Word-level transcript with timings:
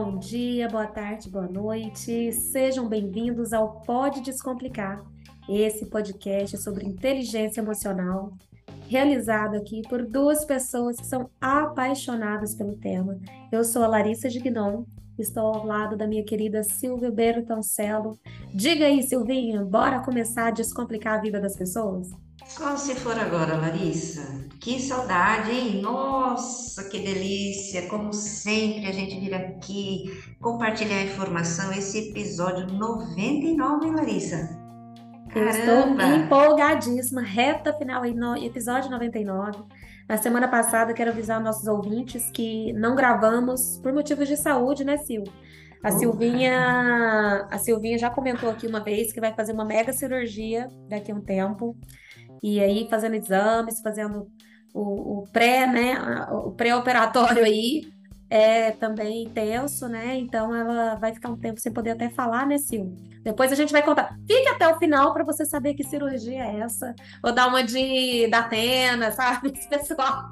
Bom 0.00 0.16
dia, 0.16 0.68
boa 0.68 0.86
tarde, 0.86 1.28
boa 1.28 1.48
noite. 1.48 2.32
Sejam 2.32 2.88
bem-vindos 2.88 3.52
ao 3.52 3.80
Pode 3.80 4.20
Descomplicar, 4.20 5.04
esse 5.48 5.86
podcast 5.86 6.56
sobre 6.58 6.86
inteligência 6.86 7.60
emocional, 7.60 8.32
realizado 8.86 9.56
aqui 9.56 9.82
por 9.88 10.06
duas 10.06 10.44
pessoas 10.44 11.00
que 11.00 11.04
são 11.04 11.28
apaixonadas 11.40 12.54
pelo 12.54 12.76
tema. 12.76 13.18
Eu 13.50 13.64
sou 13.64 13.82
a 13.82 13.88
Larissa 13.88 14.30
Gignon, 14.30 14.84
estou 15.18 15.52
ao 15.52 15.66
lado 15.66 15.96
da 15.96 16.06
minha 16.06 16.24
querida 16.24 16.62
Silvia 16.62 17.10
Bertoncelo. 17.10 18.16
Diga 18.54 18.86
aí, 18.86 19.02
Silvinha, 19.02 19.64
bora 19.64 20.04
começar 20.04 20.46
a 20.46 20.52
descomplicar 20.52 21.18
a 21.18 21.20
vida 21.20 21.40
das 21.40 21.56
pessoas? 21.56 22.08
Só 22.46 22.76
se 22.76 22.94
for 22.94 23.18
agora, 23.18 23.56
Larissa. 23.56 24.22
Que 24.60 24.80
saudade, 24.80 25.50
hein? 25.50 25.82
Nossa, 25.82 26.88
que 26.88 26.98
delícia! 26.98 27.88
Como 27.88 28.12
sempre, 28.12 28.86
a 28.86 28.92
gente 28.92 29.18
vir 29.20 29.34
aqui 29.34 30.04
compartilhar 30.40 31.02
informação. 31.02 31.72
Esse 31.72 32.10
episódio 32.10 32.66
99, 32.66 33.86
hein, 33.86 33.94
Larissa? 33.94 34.58
Eu 35.34 35.48
estou 35.48 36.00
empolgadíssima. 36.00 37.20
Reta 37.20 37.72
final 37.74 38.02
aí 38.02 38.14
no 38.14 38.36
episódio 38.36 38.90
99. 38.90 39.58
Na 40.08 40.16
semana 40.16 40.48
passada, 40.48 40.94
quero 40.94 41.10
avisar 41.10 41.40
nossos 41.40 41.66
ouvintes 41.66 42.30
que 42.30 42.72
não 42.72 42.96
gravamos 42.96 43.78
por 43.82 43.92
motivos 43.92 44.26
de 44.26 44.36
saúde, 44.36 44.84
né, 44.84 44.96
Sil? 45.04 45.22
A 45.82 45.92
Silvinha, 45.92 47.46
a 47.50 47.58
Silvinha 47.58 47.98
já 47.98 48.10
comentou 48.10 48.50
aqui 48.50 48.66
uma 48.66 48.80
vez 48.80 49.12
que 49.12 49.20
vai 49.20 49.32
fazer 49.34 49.52
uma 49.52 49.64
mega 49.64 49.92
cirurgia 49.92 50.68
daqui 50.88 51.12
a 51.12 51.14
um 51.14 51.20
tempo. 51.20 51.76
E 52.42 52.60
aí, 52.60 52.88
fazendo 52.88 53.14
exames, 53.16 53.80
fazendo 53.80 54.30
o, 54.72 55.20
o 55.22 55.26
pré, 55.28 55.66
né? 55.66 55.98
O 56.30 56.52
pré-operatório 56.52 57.44
aí 57.44 57.82
é 58.30 58.72
também 58.72 59.30
tenso, 59.32 59.88
né? 59.88 60.16
Então 60.18 60.54
ela 60.54 60.96
vai 60.96 61.14
ficar 61.14 61.30
um 61.30 61.38
tempo 61.38 61.60
sem 61.60 61.72
poder 61.72 61.90
até 61.92 62.10
falar, 62.10 62.46
né, 62.46 62.58
Sil? 62.60 62.92
Depois 63.28 63.52
a 63.52 63.54
gente 63.54 63.72
vai 63.72 63.82
contar. 63.82 64.16
Fique 64.26 64.48
até 64.48 64.66
o 64.66 64.78
final 64.78 65.12
para 65.12 65.22
você 65.22 65.44
saber 65.44 65.74
que 65.74 65.84
cirurgia 65.84 66.42
é 66.42 66.60
essa. 66.60 66.94
Ou 67.22 67.30
dar 67.30 67.46
uma 67.48 67.62
de 67.62 68.26
da 68.28 68.38
Atena, 68.38 69.12
sabe? 69.12 69.52
Pessoal. 69.68 70.30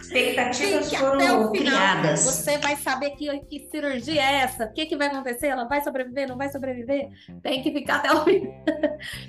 Expectativas 0.00 0.94
foram 0.94 1.50
criadas. 1.50 2.20
Você 2.20 2.56
vai 2.58 2.76
saber 2.76 3.10
que, 3.10 3.36
que 3.40 3.68
cirurgia 3.68 4.22
é 4.22 4.34
essa, 4.42 4.66
o 4.66 4.72
que, 4.72 4.86
que 4.86 4.96
vai 4.96 5.08
acontecer, 5.08 5.48
ela 5.48 5.64
vai 5.64 5.82
sobreviver, 5.82 6.28
não 6.28 6.36
vai 6.36 6.48
sobreviver. 6.50 7.08
Tem 7.42 7.64
que 7.64 7.72
ficar 7.72 7.96
até 7.96 8.12
o 8.12 8.22
final. 8.22 8.64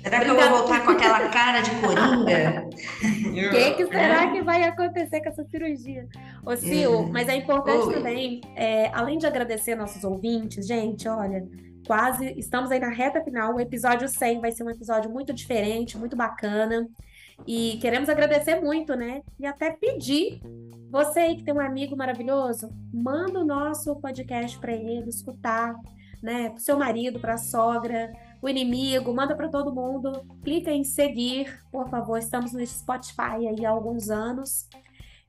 Será 0.04 0.20
que 0.20 0.30
eu 0.30 0.36
vou 0.36 0.48
voltar 0.58 0.84
com 0.84 0.92
aquela 0.92 1.28
cara 1.28 1.60
de 1.60 1.70
coringa? 1.80 2.68
O 2.68 3.50
que, 3.50 3.70
que 3.72 3.86
será 3.86 4.30
que 4.30 4.42
vai 4.42 4.62
acontecer 4.62 5.20
com 5.22 5.28
essa 5.28 5.44
cirurgia? 5.44 6.06
Ô, 6.46 6.54
Sil, 6.54 7.08
é. 7.08 7.10
mas 7.10 7.28
é 7.28 7.34
importante 7.34 7.88
Oi. 7.88 7.94
também, 7.94 8.40
é, 8.54 8.92
além 8.94 9.18
de 9.18 9.26
agradecer 9.26 9.74
nossos 9.74 10.04
ouvintes, 10.04 10.68
gente, 10.68 11.08
olha 11.08 11.44
quase 11.92 12.32
estamos 12.38 12.70
aí 12.70 12.80
na 12.80 12.88
reta 12.88 13.22
final. 13.22 13.54
O 13.54 13.60
episódio 13.60 14.08
100 14.08 14.40
vai 14.40 14.50
ser 14.50 14.64
um 14.64 14.70
episódio 14.70 15.10
muito 15.10 15.30
diferente, 15.30 15.98
muito 15.98 16.16
bacana. 16.16 16.88
E 17.46 17.76
queremos 17.82 18.08
agradecer 18.08 18.62
muito, 18.62 18.96
né? 18.96 19.20
E 19.38 19.44
até 19.44 19.70
pedir 19.70 20.40
você 20.90 21.20
aí 21.20 21.36
que 21.36 21.44
tem 21.44 21.52
um 21.52 21.60
amigo 21.60 21.94
maravilhoso, 21.94 22.70
manda 22.90 23.40
o 23.40 23.44
nosso 23.44 23.94
podcast 23.96 24.58
para 24.58 24.72
ele 24.72 25.10
escutar, 25.10 25.74
né? 26.22 26.48
Para 26.48 26.60
seu 26.60 26.78
marido, 26.78 27.20
para 27.20 27.34
a 27.34 27.38
sogra, 27.38 28.10
o 28.40 28.48
inimigo, 28.48 29.12
manda 29.12 29.36
para 29.36 29.50
todo 29.50 29.74
mundo. 29.74 30.24
Clica 30.42 30.70
em 30.70 30.84
seguir, 30.84 31.62
por 31.70 31.90
favor. 31.90 32.16
Estamos 32.16 32.54
no 32.54 32.66
Spotify 32.66 33.46
aí 33.50 33.66
há 33.66 33.70
alguns 33.70 34.08
anos. 34.08 34.66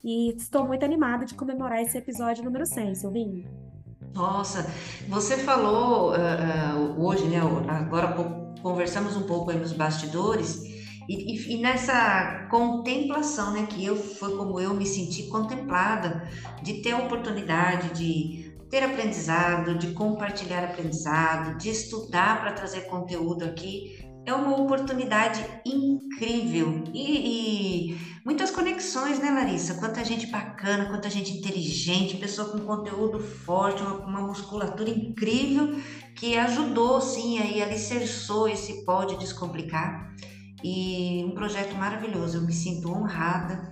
E 0.02 0.34
estou 0.34 0.66
muito 0.66 0.82
animada 0.82 1.26
de 1.26 1.34
comemorar 1.34 1.82
esse 1.82 1.98
episódio 1.98 2.42
número 2.42 2.64
100, 2.64 2.94
Silvinho. 2.94 3.73
Nossa, 4.14 4.72
você 5.08 5.36
falou 5.38 6.12
uh, 6.12 6.14
uh, 6.14 7.04
hoje, 7.04 7.24
né? 7.24 7.38
Agora 7.68 8.14
conversamos 8.62 9.16
um 9.16 9.22
pouco 9.22 9.50
aí 9.50 9.58
nos 9.58 9.72
bastidores 9.72 10.62
e, 11.08 11.34
e, 11.34 11.54
e, 11.54 11.60
nessa 11.60 12.46
contemplação, 12.48 13.52
né? 13.52 13.66
Que 13.66 13.84
eu 13.84 13.96
foi 13.96 14.36
como 14.36 14.60
eu 14.60 14.72
me 14.72 14.86
senti 14.86 15.24
contemplada 15.24 16.28
de 16.62 16.74
ter 16.74 16.92
a 16.92 16.98
oportunidade 16.98 17.92
de 17.98 18.54
ter 18.70 18.84
aprendizado, 18.84 19.76
de 19.76 19.88
compartilhar 19.92 20.62
aprendizado, 20.62 21.58
de 21.58 21.70
estudar 21.70 22.40
para 22.40 22.52
trazer 22.52 22.82
conteúdo 22.82 23.44
aqui 23.44 24.03
é 24.26 24.32
uma 24.32 24.56
oportunidade 24.56 25.44
incrível 25.66 26.84
e, 26.94 27.90
e, 27.92 27.98
muitas 28.24 28.50
conexões, 28.50 29.18
né, 29.18 29.30
Larissa? 29.30 29.74
Quanta 29.74 30.04
gente 30.04 30.26
bacana, 30.26 30.86
quanta 30.86 31.10
gente 31.10 31.32
inteligente, 31.32 32.16
pessoa 32.16 32.48
com 32.48 32.58
conteúdo 32.60 33.20
forte, 33.20 33.82
uma, 33.82 33.94
uma 34.06 34.20
musculatura 34.20 34.90
incrível 34.90 35.78
que 36.14 36.36
ajudou, 36.38 37.00
sim, 37.00 37.38
aí 37.38 37.62
alicerçou 37.62 38.48
esse 38.48 38.84
Pode 38.84 39.18
Descomplicar 39.18 40.14
e 40.62 41.22
um 41.26 41.32
projeto 41.32 41.74
maravilhoso. 41.74 42.38
Eu 42.38 42.42
me 42.42 42.52
sinto 42.52 42.88
honrada 42.88 43.70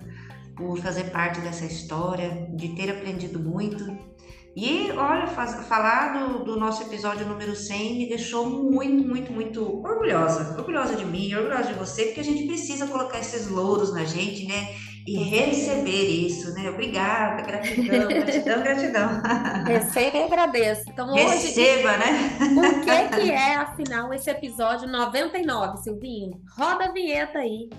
por 0.55 0.77
fazer 0.77 1.05
parte 1.05 1.41
dessa 1.41 1.65
história, 1.65 2.47
de 2.55 2.75
ter 2.75 2.91
aprendido 2.91 3.39
muito 3.39 4.12
e 4.55 4.91
olha, 4.91 5.25
faz, 5.25 5.55
falar 5.67 6.13
do, 6.13 6.43
do, 6.43 6.59
nosso 6.59 6.83
episódio 6.83 7.25
número 7.25 7.55
100 7.55 7.97
me 7.97 8.07
deixou 8.07 8.47
muito, 8.47 9.07
muito, 9.07 9.33
muito 9.33 9.81
orgulhosa. 9.83 10.55
Orgulhosa 10.57 10.95
de 10.95 11.05
mim, 11.05 11.33
orgulhosa 11.33 11.69
de 11.69 11.73
você, 11.73 12.05
porque 12.05 12.19
a 12.19 12.23
gente 12.23 12.45
precisa 12.45 12.85
colocar 12.85 13.19
esses 13.19 13.49
louros 13.49 13.91
na 13.91 14.03
gente, 14.03 14.45
né? 14.45 14.75
E 15.07 15.17
receber 15.17 16.07
isso, 16.07 16.53
né? 16.53 16.69
Obrigada, 16.69 17.41
gratidão, 17.41 18.07
gratidão, 18.07 18.61
gratidão. 18.61 19.21
Receba 19.65 20.17
e 20.17 20.23
agradeço. 20.23 20.83
Então, 20.87 21.11
hoje, 21.11 21.47
Receba, 21.47 21.97
né? 21.97 22.37
O 22.55 22.81
que, 22.85 23.21
que 23.21 23.31
é, 23.31 23.55
afinal, 23.55 24.13
esse 24.13 24.29
episódio 24.29 24.87
99, 24.87 25.77
Silvinho? 25.77 26.39
Roda 26.55 26.85
a 26.85 26.91
vinheta 26.91 27.39
aí. 27.39 27.69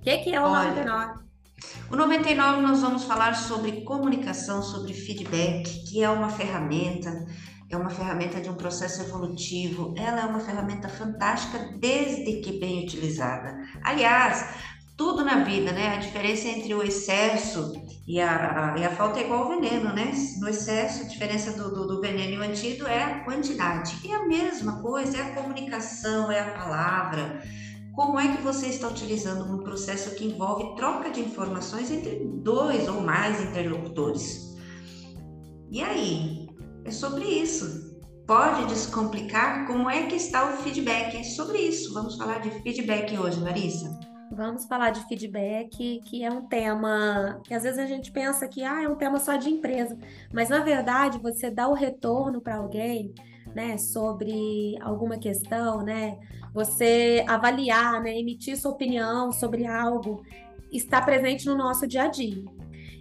O 0.00 0.02
que, 0.02 0.18
que 0.18 0.34
é 0.34 0.40
o 0.40 0.44
Olha, 0.44 0.70
99? 0.70 1.25
O 1.90 1.96
99 1.96 2.62
nós 2.62 2.80
vamos 2.80 3.04
falar 3.04 3.34
sobre 3.34 3.82
comunicação, 3.82 4.62
sobre 4.62 4.92
feedback, 4.92 5.84
que 5.84 6.02
é 6.02 6.10
uma 6.10 6.28
ferramenta, 6.28 7.26
é 7.70 7.76
uma 7.76 7.90
ferramenta 7.90 8.40
de 8.40 8.48
um 8.50 8.54
processo 8.54 9.02
evolutivo. 9.02 9.94
Ela 9.96 10.20
é 10.20 10.24
uma 10.24 10.40
ferramenta 10.40 10.88
fantástica 10.88 11.58
desde 11.78 12.40
que 12.40 12.58
bem 12.58 12.84
utilizada. 12.84 13.58
Aliás, 13.82 14.54
tudo 14.96 15.24
na 15.24 15.44
vida, 15.44 15.72
né? 15.72 15.94
A 15.94 15.98
diferença 15.98 16.48
entre 16.48 16.74
o 16.74 16.82
excesso 16.82 17.74
e 18.06 18.20
a, 18.20 18.74
a, 18.74 18.78
e 18.78 18.84
a 18.84 18.90
falta 18.90 19.20
é 19.20 19.24
igual 19.24 19.42
ao 19.42 19.48
veneno, 19.48 19.92
né? 19.92 20.12
No 20.40 20.48
excesso, 20.48 21.02
a 21.02 21.06
diferença 21.06 21.52
do, 21.52 21.74
do, 21.74 21.86
do, 21.86 22.00
veneno 22.00 22.34
e 22.34 22.38
o 22.38 22.42
antídoto 22.42 22.88
é 22.88 23.02
a 23.02 23.20
quantidade. 23.20 23.98
E 24.04 24.12
a 24.12 24.26
mesma 24.26 24.80
coisa 24.80 25.18
é 25.18 25.22
a 25.22 25.34
comunicação, 25.34 26.30
é 26.30 26.40
a 26.40 26.50
palavra. 26.52 27.42
Como 27.96 28.20
é 28.20 28.36
que 28.36 28.42
você 28.42 28.66
está 28.66 28.88
utilizando 28.88 29.50
um 29.50 29.64
processo 29.64 30.14
que 30.16 30.26
envolve 30.26 30.76
troca 30.76 31.10
de 31.10 31.20
informações 31.20 31.90
entre 31.90 32.26
dois 32.26 32.86
ou 32.88 33.00
mais 33.00 33.40
interlocutores? 33.42 34.54
E 35.70 35.80
aí? 35.80 36.46
É 36.84 36.90
sobre 36.90 37.24
isso. 37.24 37.96
Pode 38.26 38.66
descomplicar 38.66 39.66
como 39.66 39.88
é 39.88 40.02
que 40.08 40.14
está 40.14 40.44
o 40.44 40.58
feedback? 40.58 41.16
É 41.16 41.22
sobre 41.22 41.56
isso. 41.56 41.94
Vamos 41.94 42.16
falar 42.18 42.40
de 42.40 42.50
feedback 42.60 43.16
hoje, 43.16 43.40
Larissa. 43.40 43.98
Vamos 44.30 44.66
falar 44.66 44.90
de 44.90 45.00
feedback, 45.08 46.00
que 46.04 46.22
é 46.22 46.30
um 46.30 46.46
tema 46.46 47.40
que 47.44 47.54
às 47.54 47.62
vezes 47.62 47.78
a 47.78 47.86
gente 47.86 48.12
pensa 48.12 48.46
que 48.46 48.62
ah, 48.62 48.82
é 48.82 48.88
um 48.88 48.96
tema 48.96 49.18
só 49.18 49.36
de 49.36 49.48
empresa, 49.48 49.96
mas 50.34 50.50
na 50.50 50.60
verdade 50.60 51.18
você 51.18 51.50
dá 51.50 51.66
o 51.66 51.72
retorno 51.72 52.42
para 52.42 52.56
alguém 52.56 53.14
né, 53.56 53.78
sobre 53.78 54.76
alguma 54.82 55.16
questão, 55.16 55.82
né, 55.82 56.18
você 56.52 57.24
avaliar, 57.26 58.02
né, 58.02 58.18
emitir 58.18 58.54
sua 58.58 58.72
opinião 58.72 59.32
sobre 59.32 59.66
algo, 59.66 60.22
está 60.70 61.00
presente 61.00 61.46
no 61.46 61.56
nosso 61.56 61.86
dia 61.86 62.02
a 62.02 62.08
dia. 62.08 62.44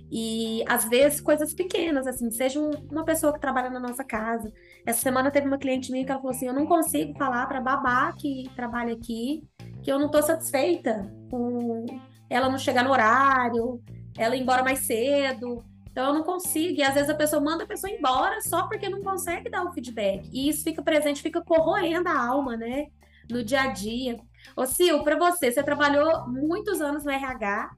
E 0.10 0.64
às 0.66 0.86
vezes 0.86 1.20
coisas 1.20 1.54
pequenas, 1.54 2.08
assim, 2.08 2.32
seja 2.32 2.58
uma 2.90 3.04
pessoa 3.04 3.34
que 3.34 3.40
trabalha 3.42 3.70
na 3.70 3.82
nossa 3.82 4.04
casa. 4.04 4.54
Essa 4.86 5.02
semana 5.02 5.30
teve 5.30 5.46
uma 5.46 5.58
cliente 5.58 5.92
minha 5.92 6.06
que 6.06 6.12
ela 6.12 6.22
falou 6.22 6.34
assim: 6.34 6.48
Eu 6.48 6.54
não 6.54 6.66
consigo 6.66 7.18
falar 7.18 7.48
para 7.48 7.60
babá 7.60 8.14
que 8.14 8.50
trabalha 8.56 8.94
aqui 8.94 9.44
que 9.84 9.92
eu 9.92 10.00
não 10.00 10.06
estou 10.06 10.24
satisfeita 10.24 11.12
com 11.30 11.86
ela 12.30 12.50
não 12.50 12.58
chegar 12.58 12.84
no 12.84 12.92
horário, 12.92 13.82
ela 14.18 14.36
ir 14.36 14.42
embora 14.42 14.64
mais 14.64 14.80
cedo. 14.80 15.64
Então 15.96 16.08
eu 16.08 16.14
não 16.14 16.24
consigo. 16.24 16.78
E 16.78 16.84
às 16.84 16.94
vezes 16.94 17.10
a 17.10 17.16
pessoa 17.16 17.42
manda 17.42 17.64
a 17.64 17.68
pessoa 17.68 17.90
embora 17.90 18.42
só 18.42 18.68
porque 18.68 18.90
não 18.90 19.02
consegue 19.02 19.50
dar 19.50 19.64
o 19.64 19.72
feedback. 19.72 20.30
E 20.30 20.50
isso 20.50 20.62
fica 20.62 20.84
presente, 20.84 21.22
fica 21.22 21.42
corroendo 21.42 22.10
a 22.10 22.20
alma, 22.20 22.58
né? 22.58 22.88
No 23.32 23.42
dia 23.42 23.62
a 23.62 23.68
dia. 23.68 24.20
Ô, 24.58 24.66
Sil, 24.68 25.02
para 25.06 25.18
você, 25.18 25.50
você 25.50 25.64
trabalhou 25.64 26.28
muitos 26.28 26.82
anos 26.82 27.06
no 27.06 27.12
RH 27.12 27.72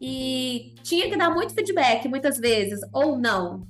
e 0.00 0.74
tinha 0.82 1.08
que 1.08 1.16
dar 1.16 1.30
muito 1.30 1.54
feedback 1.54 2.08
muitas 2.08 2.38
vezes, 2.38 2.80
ou 2.92 3.16
não? 3.16 3.64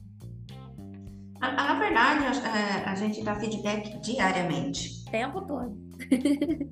Na 1.38 1.78
verdade, 1.78 2.24
a, 2.42 2.92
a 2.92 2.94
gente 2.94 3.22
dá 3.22 3.34
feedback 3.34 4.00
diariamente. 4.00 5.04
Tempo 5.10 5.42
todo. 5.42 5.76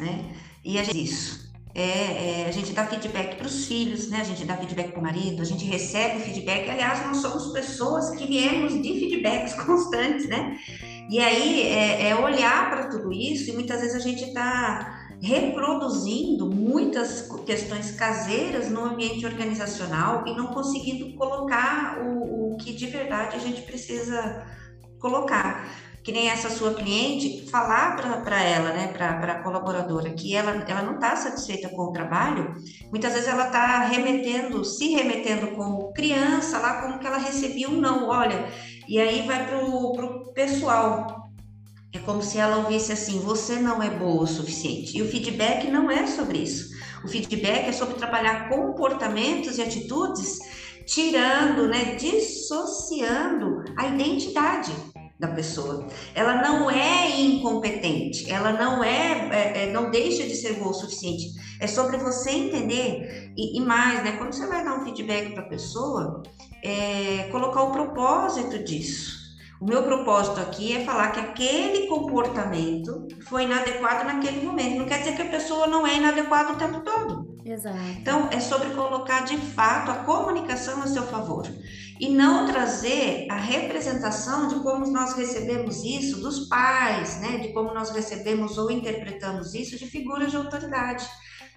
né? 0.00 0.34
E 0.64 0.76
é 0.76 0.82
isso. 0.82 1.45
É, 1.78 2.40
é, 2.40 2.46
a 2.48 2.50
gente 2.50 2.72
dá 2.72 2.86
feedback 2.86 3.36
para 3.36 3.46
os 3.46 3.66
filhos, 3.66 4.08
né? 4.08 4.22
A 4.22 4.24
gente 4.24 4.46
dá 4.46 4.56
feedback 4.56 4.92
para 4.92 4.98
o 4.98 5.02
marido, 5.02 5.42
a 5.42 5.44
gente 5.44 5.66
recebe 5.66 6.20
feedback. 6.20 6.70
Aliás, 6.70 7.04
nós 7.04 7.18
somos 7.18 7.52
pessoas 7.52 8.16
que 8.16 8.26
viemos 8.26 8.72
de 8.72 8.98
feedbacks 8.98 9.52
constantes, 9.62 10.26
né? 10.26 10.56
E 11.10 11.18
aí 11.18 11.68
é, 11.68 12.08
é 12.08 12.16
olhar 12.16 12.70
para 12.70 12.88
tudo 12.88 13.12
isso 13.12 13.50
e 13.50 13.52
muitas 13.52 13.82
vezes 13.82 13.94
a 13.94 13.98
gente 13.98 14.24
está 14.24 15.06
reproduzindo 15.20 16.50
muitas 16.50 17.28
questões 17.44 17.90
caseiras 17.90 18.70
no 18.70 18.82
ambiente 18.82 19.26
organizacional 19.26 20.24
e 20.26 20.34
não 20.34 20.46
conseguindo 20.46 21.14
colocar 21.14 21.98
o, 22.02 22.54
o 22.54 22.56
que 22.56 22.72
de 22.72 22.86
verdade 22.86 23.36
a 23.36 23.38
gente 23.38 23.60
precisa 23.62 24.46
colocar 24.98 25.68
que 26.06 26.12
nem 26.12 26.28
essa 26.28 26.48
sua 26.48 26.72
cliente, 26.72 27.50
falar 27.50 27.96
para 28.22 28.40
ela, 28.40 28.72
né, 28.72 28.86
para 28.86 29.10
a 29.10 29.42
colaboradora, 29.42 30.10
que 30.10 30.36
ela, 30.36 30.64
ela 30.68 30.82
não 30.82 30.94
está 30.94 31.16
satisfeita 31.16 31.68
com 31.68 31.82
o 31.82 31.92
trabalho, 31.92 32.54
muitas 32.92 33.12
vezes 33.12 33.26
ela 33.26 33.46
está 33.46 33.80
remetendo, 33.86 34.64
se 34.64 34.94
remetendo 34.94 35.48
como 35.56 35.92
criança, 35.92 36.60
lá 36.60 36.80
como 36.80 37.00
que 37.00 37.06
ela 37.08 37.18
recebia 37.18 37.68
um 37.68 37.80
não, 37.80 38.08
olha, 38.08 38.48
e 38.86 39.00
aí 39.00 39.26
vai 39.26 39.48
para 39.48 39.66
o 39.66 40.32
pessoal. 40.32 41.28
É 41.92 41.98
como 41.98 42.22
se 42.22 42.38
ela 42.38 42.58
ouvisse 42.58 42.92
assim: 42.92 43.18
você 43.18 43.56
não 43.56 43.82
é 43.82 43.90
boa 43.90 44.22
o 44.22 44.26
suficiente. 44.28 44.96
E 44.96 45.02
o 45.02 45.10
feedback 45.10 45.68
não 45.68 45.90
é 45.90 46.06
sobre 46.06 46.38
isso. 46.38 46.68
O 47.04 47.08
feedback 47.08 47.66
é 47.66 47.72
sobre 47.72 47.96
trabalhar 47.96 48.48
comportamentos 48.48 49.58
e 49.58 49.62
atitudes, 49.62 50.38
tirando, 50.86 51.66
né, 51.66 51.96
dissociando 51.96 53.64
a 53.76 53.88
identidade 53.88 54.72
da 55.18 55.28
pessoa. 55.28 55.86
Ela 56.14 56.42
não 56.42 56.70
é 56.70 57.20
incompetente, 57.20 58.30
ela 58.30 58.52
não 58.52 58.84
é, 58.84 59.28
é, 59.30 59.62
é, 59.64 59.72
não 59.72 59.90
deixa 59.90 60.24
de 60.24 60.34
ser 60.34 60.54
boa 60.54 60.70
o 60.70 60.74
suficiente. 60.74 61.32
É 61.58 61.66
sobre 61.66 61.96
você 61.96 62.30
entender 62.30 63.32
e, 63.36 63.58
e 63.58 63.60
mais, 63.60 64.04
né? 64.04 64.12
Quando 64.12 64.32
você 64.32 64.46
vai 64.46 64.62
dar 64.64 64.78
um 64.78 64.84
feedback 64.84 65.32
para 65.32 65.42
a 65.42 65.48
pessoa, 65.48 66.22
é, 66.62 67.28
colocar 67.30 67.62
o 67.62 67.72
propósito 67.72 68.62
disso. 68.62 69.25
O 69.58 69.64
meu 69.64 69.82
propósito 69.84 70.38
aqui 70.38 70.76
é 70.76 70.84
falar 70.84 71.12
que 71.12 71.20
aquele 71.20 71.86
comportamento 71.86 73.08
foi 73.26 73.44
inadequado 73.44 74.04
naquele 74.04 74.44
momento. 74.44 74.78
Não 74.78 74.86
quer 74.86 74.98
dizer 74.98 75.16
que 75.16 75.22
a 75.22 75.30
pessoa 75.30 75.66
não 75.66 75.86
é 75.86 75.96
inadequada 75.96 76.52
o 76.52 76.56
tempo 76.56 76.80
todo. 76.80 77.34
Exato. 77.42 77.78
Então, 77.98 78.28
é 78.30 78.38
sobre 78.38 78.70
colocar 78.70 79.24
de 79.24 79.38
fato 79.38 79.90
a 79.90 80.04
comunicação 80.04 80.82
a 80.82 80.86
seu 80.86 81.04
favor 81.04 81.46
e 81.98 82.10
não 82.10 82.46
trazer 82.46 83.26
a 83.30 83.36
representação 83.36 84.48
de 84.48 84.56
como 84.56 84.90
nós 84.90 85.14
recebemos 85.14 85.82
isso 85.82 86.20
dos 86.20 86.48
pais, 86.48 87.18
né? 87.20 87.38
De 87.38 87.54
como 87.54 87.72
nós 87.72 87.90
recebemos 87.90 88.58
ou 88.58 88.70
interpretamos 88.70 89.54
isso 89.54 89.78
de 89.78 89.86
figuras 89.86 90.30
de 90.30 90.36
autoridade. 90.36 91.08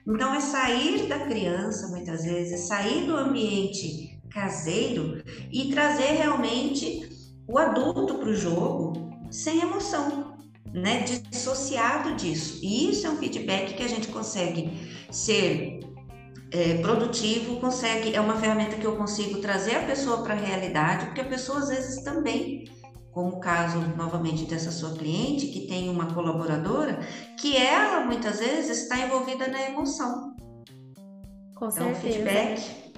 Então, 0.08 0.34
é 0.34 0.40
sair 0.40 1.06
da 1.08 1.20
criança, 1.20 1.90
muitas 1.90 2.24
vezes, 2.24 2.68
sair 2.68 3.06
do 3.06 3.18
ambiente 3.18 4.18
caseiro 4.30 5.22
e 5.52 5.70
trazer 5.72 6.14
realmente 6.14 7.19
o 7.50 7.58
adulto 7.58 8.16
para 8.16 8.30
o 8.30 8.36
jogo 8.36 8.94
sem 9.32 9.60
emoção, 9.60 10.38
né? 10.72 11.02
Dissociado 11.02 12.16
disso. 12.16 12.60
E 12.62 12.92
isso 12.92 13.08
é 13.08 13.10
um 13.10 13.18
feedback 13.18 13.74
que 13.74 13.84
a 13.84 13.88
gente 13.88 14.08
consegue 14.10 14.72
ser 15.12 15.80
é, 16.52 16.76
produtivo, 16.76 17.60
consegue, 17.60 18.16
é 18.16 18.22
uma 18.22 18.36
ferramenta 18.36 18.76
que 18.76 18.86
eu 18.86 18.96
consigo 18.96 19.42
trazer 19.42 19.78
a 19.78 19.84
pessoa 19.84 20.22
para 20.24 20.36
a 20.36 20.38
realidade, 20.38 21.08
porque 21.08 21.22
a 21.22 21.26
pessoa 21.26 21.60
às 21.60 21.70
vezes 21.70 22.04
também, 22.04 22.66
como 23.12 23.38
o 23.38 23.40
caso 23.40 23.80
novamente 23.98 24.46
dessa 24.46 24.72
sua 24.72 24.92
cliente, 24.94 25.48
que 25.48 25.68
tem 25.68 25.90
uma 25.90 26.14
colaboradora, 26.14 27.00
que 27.40 27.58
ela 27.58 28.06
muitas 28.06 28.40
vezes 28.40 28.84
está 28.84 29.00
envolvida 29.00 29.48
na 29.48 29.62
emoção. 29.70 30.36
Com 31.56 31.68
então, 31.68 31.94
certeza. 31.96 32.02
feedback 32.02 32.89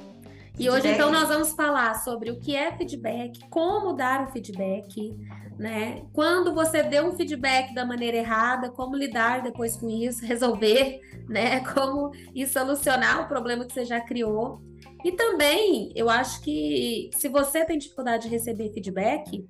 e 0.61 0.69
hoje, 0.69 0.89
então, 0.89 1.11
nós 1.11 1.27
vamos 1.27 1.53
falar 1.53 1.95
sobre 1.95 2.29
o 2.29 2.39
que 2.39 2.55
é 2.55 2.71
feedback, 2.77 3.39
como 3.49 3.93
dar 3.93 4.27
o 4.27 4.31
feedback, 4.31 5.11
né? 5.57 6.03
Quando 6.13 6.53
você 6.53 6.83
deu 6.83 7.07
um 7.07 7.13
feedback 7.13 7.73
da 7.73 7.83
maneira 7.83 8.17
errada, 8.17 8.69
como 8.69 8.95
lidar 8.95 9.41
depois 9.41 9.75
com 9.75 9.89
isso, 9.89 10.23
resolver, 10.25 11.01
né? 11.27 11.61
Como 11.73 12.11
e 12.35 12.45
solucionar 12.45 13.25
o 13.25 13.27
problema 13.27 13.65
que 13.65 13.73
você 13.73 13.85
já 13.85 13.99
criou. 13.99 14.61
E 15.03 15.11
também, 15.11 15.91
eu 15.95 16.07
acho 16.09 16.41
que 16.43 17.09
se 17.15 17.27
você 17.27 17.65
tem 17.65 17.79
dificuldade 17.79 18.23
de 18.23 18.29
receber 18.29 18.71
feedback, 18.71 19.43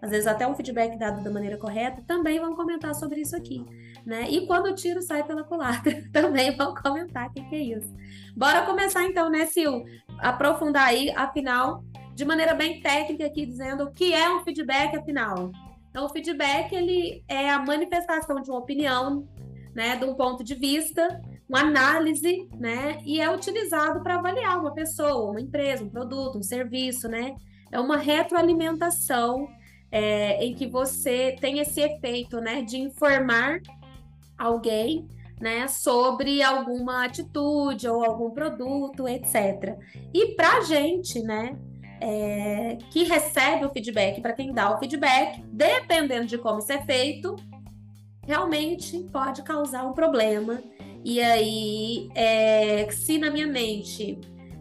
às 0.00 0.10
vezes 0.10 0.26
até 0.26 0.46
um 0.46 0.54
feedback 0.54 0.96
dado 0.96 1.22
da 1.22 1.30
maneira 1.30 1.56
correta, 1.56 2.02
também 2.06 2.38
vão 2.38 2.54
comentar 2.54 2.94
sobre 2.94 3.20
isso 3.20 3.36
aqui, 3.36 3.64
né? 4.06 4.26
E 4.30 4.46
quando 4.46 4.66
o 4.66 4.74
tiro 4.74 5.02
sai 5.02 5.24
pela 5.24 5.44
culatra, 5.44 6.02
também 6.12 6.56
vão 6.56 6.74
comentar 6.74 7.28
o 7.28 7.32
que, 7.32 7.42
que 7.42 7.54
é 7.56 7.62
isso. 7.76 7.94
Bora 8.36 8.62
começar 8.62 9.04
então, 9.04 9.28
né, 9.28 9.46
Sil? 9.50 9.82
Aprofundar 10.18 10.88
aí, 10.88 11.10
afinal, 11.10 11.82
de 12.14 12.24
maneira 12.24 12.54
bem 12.54 12.80
técnica 12.80 13.26
aqui, 13.26 13.44
dizendo 13.44 13.84
o 13.84 13.90
que 13.92 14.12
é 14.14 14.30
um 14.30 14.44
feedback, 14.44 14.96
afinal. 14.96 15.50
Então, 15.90 16.06
o 16.06 16.08
feedback, 16.08 16.72
ele 16.72 17.24
é 17.26 17.50
a 17.50 17.58
manifestação 17.58 18.40
de 18.40 18.50
uma 18.50 18.60
opinião, 18.60 19.26
né, 19.74 19.96
de 19.96 20.04
um 20.04 20.14
ponto 20.14 20.44
de 20.44 20.54
vista, 20.54 21.20
uma 21.48 21.60
análise, 21.60 22.48
né, 22.58 22.98
e 23.04 23.20
é 23.20 23.32
utilizado 23.34 24.02
para 24.02 24.16
avaliar 24.16 24.60
uma 24.60 24.72
pessoa, 24.72 25.30
uma 25.30 25.40
empresa, 25.40 25.82
um 25.82 25.88
produto, 25.88 26.38
um 26.38 26.42
serviço, 26.42 27.08
né? 27.08 27.34
É 27.70 27.78
uma 27.80 27.96
retroalimentação 27.96 29.48
é, 29.90 30.44
em 30.44 30.54
que 30.54 30.66
você 30.66 31.36
tem 31.40 31.58
esse 31.60 31.80
efeito, 31.80 32.40
né, 32.40 32.62
de 32.62 32.78
informar 32.78 33.60
alguém, 34.36 35.06
né, 35.40 35.68
sobre 35.68 36.42
alguma 36.42 37.04
atitude 37.04 37.88
ou 37.88 38.04
algum 38.04 38.30
produto, 38.30 39.08
etc. 39.08 39.76
E 40.12 40.34
para 40.34 40.62
gente, 40.62 41.20
né, 41.22 41.56
é, 42.00 42.78
que 42.90 43.04
recebe 43.04 43.64
o 43.64 43.70
feedback, 43.70 44.20
para 44.20 44.32
quem 44.32 44.52
dá 44.52 44.74
o 44.74 44.78
feedback, 44.78 45.42
dependendo 45.46 46.26
de 46.26 46.38
como 46.38 46.58
isso 46.58 46.72
é 46.72 46.82
feito, 46.82 47.36
realmente 48.26 48.98
pode 49.12 49.42
causar 49.42 49.86
um 49.86 49.92
problema. 49.92 50.62
E 51.04 51.20
aí, 51.20 52.08
é, 52.14 52.90
se 52.90 53.18
na 53.18 53.30
minha 53.30 53.46
mente 53.46 54.18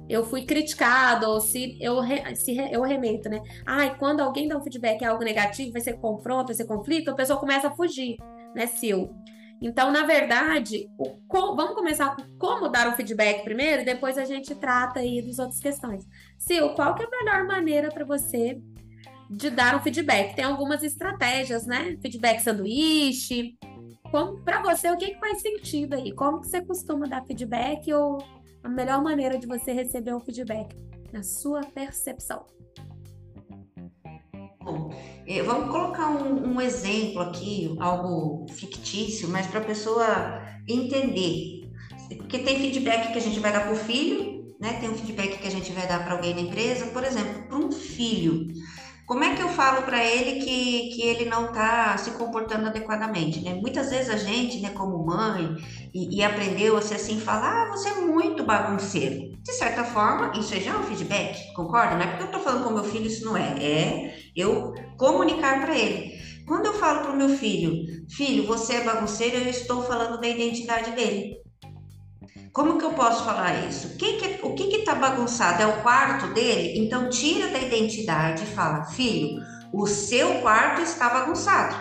eu 0.10 0.24
fui 0.24 0.46
criticado, 0.46 1.28
ou 1.28 1.42
se 1.42 1.78
eu, 1.82 1.98
se 2.36 2.58
eu 2.72 2.82
remeto, 2.82 3.30
né? 3.30 3.42
Ai, 3.66 3.98
quando 3.98 4.22
alguém 4.22 4.48
dá 4.48 4.58
um 4.58 4.64
feedback 4.64 5.02
é 5.02 5.08
algo 5.08 5.24
negativo, 5.24 5.74
vai 5.74 5.82
ser 5.82 6.00
confronto, 6.00 6.48
vai 6.48 6.56
ser 6.56 6.66
conflito, 6.66 7.12
a 7.12 7.16
pessoa 7.16 7.40
começa 7.40 7.68
a 7.68 7.76
fugir, 7.76 8.18
né, 8.56 8.68
Sil? 8.68 9.12
Então, 9.62 9.92
na 9.92 10.06
verdade, 10.06 10.88
o, 10.98 11.18
vamos 11.56 11.74
começar 11.74 12.16
com 12.16 12.24
como 12.38 12.70
dar 12.70 12.88
o 12.88 12.96
feedback 12.96 13.44
primeiro, 13.44 13.82
e 13.82 13.86
depois 13.86 14.18
a 14.18 14.26
gente 14.26 14.54
trata 14.56 15.00
aí 15.00 15.22
das 15.22 15.40
outras 15.40 15.60
questões. 15.60 16.06
Sil, 16.38 16.70
qual 16.76 16.94
que 16.96 17.04
é 17.04 17.06
a 17.06 17.10
melhor 17.10 17.46
maneira 17.46 17.90
para 17.90 18.06
você 18.06 18.62
de 19.30 19.50
dar 19.50 19.76
um 19.76 19.82
feedback? 19.82 20.36
Tem 20.36 20.46
algumas 20.46 20.84
estratégias, 20.84 21.66
né? 21.66 21.98
Feedback 22.02 22.40
sanduíche. 22.40 23.58
Como 24.12 24.42
para 24.44 24.62
você, 24.62 24.90
o 24.90 24.96
que, 24.96 25.08
que 25.08 25.20
faz 25.20 25.42
sentido 25.42 25.96
aí? 25.96 26.14
Como 26.14 26.40
que 26.40 26.48
você 26.48 26.64
costuma 26.64 27.08
dar 27.08 27.26
feedback 27.26 27.92
ou 27.92 28.20
a 28.64 28.70
melhor 28.70 29.02
maneira 29.02 29.38
de 29.38 29.48
você 29.48 29.72
receber 29.72 30.14
um 30.14 30.20
feedback, 30.20 30.76
na 31.12 31.24
sua 31.24 31.62
percepção. 31.62 32.46
Bom, 34.62 34.90
é, 35.26 35.42
vamos 35.44 35.72
colocar 35.72 36.10
um, 36.10 36.56
um 36.56 36.62
exemplo 36.62 37.22
aqui, 37.22 37.76
algo 37.80 38.46
fictício, 38.50 39.30
mas 39.30 39.48
para 39.48 39.62
a 39.62 39.64
pessoa 39.64 40.42
entender. 40.68 41.72
Porque 42.18 42.40
tem 42.40 42.60
feedback 42.60 43.12
que 43.12 43.18
a 43.18 43.22
gente 43.22 43.40
vai 43.40 43.52
dar 43.54 43.62
para 43.62 43.74
o 43.74 43.78
filho, 43.78 44.56
né? 44.60 44.74
tem 44.80 44.90
um 44.90 44.96
feedback 44.96 45.40
que 45.40 45.48
a 45.48 45.52
gente 45.52 45.72
vai 45.72 45.88
dar 45.88 46.04
para 46.04 46.14
alguém 46.14 46.34
na 46.34 46.42
empresa, 46.42 46.88
por 46.88 47.04
exemplo, 47.04 47.44
para 47.48 47.58
um 47.58 47.72
filho. 47.72 48.48
Como 49.08 49.24
é 49.24 49.34
que 49.34 49.42
eu 49.42 49.48
falo 49.48 49.84
para 49.84 50.04
ele 50.04 50.42
que, 50.42 50.90
que 50.90 51.02
ele 51.02 51.30
não 51.30 51.46
está 51.46 51.98
se 51.98 52.12
comportando 52.12 52.68
adequadamente? 52.68 53.40
Né? 53.40 53.54
Muitas 53.54 53.90
vezes 53.90 54.10
a 54.10 54.18
gente, 54.18 54.60
né, 54.60 54.72
como 54.72 55.06
mãe, 55.06 55.56
e, 55.94 56.18
e 56.18 56.22
aprendeu 56.22 56.76
a 56.76 56.82
ser 56.82 56.96
assim, 56.96 57.18
falar, 57.18 57.64
ah, 57.64 57.70
você 57.72 57.88
é 57.88 58.02
muito 58.02 58.44
bagunceiro. 58.44 59.34
De 59.42 59.54
certa 59.54 59.86
forma, 59.86 60.38
isso 60.38 60.54
é 60.54 60.60
já 60.60 60.78
um 60.78 60.84
feedback, 60.84 61.54
concorda? 61.54 61.96
Não 61.96 62.02
é 62.02 62.08
porque 62.08 62.24
eu 62.24 62.26
estou 62.26 62.42
falando 62.42 62.66
com 62.66 62.74
meu 62.74 62.84
filho, 62.84 63.08
isso 63.08 63.24
não 63.24 63.38
é. 63.38 63.56
É 63.64 64.14
eu 64.36 64.74
comunicar 64.98 65.62
para 65.62 65.74
ele. 65.74 66.12
Quando 66.46 66.66
eu 66.66 66.74
falo 66.74 67.04
para 67.04 67.12
o 67.12 67.16
meu 67.16 67.30
filho, 67.30 68.06
filho, 68.10 68.46
você 68.46 68.74
é 68.74 68.84
bagunceiro, 68.84 69.38
eu 69.38 69.50
estou 69.50 69.84
falando 69.84 70.20
da 70.20 70.28
identidade 70.28 70.92
dele. 70.92 71.38
Como 72.54 72.78
que 72.78 72.86
eu 72.86 72.94
posso 72.94 73.24
falar 73.24 73.68
isso? 73.68 73.88
O 73.88 73.98
que 73.98 74.14
que, 74.14 74.46
o 74.46 74.56
que 74.56 74.64
está 74.78 74.96
bagunçado? 74.96 75.62
É 75.62 75.68
o 75.68 75.82
quarto 75.82 76.34
dele? 76.34 76.80
Então 76.80 77.10
tira 77.10 77.50
da 77.50 77.60
identidade 77.60 78.44
e 78.44 78.48
fala, 78.48 78.86
filho, 78.86 79.42
o 79.74 79.86
seu 79.86 80.42
quarto 80.42 80.82
está 80.82 81.10
bagunçado. 81.10 81.76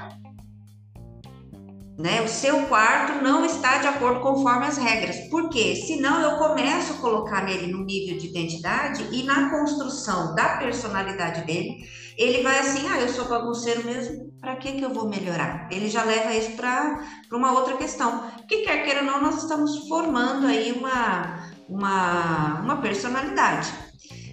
né? 1.98 2.20
O 2.20 2.28
seu 2.28 2.66
quarto 2.66 3.22
não 3.22 3.44
está 3.44 3.78
de 3.78 3.86
acordo 3.86 4.20
conforme 4.20 4.66
as 4.66 4.76
regras. 4.76 5.16
Por 5.30 5.48
quê? 5.48 5.76
Senão 5.86 6.20
eu 6.20 6.36
começo 6.36 6.92
a 6.92 6.96
colocar 6.96 7.44
nele 7.44 7.72
no 7.72 7.84
nível 7.84 8.18
de 8.18 8.26
identidade 8.26 9.08
e 9.12 9.22
na 9.22 9.50
construção 9.50 10.34
da 10.34 10.56
personalidade 10.58 11.46
dele, 11.46 11.78
ele 12.16 12.42
vai 12.42 12.58
assim, 12.58 12.88
ah, 12.88 13.00
eu 13.00 13.08
sou 13.08 13.26
bagunceiro 13.26 13.84
mesmo, 13.84 14.32
para 14.40 14.56
que 14.56 14.72
que 14.72 14.84
eu 14.84 14.92
vou 14.92 15.08
melhorar? 15.08 15.68
Ele 15.70 15.88
já 15.88 16.02
leva 16.04 16.34
isso 16.34 16.52
para 16.52 17.02
uma 17.32 17.52
outra 17.52 17.76
questão. 17.76 18.30
Que 18.48 18.58
quer 18.58 18.84
queira 18.84 19.00
ou 19.00 19.06
não, 19.06 19.20
nós 19.20 19.42
estamos 19.42 19.88
formando 19.88 20.46
aí 20.46 20.72
uma, 20.72 21.50
uma, 21.68 22.60
uma 22.60 22.76
personalidade. 22.80 23.72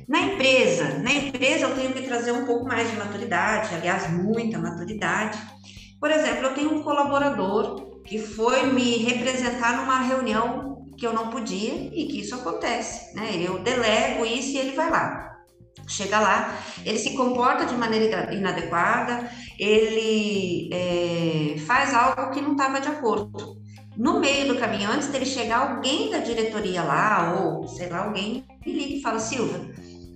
Na 0.08 0.20
empresa, 0.20 1.00
na 1.00 1.12
empresa 1.12 1.66
eu 1.66 1.76
tenho 1.76 1.94
que 1.94 2.04
trazer 2.04 2.32
um 2.32 2.46
pouco 2.46 2.66
mais 2.66 2.90
de 2.90 2.98
maturidade, 2.98 3.74
aliás, 3.74 4.12
muita 4.12 4.60
maturidade 4.60 5.40
por 6.04 6.12
exemplo, 6.12 6.48
eu 6.48 6.54
tenho 6.54 6.74
um 6.74 6.84
colaborador 6.84 8.02
que 8.04 8.20
foi 8.20 8.66
me 8.74 8.98
representar 8.98 9.78
numa 9.78 10.02
reunião 10.02 10.86
que 10.98 11.08
eu 11.08 11.14
não 11.14 11.30
podia 11.30 11.74
e 11.74 12.08
que 12.08 12.20
isso 12.20 12.36
acontece, 12.36 13.16
né? 13.16 13.30
Eu 13.38 13.60
delego 13.60 14.26
isso 14.26 14.50
e 14.50 14.58
ele 14.58 14.76
vai 14.76 14.90
lá. 14.90 15.33
Chega 15.88 16.20
lá, 16.20 16.58
ele 16.86 16.98
se 16.98 17.16
comporta 17.16 17.66
de 17.66 17.76
maneira 17.76 18.34
inadequada, 18.34 19.30
ele 19.60 20.70
é, 20.72 21.58
faz 21.60 21.94
algo 21.94 22.32
que 22.32 22.42
não 22.42 22.54
estava 22.54 22.80
de 22.80 22.88
acordo. 22.88 23.62
No 23.98 24.20
meio 24.20 24.48
do 24.48 24.60
caminho, 24.60 24.90
antes 24.90 25.10
dele 25.10 25.26
chegar, 25.26 25.76
alguém 25.76 26.10
da 26.10 26.20
diretoria 26.20 26.82
lá, 26.82 27.40
ou 27.40 27.68
sei 27.68 27.90
lá, 27.90 28.06
alguém 28.06 28.44
me 28.66 28.74
liga 28.74 28.96
e 28.96 29.02
fala: 29.02 29.20
Silva, 29.20 29.60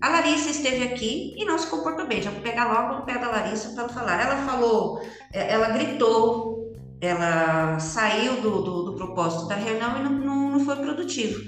a 0.02 0.10
Larissa 0.10 0.50
esteve 0.50 0.84
aqui 0.84 1.36
e 1.38 1.46
não 1.46 1.58
se 1.58 1.68
comportou 1.68 2.08
bem. 2.08 2.22
Já 2.22 2.30
vou 2.30 2.42
pegar 2.42 2.72
logo 2.72 3.00
no 3.00 3.06
pé 3.06 3.18
da 3.18 3.30
Larissa 3.30 3.70
para 3.70 3.90
falar. 3.90 4.22
Ela 4.22 4.38
falou, 4.46 5.02
é, 5.34 5.54
ela 5.54 5.70
gritou, 5.70 6.72
ela 7.02 7.80
saiu 7.80 8.42
do, 8.42 8.62
do, 8.62 8.84
do 8.84 8.94
propósito 8.94 9.48
da 9.48 9.56
reunião 9.56 9.98
e 9.98 10.04
não, 10.04 10.12
não, 10.12 10.52
não, 10.52 10.60
foi 10.60 10.76
produtivo. 10.76 11.40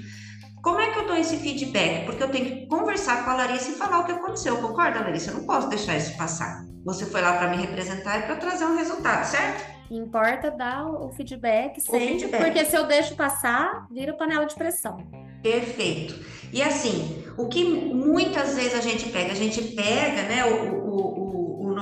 Como 0.62 0.78
é 0.78 0.90
que 0.90 0.98
eu 0.98 1.06
dou 1.06 1.16
esse 1.16 1.36
feedback? 1.38 2.04
Porque 2.04 2.22
eu 2.22 2.28
tenho 2.28 2.44
que 2.44 2.66
conversar 2.66 3.24
com 3.24 3.30
a 3.30 3.34
Larissa 3.34 3.70
e 3.70 3.74
falar 3.74 4.00
o 4.00 4.04
que 4.04 4.12
aconteceu. 4.12 4.58
Concorda, 4.58 5.00
Larissa? 5.00 5.30
Eu 5.30 5.38
não 5.38 5.44
posso 5.44 5.68
deixar 5.68 5.96
isso 5.96 6.16
passar. 6.16 6.64
Você 6.84 7.06
foi 7.06 7.20
lá 7.20 7.38
para 7.38 7.48
me 7.48 7.56
representar 7.56 8.18
e 8.18 8.22
para 8.22 8.36
trazer 8.36 8.64
um 8.66 8.76
resultado, 8.76 9.24
certo? 9.24 9.70
Importa 9.90 10.50
dar 10.50 10.86
o 10.86 11.10
feedback 11.10 11.80
sempre, 11.80 11.98
o 11.98 12.08
feedback. 12.20 12.44
porque 12.44 12.64
se 12.64 12.76
eu 12.76 12.86
deixo 12.86 13.16
passar, 13.16 13.86
vira 13.90 14.12
panela 14.12 14.46
de 14.46 14.54
pressão. 14.54 14.98
Perfeito. 15.42 16.14
E 16.52 16.62
assim, 16.62 17.24
o 17.36 17.48
que 17.48 17.64
muitas 17.64 18.54
vezes 18.54 18.74
a 18.74 18.80
gente 18.80 19.08
pega, 19.08 19.32
a 19.32 19.34
gente 19.34 19.62
pega, 19.62 20.22
né, 20.22 20.44
o, 20.44 20.74
o, 20.74 20.96
o, 20.96 21.29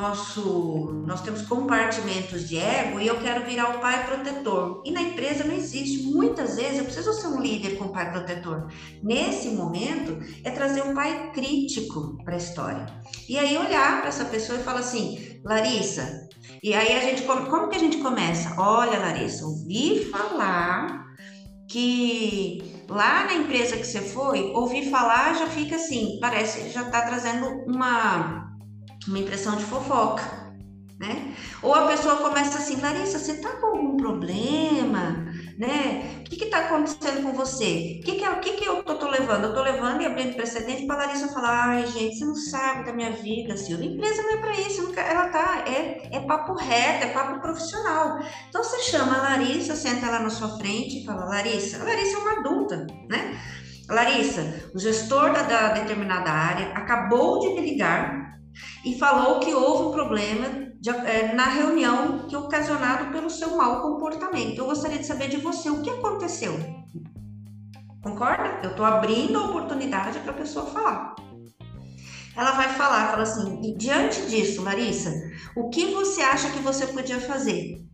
nosso, 0.01 1.03
nós 1.07 1.21
temos 1.21 1.43
compartimentos 1.43 2.49
de 2.49 2.59
ego 2.59 3.01
e 3.01 3.07
eu 3.07 3.19
quero 3.21 3.45
virar 3.45 3.77
o 3.77 3.81
pai 3.81 4.07
protetor. 4.07 4.83
E 4.85 4.91
na 4.91 5.03
empresa 5.03 5.45
não 5.45 5.55
existe. 5.55 6.05
Muitas 6.05 6.57
vezes 6.57 6.79
eu 6.79 6.85
preciso 6.85 7.13
ser 7.13 7.29
um 7.29 7.41
líder 7.41 7.77
com 7.77 7.89
pai 7.89 8.11
protetor. 8.11 8.69
Nesse 9.03 9.51
momento 9.51 10.19
é 10.45 10.51
trazer 10.51 10.83
um 10.83 10.95
pai 10.95 11.31
crítico 11.33 12.17
para 12.25 12.35
a 12.35 12.39
história. 12.39 12.87
E 13.29 13.39
aí 13.39 13.57
olhar 13.57 14.01
para 14.01 14.09
essa 14.09 14.25
pessoa 14.25 14.59
e 14.59 14.63
falar 14.63 14.81
assim, 14.81 15.41
Larissa, 15.45 16.29
e 16.63 16.75
aí 16.75 16.97
a 16.97 17.01
gente, 17.01 17.23
como 17.23 17.69
que 17.69 17.77
a 17.77 17.81
gente 17.81 17.99
começa? 17.99 18.55
Olha, 18.61 18.99
Larissa, 18.99 19.45
ouvi 19.45 20.05
falar 20.07 21.07
que 21.69 22.85
lá 22.89 23.27
na 23.27 23.35
empresa 23.35 23.77
que 23.77 23.87
você 23.87 24.01
foi, 24.01 24.51
ouvir 24.53 24.91
falar 24.91 25.35
já 25.35 25.47
fica 25.47 25.77
assim, 25.77 26.19
parece 26.21 26.71
já 26.71 26.83
está 26.83 27.03
trazendo 27.03 27.47
uma, 27.67 28.48
uma 29.09 29.19
impressão 29.19 29.57
de 29.57 29.65
fofoca, 29.65 30.23
né? 30.99 31.35
Ou 31.63 31.75
a 31.75 31.87
pessoa 31.87 32.17
começa 32.17 32.59
assim, 32.59 32.81
Larissa, 32.81 33.19
você 33.19 33.33
está 33.33 33.51
com 33.57 33.67
algum 33.67 33.97
problema? 33.97 35.29
né? 35.59 36.21
O 36.21 36.31
que 36.31 36.45
está 36.45 36.59
acontecendo 36.61 37.21
com 37.25 37.33
você? 37.33 37.99
O 38.01 38.05
que, 38.05 38.13
que, 38.13 38.25
é, 38.25 38.35
que, 38.37 38.53
que 38.53 38.65
eu 38.65 38.81
tô, 38.85 38.95
tô, 38.95 39.09
levando? 39.09 39.45
Eu 39.45 39.55
tô 39.55 39.61
levando 39.61 40.01
e 40.01 40.07
abrindo 40.07 40.37
precedente 40.37 40.87
para 40.87 41.05
Larissa 41.05 41.29
falar, 41.29 41.71
ai, 41.71 41.87
gente, 41.89 42.17
você 42.17 42.25
não 42.25 42.37
sabe 42.37 42.85
da 42.85 42.93
minha 42.93 43.11
vida, 43.11 43.57
Silvia. 43.57 43.91
Empresa 43.91 44.23
não 44.23 44.35
é 44.35 44.37
para 44.37 44.53
isso, 44.53 44.83
nunca, 44.85 45.01
ela 45.01 45.29
tá, 45.31 45.65
é, 45.67 46.17
é 46.17 46.21
papo 46.21 46.55
reto, 46.55 47.07
é 47.07 47.09
papo 47.09 47.41
profissional. 47.41 48.21
Então 48.49 48.63
você 48.63 48.79
chama 48.83 49.19
a 49.19 49.23
Larissa, 49.23 49.75
senta 49.75 50.07
ela 50.07 50.21
na 50.21 50.31
sua 50.31 50.57
frente 50.59 51.01
e 51.01 51.05
fala, 51.05 51.25
Larissa, 51.25 51.83
a 51.83 51.85
Larissa 51.85 52.17
é 52.17 52.21
uma 52.21 52.33
adulta, 52.39 52.87
né? 53.09 53.41
Larissa, 53.89 54.71
o 54.73 54.79
gestor 54.79 55.33
da, 55.33 55.43
da 55.43 55.69
determinada 55.71 56.31
área 56.31 56.69
acabou 56.75 57.41
de 57.41 57.49
me 57.49 57.69
ligar 57.69 58.28
e 58.85 58.99
falou 58.99 59.41
que 59.41 59.53
houve 59.53 59.89
um 59.89 59.93
problema 59.93 60.69
de, 60.81 60.91
é, 60.91 61.35
na 61.35 61.47
reunião 61.47 62.27
que 62.29 62.37
ocasionado 62.37 63.11
pelo 63.11 63.29
seu 63.29 63.57
mau 63.57 63.83
comportamento. 63.83 64.59
Eu 64.59 64.67
gostaria 64.67 64.99
de 64.99 65.07
saber 65.07 65.29
de 65.29 65.37
você 65.37 65.69
o 65.71 65.83
que 65.83 65.91
aconteceu. 65.91 66.55
Concorda? 68.03 68.61
Eu 68.63 68.71
estou 68.71 68.85
abrindo 68.85 69.39
a 69.39 69.47
oportunidade 69.47 70.21
para 70.21 70.31
a 70.31 70.37
pessoa 70.37 70.67
falar. 70.67 71.17
Ela 72.37 72.53
vai 72.53 72.69
falar, 72.75 73.11
fala 73.11 73.25
assim: 73.25 73.77
diante 73.77 74.27
disso, 74.27 74.63
Larissa, 74.63 75.13
o 75.57 75.69
que 75.69 75.87
você 75.87 76.23
acha 76.23 76.51
que 76.51 76.61
você 76.61 76.87
podia 76.87 77.21
fazer? 77.21 77.85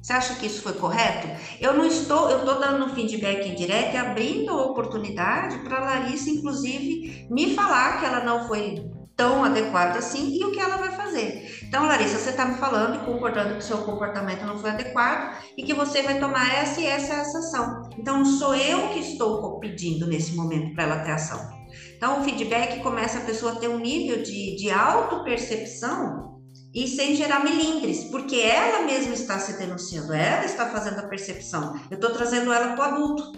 Você 0.00 0.12
acha 0.12 0.36
que 0.36 0.46
isso 0.46 0.62
foi 0.62 0.74
correto? 0.74 1.28
Eu 1.60 1.74
não 1.74 1.84
estou, 1.84 2.30
eu 2.30 2.38
estou 2.38 2.60
dando 2.60 2.86
um 2.86 2.94
feedback 2.94 3.48
indireto 3.48 3.94
e 3.94 3.96
abrindo 3.96 4.52
a 4.52 4.66
oportunidade 4.66 5.58
para 5.58 5.78
a 5.78 5.84
Larissa, 5.84 6.30
inclusive, 6.30 7.26
me 7.28 7.54
falar 7.54 7.98
que 7.98 8.06
ela 8.06 8.24
não 8.24 8.46
foi 8.46 8.88
tão 9.18 9.42
adequada 9.42 9.98
assim 9.98 10.38
e 10.38 10.44
o 10.44 10.52
que 10.52 10.60
ela 10.60 10.76
vai 10.76 10.92
fazer. 10.92 11.58
Então, 11.64 11.86
Larissa, 11.86 12.18
você 12.18 12.30
está 12.30 12.44
me 12.44 12.56
falando 12.56 13.02
e 13.02 13.04
concordando 13.04 13.54
que 13.54 13.58
o 13.58 13.62
seu 13.62 13.78
comportamento 13.78 14.46
não 14.46 14.56
foi 14.56 14.70
adequado 14.70 15.42
e 15.56 15.64
que 15.64 15.74
você 15.74 16.02
vai 16.02 16.20
tomar 16.20 16.54
essa 16.54 16.80
e 16.80 16.86
essa, 16.86 17.14
essa 17.14 17.38
ação. 17.40 17.90
Então, 17.98 18.24
sou 18.24 18.54
eu 18.54 18.90
que 18.90 19.00
estou 19.00 19.58
pedindo 19.58 20.06
nesse 20.06 20.36
momento 20.36 20.72
para 20.72 20.84
ela 20.84 21.00
ter 21.00 21.10
ação. 21.10 21.50
Então, 21.96 22.20
o 22.20 22.24
feedback 22.24 22.80
começa 22.80 23.18
a 23.18 23.22
pessoa 23.22 23.52
a 23.52 23.56
ter 23.56 23.68
um 23.68 23.80
nível 23.80 24.22
de, 24.22 24.54
de 24.54 24.70
auto-percepção 24.70 26.38
e 26.72 26.86
sem 26.86 27.16
gerar 27.16 27.42
melindres, 27.42 28.04
porque 28.04 28.36
ela 28.36 28.86
mesma 28.86 29.14
está 29.14 29.36
se 29.40 29.58
denunciando, 29.58 30.12
ela 30.12 30.44
está 30.44 30.66
fazendo 30.70 31.00
a 31.00 31.08
percepção. 31.08 31.74
Eu 31.90 31.96
estou 31.96 32.10
trazendo 32.10 32.52
ela 32.52 32.76
para 32.76 32.88
o 32.88 32.94
adulto. 32.94 33.32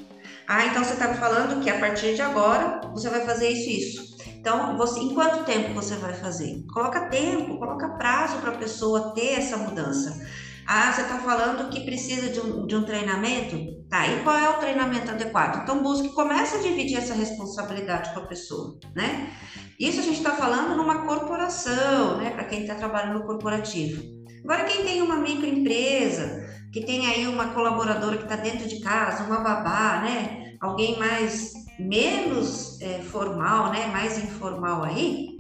Ah, 0.47 0.67
então 0.67 0.85
você 0.85 0.93
está 0.93 1.09
me 1.09 1.17
falando 1.17 1.63
que 1.63 1.71
a 1.71 1.79
partir 1.79 2.15
de 2.17 2.21
agora 2.21 2.81
você 2.93 3.09
vai 3.09 3.25
fazer 3.25 3.49
isso 3.49 3.71
e 3.71 3.79
isso. 3.79 4.10
Então, 4.41 4.75
você, 4.79 5.01
em 5.01 5.15
quanto 5.15 5.45
tempo 5.45 5.75
você 5.75 5.97
vai 5.97 6.15
fazer? 6.15 6.65
Coloca 6.73 7.09
tempo, 7.11 7.59
coloca 7.59 7.91
prazo 7.91 8.39
para 8.39 8.53
a 8.53 8.57
pessoa 8.57 9.13
ter 9.15 9.35
essa 9.35 9.59
mudança. 9.59 10.19
Ah, 10.67 10.91
você 10.91 11.03
está 11.03 11.19
falando 11.19 11.69
que 11.69 11.85
precisa 11.85 12.31
de 12.31 12.41
um, 12.41 12.67
de 12.67 12.75
um 12.75 12.83
treinamento? 12.85 13.57
Tá, 13.91 14.07
e 14.07 14.23
qual 14.23 14.39
é 14.39 14.49
o 14.49 14.59
treinamento 14.59 15.11
adequado? 15.11 15.63
Então, 15.63 15.83
busque, 15.83 16.09
começa 16.11 16.57
a 16.57 16.63
dividir 16.63 16.97
essa 16.97 17.13
responsabilidade 17.13 18.15
com 18.15 18.21
a 18.21 18.27
pessoa, 18.27 18.79
né? 18.95 19.31
Isso 19.79 20.01
a 20.01 20.03
gente 20.03 20.19
está 20.19 20.33
falando 20.33 20.75
numa 20.75 21.05
corporação, 21.05 22.17
né? 22.17 22.31
Para 22.31 22.45
quem 22.45 22.63
está 22.63 22.77
trabalhando 22.77 23.19
no 23.19 23.27
corporativo. 23.27 24.03
Agora, 24.43 24.65
quem 24.65 24.85
tem 24.85 25.03
uma 25.03 25.17
microempresa, 25.17 26.49
que 26.73 26.87
tem 26.87 27.07
aí 27.07 27.27
uma 27.27 27.49
colaboradora 27.49 28.17
que 28.17 28.23
está 28.23 28.37
dentro 28.37 28.67
de 28.67 28.81
casa, 28.81 29.25
uma 29.25 29.41
babá, 29.41 30.01
né? 30.03 30.55
Alguém 30.61 30.99
mais 30.99 31.53
menos 31.81 32.81
é, 32.81 33.01
formal, 33.03 33.73
né, 33.73 33.87
mais 33.89 34.19
informal 34.19 34.83
aí, 34.83 35.39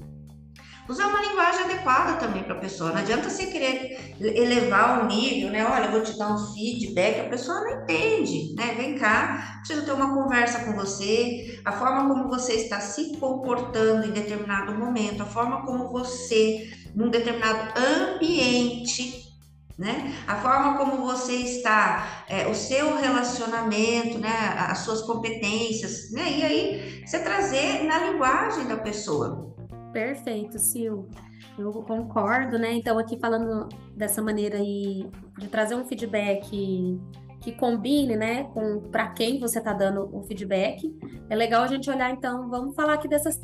usar 0.88 1.06
uma 1.06 1.20
linguagem 1.20 1.64
adequada 1.64 2.14
também 2.18 2.42
para 2.42 2.54
a 2.54 2.59
pessoa. 2.59 2.90
Não 2.90 2.99
adianta 2.99 3.30
você 3.30 3.47
querer 3.47 4.16
elevar 4.20 5.04
o 5.04 5.06
nível, 5.06 5.50
né? 5.50 5.64
Olha, 5.64 5.87
eu 5.87 5.92
vou 5.92 6.02
te 6.02 6.18
dar 6.18 6.35
um 6.35 6.52
feedback, 6.52 7.20
a 7.20 7.28
pessoa 7.28 7.61
não 7.61 7.82
entende, 7.82 8.54
né? 8.56 8.75
Vem 8.76 8.97
cá, 8.97 9.61
preciso 9.61 9.87
ter 9.87 9.92
uma 9.92 10.14
conversa 10.14 10.64
com 10.64 10.73
você, 10.75 11.61
a 11.64 11.73
forma 11.73 12.09
como 12.09 12.28
você 12.28 12.54
está 12.54 12.80
se 12.80 13.16
comportando 13.18 14.06
em 14.06 14.11
determinado 14.11 14.75
momento, 14.75 15.23
a 15.23 15.26
forma 15.26 15.64
como 15.64 15.88
você, 15.88 16.68
num 16.94 17.09
determinado 17.09 17.73
ambiente, 17.78 19.29
né? 19.79 20.15
A 20.27 20.37
forma 20.37 20.77
como 20.77 21.05
você 21.05 21.33
está, 21.33 22.25
é, 22.29 22.47
o 22.47 22.55
seu 22.55 22.97
relacionamento, 22.97 24.19
né? 24.19 24.55
As 24.57 24.79
suas 24.79 25.03
competências, 25.03 26.11
né? 26.12 26.39
E 26.39 26.43
aí 26.43 27.03
você 27.07 27.19
trazer 27.21 27.85
na 27.85 28.11
linguagem 28.11 28.67
da 28.67 28.77
pessoa. 28.77 29.55
Perfeito, 29.93 30.59
Sil. 30.59 31.09
Eu 31.59 31.73
concordo, 31.73 32.59
né? 32.59 32.73
Então, 32.73 32.99
aqui 32.99 33.19
falando 33.19 33.69
dessa 33.97 34.23
maneira 34.23 34.59
aí, 34.59 35.11
de 35.39 35.49
trazer 35.49 35.75
um 35.75 35.85
feedback 35.85 36.99
que 37.41 37.53
combine, 37.53 38.17
né, 38.17 38.45
com 38.53 38.81
para 38.91 39.09
quem 39.09 39.41
você 39.41 39.59
está 39.59 39.73
dando 39.73 40.15
o 40.15 40.23
feedback. 40.23 40.95
É 41.29 41.35
legal 41.35 41.62
a 41.62 41.67
gente 41.67 41.91
olhar, 41.91 42.11
então, 42.11 42.49
vamos 42.50 42.75
falar 42.75 42.95
aqui 42.95 43.09
dessas 43.09 43.41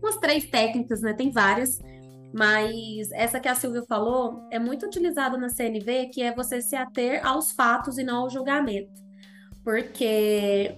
umas 0.00 0.16
três 0.16 0.46
técnicas, 0.46 1.02
né? 1.02 1.12
Tem 1.12 1.30
várias 1.30 1.78
mas 2.32 3.10
essa 3.12 3.40
que 3.40 3.48
a 3.48 3.54
Silvia 3.54 3.82
falou 3.88 4.46
é 4.50 4.58
muito 4.58 4.86
utilizada 4.86 5.36
na 5.36 5.48
CNV, 5.48 6.10
que 6.12 6.22
é 6.22 6.34
você 6.34 6.60
se 6.62 6.76
ater 6.76 7.24
aos 7.26 7.52
fatos 7.52 7.98
e 7.98 8.04
não 8.04 8.22
ao 8.22 8.30
julgamento. 8.30 9.00
Porque 9.64 10.76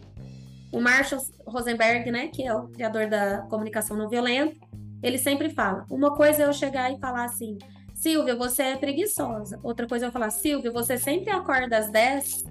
o 0.73 0.81
Marshall 0.81 1.23
Rosenberg, 1.47 2.11
né, 2.11 2.29
que 2.29 2.47
é 2.47 2.55
o 2.55 2.69
criador 2.69 3.09
da 3.09 3.43
comunicação 3.43 3.97
não 3.97 4.09
violenta, 4.09 4.57
ele 5.03 5.19
sempre 5.19 5.51
fala: 5.51 5.85
uma 5.91 6.15
coisa 6.15 6.43
é 6.43 6.47
eu 6.47 6.53
chegar 6.53 6.91
e 6.91 6.99
falar 6.99 7.25
assim, 7.25 7.59
Silvia, 7.95 8.35
você 8.35 8.63
é 8.63 8.77
preguiçosa. 8.77 9.61
Outra 9.63 9.87
coisa 9.87 10.07
eu 10.07 10.11
vou 10.11 10.19
falar, 10.19 10.31
Silvia, 10.31 10.73
você 10.73 10.97
sempre 10.97 11.31
acorda 11.31 11.77
às 11.79 11.91
10 11.91 12.45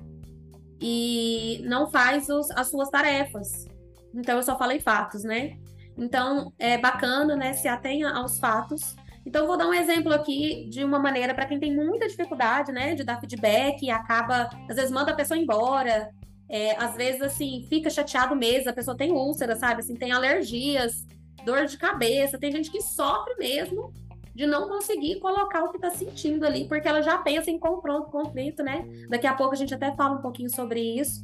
e 0.79 1.61
não 1.65 1.89
faz 1.89 2.29
os, 2.29 2.49
as 2.51 2.67
suas 2.67 2.89
tarefas. 2.89 3.65
Então 4.13 4.37
eu 4.37 4.43
só 4.43 4.57
falei 4.57 4.79
fatos, 4.79 5.23
né? 5.23 5.57
Então 6.01 6.51
é 6.57 6.79
bacana, 6.79 7.35
né? 7.35 7.53
Se 7.53 7.67
atenha 7.67 8.09
aos 8.09 8.39
fatos. 8.39 8.95
Então 9.23 9.45
vou 9.45 9.55
dar 9.55 9.67
um 9.67 9.73
exemplo 9.73 10.11
aqui 10.11 10.67
de 10.67 10.83
uma 10.83 10.97
maneira 10.97 11.33
para 11.33 11.45
quem 11.45 11.59
tem 11.59 11.75
muita 11.75 12.07
dificuldade, 12.07 12.71
né, 12.71 12.95
de 12.95 13.03
dar 13.03 13.19
feedback 13.19 13.83
e 13.83 13.91
acaba 13.91 14.49
às 14.67 14.75
vezes 14.75 14.89
manda 14.89 15.11
a 15.11 15.15
pessoa 15.15 15.37
embora, 15.37 16.09
é, 16.49 16.75
às 16.75 16.95
vezes 16.95 17.21
assim 17.21 17.67
fica 17.69 17.87
chateado 17.87 18.35
mesmo, 18.35 18.71
a 18.71 18.73
pessoa 18.73 18.97
tem 18.97 19.11
úlcera, 19.11 19.55
sabe? 19.55 19.81
Assim 19.81 19.93
tem 19.93 20.11
alergias, 20.11 21.05
dor 21.45 21.67
de 21.67 21.77
cabeça, 21.77 22.39
tem 22.39 22.51
gente 22.51 22.71
que 22.71 22.81
sofre 22.81 23.35
mesmo 23.37 23.93
de 24.33 24.47
não 24.47 24.67
conseguir 24.67 25.19
colocar 25.19 25.63
o 25.63 25.69
que 25.69 25.77
está 25.77 25.91
sentindo 25.91 26.43
ali, 26.43 26.67
porque 26.67 26.87
ela 26.87 27.03
já 27.03 27.19
pensa 27.19 27.51
em 27.51 27.59
confronto, 27.59 28.09
conflito, 28.09 28.63
né? 28.63 28.87
Daqui 29.07 29.27
a 29.27 29.35
pouco 29.35 29.53
a 29.53 29.57
gente 29.57 29.73
até 29.73 29.93
fala 29.95 30.17
um 30.17 30.21
pouquinho 30.21 30.49
sobre 30.49 30.79
isso. 30.79 31.23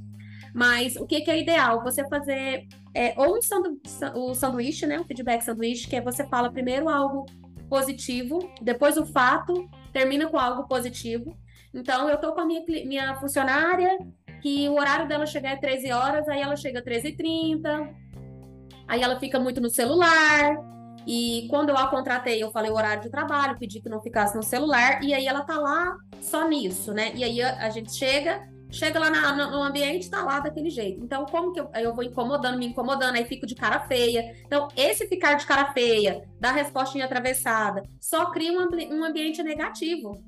Mas 0.54 0.96
o 0.96 1.06
que, 1.06 1.22
que 1.22 1.32
é 1.32 1.40
ideal? 1.40 1.84
Você 1.84 2.08
fazer 2.08 2.68
é, 2.94 3.14
ou 3.18 3.38
um 3.38 3.42
sandu 3.42 3.80
o 4.16 4.34
sanduíche, 4.34 4.86
né? 4.86 5.00
Um 5.00 5.06
feedback 5.06 5.42
sanduíche, 5.42 5.88
que 5.88 5.96
é 5.96 6.02
você 6.02 6.28
fala 6.28 6.52
primeiro 6.52 6.90
algo 6.90 7.26
positivo, 7.70 8.40
depois 8.62 8.98
o 8.98 9.06
fato, 9.06 9.70
termina 9.92 10.28
com 10.28 10.38
algo 10.38 10.68
positivo. 10.68 11.38
Então, 11.74 12.10
eu 12.10 12.18
tô 12.18 12.34
com 12.34 12.42
a 12.42 12.46
minha, 12.46 12.64
minha 12.86 13.16
funcionária, 13.16 13.98
que 14.42 14.70
o 14.70 14.76
horário 14.76 15.08
dela 15.08 15.26
chegar 15.26 15.52
é 15.52 15.58
13 15.58 15.92
horas, 15.92 16.28
aí 16.30 16.42
ela 16.42 16.56
chega 16.56 16.80
às 16.80 16.86
13h30, 16.86 17.94
aí 18.88 19.02
ela 19.02 19.20
fica 19.20 19.40
muito 19.40 19.60
no 19.60 19.70
celular, 19.70 20.56
e 21.08 21.48
quando 21.50 21.70
eu 21.70 21.78
a 21.78 21.88
contratei, 21.88 22.44
eu 22.44 22.52
falei 22.52 22.70
o 22.70 22.76
horário 22.76 23.02
de 23.02 23.10
trabalho, 23.10 23.58
pedi 23.58 23.80
que 23.80 23.88
não 23.88 24.02
ficasse 24.02 24.36
no 24.36 24.44
celular, 24.44 25.02
e 25.02 25.14
aí 25.14 25.26
ela 25.26 25.42
tá 25.42 25.58
lá 25.58 25.96
só 26.20 26.46
nisso, 26.50 26.94
né? 26.94 27.14
E 27.16 27.24
aí 27.24 27.42
a, 27.42 27.66
a 27.66 27.70
gente 27.70 27.94
chega, 27.94 28.46
chega 28.70 29.00
lá 29.00 29.10
na, 29.10 29.34
no 29.50 29.64
ambiente, 29.64 30.10
tá 30.10 30.24
lá 30.24 30.40
daquele 30.40 30.70
jeito. 30.70 31.04
Então, 31.04 31.26
como 31.26 31.54
que 31.54 31.60
eu, 31.60 31.70
eu 31.76 31.94
vou 31.94 32.04
incomodando, 32.04 32.58
me 32.58 32.68
incomodando, 32.68 33.16
aí 33.16 33.26
fico 33.26 33.46
de 33.46 33.56
cara 33.56 33.82
feia. 33.82 34.36
Então, 34.46 34.68
esse 34.76 35.08
ficar 35.08 35.36
de 35.36 35.46
cara 35.46 35.72
feia, 35.72 36.28
dar 36.40 36.52
respostinha 36.52 37.06
atravessada, 37.06 37.84
só 38.00 38.32
cria 38.32 38.52
um, 38.52 38.68
um 38.96 39.04
ambiente 39.04 39.42
negativo. 39.42 40.22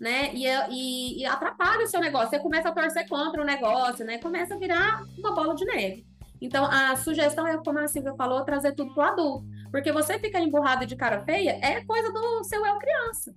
Né? 0.00 0.30
E, 0.32 0.46
e, 0.70 1.20
e 1.20 1.26
atrapalha 1.26 1.84
o 1.84 1.86
seu 1.86 2.00
negócio. 2.00 2.30
Você 2.30 2.38
começa 2.38 2.70
a 2.70 2.72
torcer 2.72 3.06
contra 3.06 3.42
o 3.42 3.44
negócio, 3.44 4.02
né? 4.02 4.16
Começa 4.16 4.54
a 4.54 4.58
virar 4.58 5.04
uma 5.18 5.34
bola 5.34 5.54
de 5.54 5.66
neve. 5.66 6.06
Então, 6.40 6.64
a 6.64 6.96
sugestão 6.96 7.46
é, 7.46 7.58
como 7.58 7.78
a 7.78 7.86
Silvia 7.86 8.14
falou, 8.14 8.42
trazer 8.42 8.72
tudo 8.72 8.94
pro 8.94 9.02
adulto. 9.02 9.44
Porque 9.70 9.92
você 9.92 10.18
ficar 10.18 10.40
emburrado 10.40 10.86
de 10.86 10.96
cara 10.96 11.22
feia 11.24 11.58
é 11.62 11.84
coisa 11.84 12.10
do 12.10 12.42
seu 12.44 12.64
eu 12.64 12.78
criança. 12.78 13.34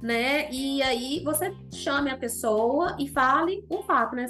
Né? 0.00 0.50
E 0.52 0.80
aí 0.82 1.22
você 1.24 1.52
chame 1.72 2.10
a 2.10 2.16
pessoa 2.16 2.96
e 3.00 3.08
fale 3.08 3.64
o 3.68 3.82
fato, 3.82 4.14
né? 4.14 4.26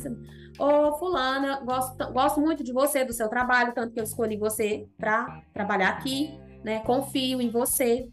Ô, 0.59 0.65
oh, 0.65 0.99
fulana, 0.99 1.61
gosto, 1.61 2.13
gosto 2.13 2.41
muito 2.41 2.65
de 2.65 2.73
você, 2.73 3.05
do 3.05 3.13
seu 3.13 3.29
trabalho, 3.29 3.75
tanto 3.75 3.93
que 3.93 4.01
eu 4.01 4.05
escolhi 4.05 4.37
você 4.37 4.89
para 4.97 5.43
trabalhar 5.53 5.91
aqui, 5.91 6.37
né? 6.65 6.81
Confio 6.81 7.41
em 7.41 7.51
você. 7.51 8.09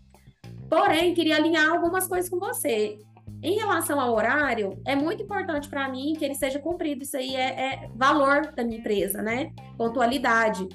Porém, 0.70 1.14
queria 1.14 1.38
alinhar 1.38 1.72
algumas 1.72 2.08
coisas 2.08 2.30
com 2.30 2.38
você. 2.38 3.00
Em 3.42 3.56
relação 3.56 4.00
ao 4.00 4.14
horário, 4.14 4.82
é 4.86 4.96
muito 4.96 5.24
importante 5.24 5.70
para 5.70 5.88
mim 5.90 6.14
que 6.18 6.26
ele 6.26 6.36
seja 6.36 6.60
cumprido. 6.60 7.04
Isso 7.04 7.18
aí 7.18 7.36
é, 7.36 7.84
é 7.84 7.90
valor 7.96 8.52
da 8.54 8.64
minha 8.64 8.80
empresa, 8.80 9.22
né? 9.22 9.52
Pontualidade. 9.78 10.68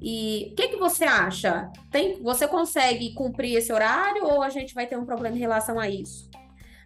E 0.00 0.48
o 0.52 0.54
que, 0.54 0.68
que 0.68 0.76
você 0.76 1.04
acha? 1.04 1.70
Tem, 1.90 2.22
você 2.22 2.48
consegue 2.48 3.12
cumprir 3.14 3.56
esse 3.56 3.72
horário 3.72 4.24
ou 4.24 4.42
a 4.42 4.48
gente 4.48 4.74
vai 4.74 4.86
ter 4.86 4.96
um 4.96 5.04
problema 5.04 5.36
em 5.36 5.40
relação 5.40 5.78
a 5.78 5.88
isso? 5.88 6.30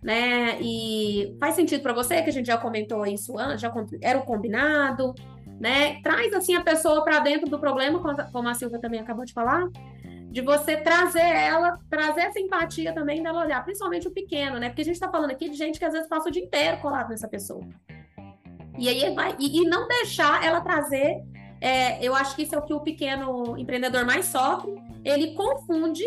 Né? 0.02 0.58
E 0.60 1.36
faz 1.40 1.54
sentido 1.54 1.82
para 1.82 1.92
você 1.92 2.20
que 2.22 2.28
a 2.28 2.32
gente 2.32 2.46
já 2.46 2.58
comentou 2.58 3.06
isso 3.06 3.38
antes, 3.38 3.60
já 3.60 3.72
era 4.02 4.18
o 4.18 4.24
combinado, 4.24 5.14
né? 5.58 6.00
Traz 6.02 6.32
assim 6.34 6.54
a 6.54 6.62
pessoa 6.62 7.02
para 7.02 7.20
dentro 7.20 7.48
do 7.48 7.58
problema, 7.58 8.00
como 8.30 8.48
a 8.48 8.54
Silvia 8.54 8.80
também 8.80 9.00
acabou 9.00 9.24
de 9.24 9.32
falar, 9.32 9.66
de 10.30 10.40
você 10.40 10.76
trazer 10.76 11.20
ela, 11.20 11.78
trazer 11.88 12.22
essa 12.22 12.40
empatia 12.40 12.92
também 12.92 13.22
dela 13.22 13.44
olhar, 13.44 13.64
principalmente 13.64 14.08
o 14.08 14.10
pequeno, 14.10 14.58
né? 14.58 14.68
Porque 14.68 14.82
a 14.82 14.84
gente 14.84 14.96
está 14.96 15.08
falando 15.08 15.30
aqui 15.30 15.48
de 15.48 15.56
gente 15.56 15.78
que 15.78 15.84
às 15.84 15.92
vezes 15.92 16.08
passa 16.08 16.28
o 16.28 16.32
dia 16.32 16.42
inteiro 16.42 16.78
colado 16.78 17.08
nessa 17.08 17.28
pessoa. 17.28 17.64
E 18.76 18.88
aí 18.88 19.14
vai 19.14 19.36
e, 19.38 19.60
e 19.60 19.64
não 19.64 19.86
deixar 19.86 20.44
ela 20.44 20.60
trazer 20.60 21.22
é, 21.64 21.98
eu 22.06 22.14
acho 22.14 22.36
que 22.36 22.42
isso 22.42 22.54
é 22.54 22.58
o 22.58 22.62
que 22.62 22.74
o 22.74 22.80
pequeno 22.80 23.56
empreendedor 23.56 24.04
mais 24.04 24.26
sofre. 24.26 24.70
Ele 25.02 25.32
confunde 25.32 26.04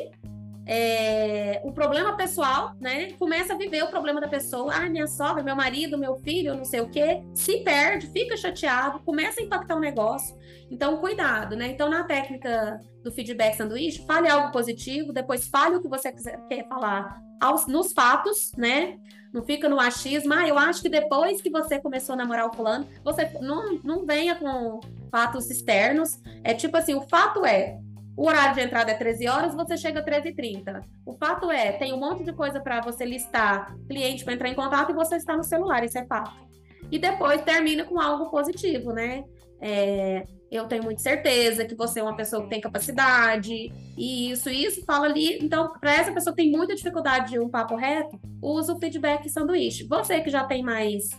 é, 0.67 1.59
o 1.63 1.71
problema 1.71 2.15
pessoal, 2.15 2.75
né? 2.79 3.13
Começa 3.13 3.55
a 3.55 3.57
viver 3.57 3.83
o 3.83 3.87
problema 3.87 4.21
da 4.21 4.27
pessoa. 4.27 4.71
Ah, 4.71 4.87
minha 4.87 5.07
sogra, 5.07 5.41
meu 5.41 5.55
marido, 5.55 5.97
meu 5.97 6.15
filho, 6.17 6.53
não 6.53 6.63
sei 6.63 6.81
o 6.81 6.89
quê. 6.89 7.23
Se 7.33 7.63
perde, 7.63 8.05
fica 8.05 8.37
chateado, 8.37 8.99
começa 8.99 9.41
a 9.41 9.43
impactar 9.43 9.75
o 9.75 9.79
negócio. 9.79 10.37
Então, 10.69 10.97
cuidado, 10.97 11.55
né? 11.55 11.69
Então, 11.69 11.89
na 11.89 12.03
técnica 12.03 12.79
do 13.03 13.11
feedback 13.11 13.55
sanduíche, 13.55 14.05
fale 14.05 14.29
algo 14.29 14.51
positivo, 14.51 15.11
depois 15.11 15.47
fale 15.47 15.77
o 15.77 15.81
que 15.81 15.87
você 15.87 16.11
quiser, 16.11 16.39
quer 16.47 16.67
falar 16.67 17.19
aos, 17.41 17.65
nos 17.65 17.93
fatos, 17.93 18.51
né? 18.55 18.99
Não 19.33 19.43
fica 19.43 19.67
no 19.67 19.79
achismo. 19.79 20.33
Ah, 20.35 20.47
eu 20.47 20.59
acho 20.59 20.83
que 20.83 20.89
depois 20.89 21.41
que 21.41 21.49
você 21.49 21.79
começou 21.79 22.13
a 22.13 22.15
namorar 22.15 22.45
o 22.45 22.53
fulano, 22.53 22.87
você 23.03 23.27
não, 23.41 23.79
não 23.83 24.05
venha 24.05 24.35
com 24.35 24.79
fatos 25.09 25.49
externos. 25.49 26.19
É 26.43 26.53
tipo 26.53 26.75
assim, 26.77 26.93
o 26.93 27.01
fato 27.01 27.45
é, 27.45 27.77
o 28.17 28.25
horário 28.27 28.55
de 28.55 28.61
entrada 28.61 28.91
é 28.91 28.95
13 28.95 29.27
horas, 29.27 29.53
você 29.53 29.77
chega 29.77 29.99
às 29.99 30.05
13h30. 30.05 30.83
O 31.05 31.13
fato 31.13 31.51
é, 31.51 31.73
tem 31.73 31.93
um 31.93 31.99
monte 31.99 32.23
de 32.23 32.33
coisa 32.33 32.59
para 32.59 32.81
você 32.81 33.05
listar, 33.05 33.77
cliente 33.87 34.25
para 34.25 34.33
entrar 34.33 34.49
em 34.49 34.55
contato 34.55 34.91
e 34.91 34.95
você 34.95 35.17
está 35.17 35.37
no 35.37 35.43
celular, 35.43 35.83
isso 35.83 35.99
é 35.99 36.05
fato. 36.05 36.47
E 36.91 36.97
depois 36.97 37.41
termina 37.43 37.83
com 37.83 37.99
algo 37.99 38.31
positivo, 38.31 38.91
né? 38.91 39.23
É, 39.61 40.23
eu 40.49 40.65
tenho 40.67 40.83
muita 40.83 41.01
certeza 41.01 41.65
que 41.65 41.75
você 41.75 41.99
é 41.99 42.03
uma 42.03 42.15
pessoa 42.15 42.41
que 42.41 42.49
tem 42.49 42.61
capacidade, 42.61 43.71
e 43.97 44.31
isso, 44.31 44.49
isso, 44.49 44.83
fala 44.85 45.05
ali. 45.05 45.37
Então, 45.39 45.73
para 45.79 45.93
essa 45.93 46.11
pessoa 46.11 46.35
que 46.35 46.41
tem 46.41 46.51
muita 46.51 46.73
dificuldade 46.73 47.31
de 47.31 47.39
um 47.39 47.49
papo 47.49 47.75
reto, 47.75 48.19
usa 48.41 48.73
o 48.73 48.79
feedback 48.79 49.29
sanduíche. 49.29 49.85
Você 49.87 50.21
que 50.21 50.29
já 50.29 50.43
tem 50.45 50.63
mais, 50.63 51.09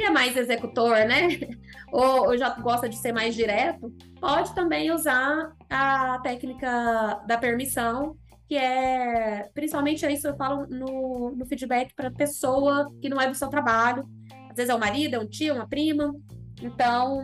que 0.00 0.06
é 0.06 0.10
mais 0.10 0.34
executor, 0.34 0.96
né? 1.06 1.28
ou, 1.92 2.36
já 2.38 2.48
gosta 2.54 2.88
de 2.88 2.96
ser 2.96 3.12
mais 3.12 3.34
direto, 3.34 3.94
pode 4.18 4.54
também 4.54 4.90
usar 4.90 5.52
a 5.68 6.18
técnica 6.20 7.22
da 7.26 7.36
permissão, 7.36 8.16
que 8.48 8.56
é 8.56 9.46
principalmente 9.54 10.10
isso 10.10 10.26
eu 10.26 10.36
falo 10.36 10.66
no, 10.68 11.32
no 11.36 11.44
feedback 11.44 11.94
para 11.94 12.10
pessoa 12.10 12.90
que 13.02 13.10
não 13.10 13.20
é 13.20 13.28
do 13.28 13.34
seu 13.34 13.48
trabalho. 13.48 14.08
Às 14.48 14.56
vezes 14.56 14.70
é 14.70 14.74
o 14.74 14.80
marido, 14.80 15.16
é 15.16 15.18
um 15.18 15.28
tio, 15.28 15.54
uma 15.54 15.68
prima. 15.68 16.14
Então, 16.62 17.22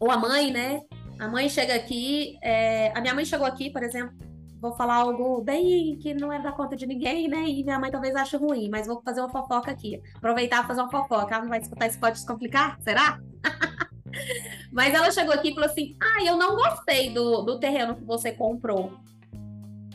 ou 0.00 0.10
a 0.10 0.16
mãe, 0.16 0.50
né? 0.50 0.80
A 1.20 1.28
mãe 1.28 1.48
chega 1.48 1.76
aqui, 1.76 2.36
é... 2.42 2.90
a 2.92 3.00
minha 3.00 3.14
mãe 3.14 3.24
chegou 3.24 3.46
aqui, 3.46 3.70
por 3.70 3.84
exemplo, 3.84 4.16
vou 4.62 4.72
falar 4.76 4.94
algo 4.94 5.42
bem 5.42 5.98
que 5.98 6.14
não 6.14 6.32
é 6.32 6.40
da 6.40 6.52
conta 6.52 6.76
de 6.76 6.86
ninguém, 6.86 7.26
né? 7.26 7.42
E 7.48 7.64
minha 7.64 7.80
mãe 7.80 7.90
talvez 7.90 8.14
ache 8.14 8.36
ruim, 8.36 8.70
mas 8.70 8.86
vou 8.86 9.02
fazer 9.02 9.20
uma 9.20 9.28
fofoca 9.28 9.72
aqui. 9.72 10.00
Aproveitar 10.14 10.62
e 10.62 10.66
fazer 10.68 10.80
uma 10.80 10.90
fofoca. 10.90 11.34
Ela 11.34 11.42
não 11.42 11.50
vai 11.50 11.58
escutar 11.58 11.88
isso, 11.88 11.98
pode 11.98 12.14
descomplicar? 12.14 12.80
Será? 12.80 13.18
mas 14.72 14.94
ela 14.94 15.10
chegou 15.10 15.34
aqui 15.34 15.50
e 15.50 15.54
falou 15.54 15.68
assim: 15.68 15.96
Ah, 16.00 16.24
eu 16.24 16.36
não 16.36 16.54
gostei 16.54 17.10
do, 17.12 17.42
do 17.42 17.58
terreno 17.58 17.96
que 17.96 18.04
você 18.04 18.30
comprou. 18.30 18.92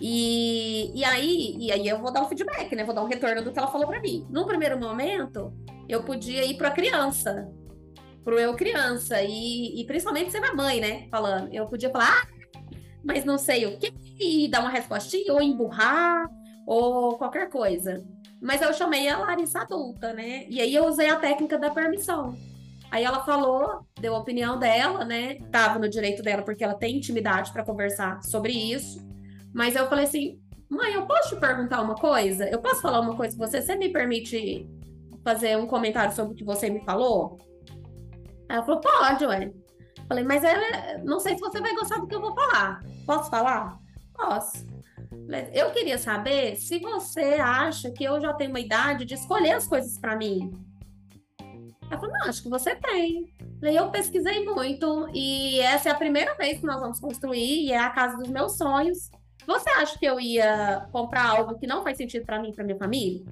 E, 0.02 0.92
e, 0.94 1.04
aí, 1.06 1.56
e 1.58 1.72
aí 1.72 1.88
eu 1.88 2.00
vou 2.00 2.12
dar 2.12 2.22
um 2.22 2.28
feedback, 2.28 2.76
né? 2.76 2.84
Vou 2.84 2.94
dar 2.94 3.04
um 3.04 3.08
retorno 3.08 3.42
do 3.42 3.54
que 3.54 3.58
ela 3.58 3.72
falou 3.72 3.88
para 3.88 4.02
mim. 4.02 4.28
No 4.30 4.46
primeiro 4.46 4.78
momento, 4.78 5.54
eu 5.88 6.04
podia 6.04 6.46
ir 6.46 6.58
para 6.58 6.68
a 6.68 6.72
criança 6.72 7.50
pro 8.28 8.38
eu 8.38 8.54
criança 8.56 9.22
e, 9.24 9.80
e 9.80 9.86
principalmente 9.86 10.34
sendo 10.34 10.48
a 10.48 10.54
mãe, 10.54 10.82
né? 10.82 11.08
Falando, 11.10 11.48
eu 11.54 11.66
podia 11.66 11.90
falar, 11.90 12.12
ah, 12.12 12.37
mas 13.08 13.24
não 13.24 13.38
sei 13.38 13.66
o 13.66 13.78
que, 13.78 13.94
e 14.20 14.50
dar 14.50 14.60
uma 14.60 14.70
respostinha, 14.70 15.32
ou 15.34 15.42
emburrar, 15.42 16.30
ou 16.66 17.18
qualquer 17.18 17.50
coisa. 17.50 18.06
Mas 18.42 18.62
eu 18.62 18.74
chamei 18.74 19.08
a 19.08 19.18
Larissa 19.18 19.62
adulta, 19.62 20.12
né? 20.14 20.46
E 20.50 20.60
aí 20.60 20.76
eu 20.76 20.86
usei 20.86 21.10
a 21.10 21.16
técnica 21.16 21.58
da 21.58 21.70
permissão. 21.70 22.38
Aí 22.92 23.06
ela 23.06 23.24
falou, 23.24 23.88
deu 24.00 24.14
a 24.14 24.20
opinião 24.20 24.60
dela, 24.60 25.06
né? 25.06 25.36
Tava 25.50 25.80
no 25.80 25.88
direito 25.88 26.22
dela 26.22 26.42
porque 26.44 26.66
ela 26.66 26.74
tem 26.76 26.98
intimidade 26.98 27.54
para 27.54 27.64
conversar 27.64 28.22
sobre 28.24 28.52
isso. 28.52 29.00
Mas 29.54 29.76
eu 29.76 29.88
falei 29.88 30.04
assim: 30.04 30.40
"Mãe, 30.70 30.94
eu 30.94 31.06
posso 31.06 31.30
te 31.30 31.40
perguntar 31.40 31.82
uma 31.82 31.96
coisa? 31.96 32.48
Eu 32.48 32.60
posso 32.60 32.82
falar 32.82 33.00
uma 33.00 33.16
coisa 33.16 33.36
com 33.38 33.46
você? 33.46 33.62
Você 33.62 33.76
me 33.76 33.90
permite 33.90 34.68
fazer 35.24 35.58
um 35.58 35.66
comentário 35.66 36.14
sobre 36.14 36.34
o 36.34 36.36
que 36.36 36.44
você 36.44 36.70
me 36.70 36.82
falou?" 36.82 37.38
Ela 38.50 38.64
falou, 38.64 38.82
pode, 38.82 39.26
ué. 39.26 39.52
Falei, 40.08 40.24
mas 40.24 40.44
ela, 40.44 40.98
não 41.04 41.20
sei 41.20 41.36
se 41.36 41.42
você 41.42 41.60
vai 41.60 41.74
gostar 41.76 41.98
do 41.98 42.08
que 42.08 42.16
eu 42.16 42.22
vou 42.22 42.34
falar. 42.34 42.84
Posso 43.06 43.30
falar? 43.30 43.80
Posso. 44.14 44.66
Eu 45.54 45.72
queria 45.72 45.98
saber 45.98 46.56
se 46.56 46.80
você 46.80 47.36
acha 47.36 47.92
que 47.92 48.04
eu 48.04 48.20
já 48.20 48.34
tenho 48.34 48.50
uma 48.50 48.60
idade 48.60 49.06
de 49.06 49.14
escolher 49.14 49.52
as 49.52 49.68
coisas 49.68 49.98
para 49.98 50.16
mim. 50.16 50.52
Ela 51.90 52.00
falou, 52.00 52.18
não, 52.18 52.28
acho 52.28 52.44
que 52.44 52.50
você 52.50 52.76
tem. 52.76 53.34
Eu 53.62 53.90
pesquisei 53.90 54.46
muito 54.46 55.10
e 55.14 55.60
essa 55.60 55.90
é 55.90 55.92
a 55.92 55.96
primeira 55.96 56.36
vez 56.36 56.60
que 56.60 56.66
nós 56.66 56.80
vamos 56.80 57.00
construir 57.00 57.66
e 57.66 57.72
é 57.72 57.80
a 57.80 57.90
casa 57.90 58.18
dos 58.18 58.30
meus 58.30 58.58
sonhos. 58.58 59.10
Você 59.46 59.70
acha 59.70 59.98
que 59.98 60.06
eu 60.06 60.20
ia 60.20 60.88
comprar 60.92 61.26
algo 61.26 61.58
que 61.58 61.66
não 61.66 61.82
faz 61.82 61.98
sentido 61.98 62.26
para 62.26 62.42
mim 62.42 62.50
e 62.50 62.54
para 62.54 62.66
minha 62.66 62.78
família? 62.78 63.24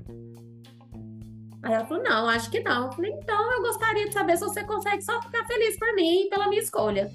Aí 1.66 1.74
ela 1.74 1.86
falou: 1.86 2.04
Não, 2.04 2.30
acho 2.30 2.50
que 2.52 2.60
não. 2.60 2.86
Eu 2.86 2.92
falei: 2.92 3.12
Então, 3.12 3.52
eu 3.54 3.62
gostaria 3.64 4.06
de 4.06 4.14
saber 4.14 4.38
se 4.38 4.46
você 4.46 4.64
consegue 4.64 5.02
só 5.02 5.20
ficar 5.22 5.46
feliz 5.46 5.78
por 5.78 5.94
mim 5.96 6.26
e 6.26 6.30
pela 6.30 6.48
minha 6.48 6.62
escolha. 6.62 7.12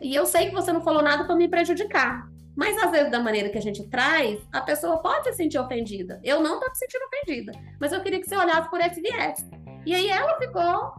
E 0.00 0.14
eu 0.14 0.24
sei 0.24 0.46
que 0.46 0.54
você 0.54 0.72
não 0.72 0.80
falou 0.80 1.02
nada 1.02 1.24
para 1.24 1.36
me 1.36 1.46
prejudicar. 1.46 2.26
Mas 2.56 2.76
às 2.82 2.90
vezes, 2.90 3.10
da 3.10 3.20
maneira 3.20 3.50
que 3.50 3.58
a 3.58 3.62
gente 3.62 3.86
traz, 3.88 4.40
a 4.52 4.60
pessoa 4.60 4.98
pode 4.98 5.24
se 5.24 5.34
sentir 5.34 5.58
ofendida. 5.58 6.18
Eu 6.24 6.40
não 6.40 6.58
tô 6.58 6.66
me 6.68 6.74
sentindo 6.74 7.04
ofendida, 7.04 7.52
mas 7.78 7.92
eu 7.92 8.00
queria 8.00 8.20
que 8.20 8.28
você 8.28 8.36
olhasse 8.36 8.70
por 8.70 8.80
esse 8.80 9.00
viés. 9.00 9.46
E 9.84 9.94
aí 9.94 10.08
ela 10.08 10.36
ficou 10.38 10.94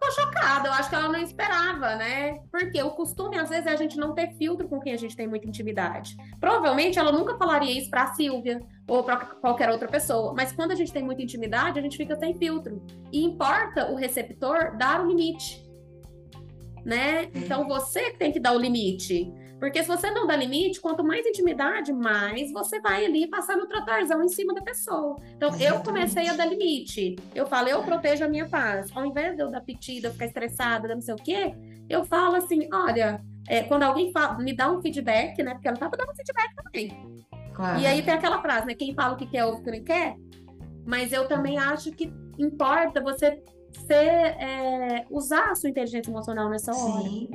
ficou 0.00 0.10
chocada. 0.12 0.68
Eu 0.68 0.72
acho 0.72 0.88
que 0.88 0.94
ela 0.94 1.08
não 1.08 1.20
esperava, 1.20 1.96
né? 1.96 2.40
Porque 2.50 2.82
o 2.82 2.92
costume, 2.92 3.38
às 3.38 3.50
vezes, 3.50 3.66
é 3.66 3.70
a 3.70 3.76
gente 3.76 3.98
não 3.98 4.14
ter 4.14 4.32
filtro 4.34 4.66
com 4.66 4.80
quem 4.80 4.94
a 4.94 4.96
gente 4.96 5.14
tem 5.14 5.28
muita 5.28 5.46
intimidade. 5.46 6.16
Provavelmente 6.40 6.98
ela 6.98 7.12
nunca 7.12 7.36
falaria 7.36 7.78
isso 7.78 7.90
pra 7.90 8.14
Silvia 8.14 8.60
ou 8.90 9.04
para 9.04 9.18
qualquer 9.18 9.70
outra 9.70 9.86
pessoa. 9.86 10.34
Mas 10.34 10.50
quando 10.50 10.72
a 10.72 10.74
gente 10.74 10.92
tem 10.92 11.02
muita 11.02 11.22
intimidade, 11.22 11.78
a 11.78 11.82
gente 11.82 11.96
fica 11.96 12.16
sem 12.16 12.34
filtro. 12.34 12.82
E 13.12 13.22
importa 13.22 13.88
o 13.88 13.94
receptor 13.94 14.76
dar 14.76 15.00
o 15.00 15.08
limite. 15.08 15.64
Né? 16.84 17.30
Então 17.34 17.68
você 17.68 18.10
que 18.10 18.18
tem 18.18 18.32
que 18.32 18.40
dar 18.40 18.52
o 18.52 18.58
limite. 18.58 19.32
Porque 19.60 19.80
se 19.82 19.88
você 19.88 20.10
não 20.10 20.26
dá 20.26 20.34
limite, 20.34 20.80
quanto 20.80 21.04
mais 21.04 21.24
intimidade, 21.24 21.92
mais 21.92 22.50
você 22.50 22.80
vai 22.80 23.04
ali 23.04 23.28
passando 23.28 23.62
o 23.62 23.66
tratorzão 23.66 24.24
em 24.24 24.28
cima 24.28 24.54
da 24.54 24.62
pessoa. 24.62 25.16
Então, 25.36 25.50
Exatamente. 25.50 25.64
eu 25.66 25.82
comecei 25.82 26.28
a 26.28 26.32
dar 26.32 26.46
limite. 26.46 27.16
Eu 27.34 27.46
falo, 27.46 27.68
eu 27.68 27.82
protejo 27.82 28.24
a 28.24 28.28
minha 28.28 28.48
paz. 28.48 28.90
Ao 28.96 29.04
invés 29.04 29.36
de 29.36 29.42
eu 29.42 29.50
dar 29.50 29.60
petida, 29.60 30.10
ficar 30.10 30.24
estressada, 30.24 30.94
não 30.94 31.02
sei 31.02 31.14
o 31.14 31.18
quê, 31.18 31.54
eu 31.90 32.04
falo 32.06 32.36
assim, 32.36 32.66
olha, 32.72 33.20
é, 33.46 33.62
quando 33.62 33.82
alguém 33.82 34.10
fala, 34.12 34.38
me 34.38 34.56
dá 34.56 34.72
um 34.72 34.80
feedback, 34.80 35.42
né? 35.42 35.52
Porque 35.52 35.68
ela 35.68 35.76
tava 35.76 35.94
dando 35.94 36.14
feedback 36.16 36.54
também. 36.54 37.26
Claro. 37.54 37.80
E 37.80 37.86
aí 37.86 38.02
tem 38.02 38.14
aquela 38.14 38.40
frase, 38.40 38.66
né? 38.66 38.74
Quem 38.74 38.94
fala 38.94 39.14
o 39.14 39.16
que 39.16 39.26
quer, 39.26 39.44
ouve 39.44 39.60
o 39.60 39.64
que 39.64 39.70
não 39.70 39.84
quer. 39.84 40.16
Mas 40.86 41.12
eu 41.12 41.28
também 41.28 41.58
acho 41.58 41.90
que 41.92 42.12
importa 42.38 43.02
você 43.02 43.42
ser, 43.86 43.94
é, 43.94 45.06
usar 45.10 45.50
a 45.50 45.54
sua 45.54 45.70
inteligência 45.70 46.10
emocional 46.10 46.48
nessa 46.48 46.74
hora. 46.74 47.02
Sim. 47.02 47.28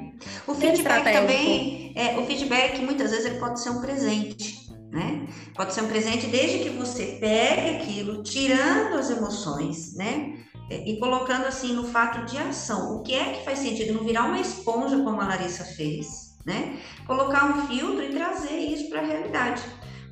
O 0.47 0.53
feedback 0.53 1.03
também, 1.03 1.93
é, 1.95 2.17
o 2.17 2.25
feedback 2.25 2.79
muitas 2.81 3.11
vezes 3.11 3.25
ele 3.25 3.39
pode 3.39 3.59
ser 3.59 3.69
um 3.69 3.81
presente, 3.81 4.69
né? 4.91 5.27
Pode 5.55 5.73
ser 5.73 5.81
um 5.81 5.87
presente 5.87 6.27
desde 6.27 6.59
que 6.59 6.69
você 6.69 7.17
pegue 7.19 7.77
aquilo, 7.77 8.23
tirando 8.23 8.95
as 8.95 9.09
emoções, 9.09 9.95
né? 9.95 10.33
E 10.69 10.97
colocando 10.99 11.45
assim 11.45 11.73
no 11.73 11.83
fato 11.83 12.25
de 12.25 12.37
ação. 12.37 12.97
O 12.97 13.03
que 13.03 13.13
é 13.13 13.33
que 13.33 13.45
faz 13.45 13.59
sentido? 13.59 13.93
Não 13.93 14.03
virar 14.03 14.25
uma 14.25 14.39
esponja 14.39 14.97
como 14.97 15.21
a 15.21 15.27
Larissa 15.27 15.63
fez, 15.63 16.35
né? 16.45 16.79
Colocar 17.05 17.45
um 17.45 17.67
filtro 17.67 18.03
e 18.03 18.09
trazer 18.09 18.57
isso 18.57 18.89
para 18.89 19.01
a 19.01 19.05
realidade. 19.05 19.61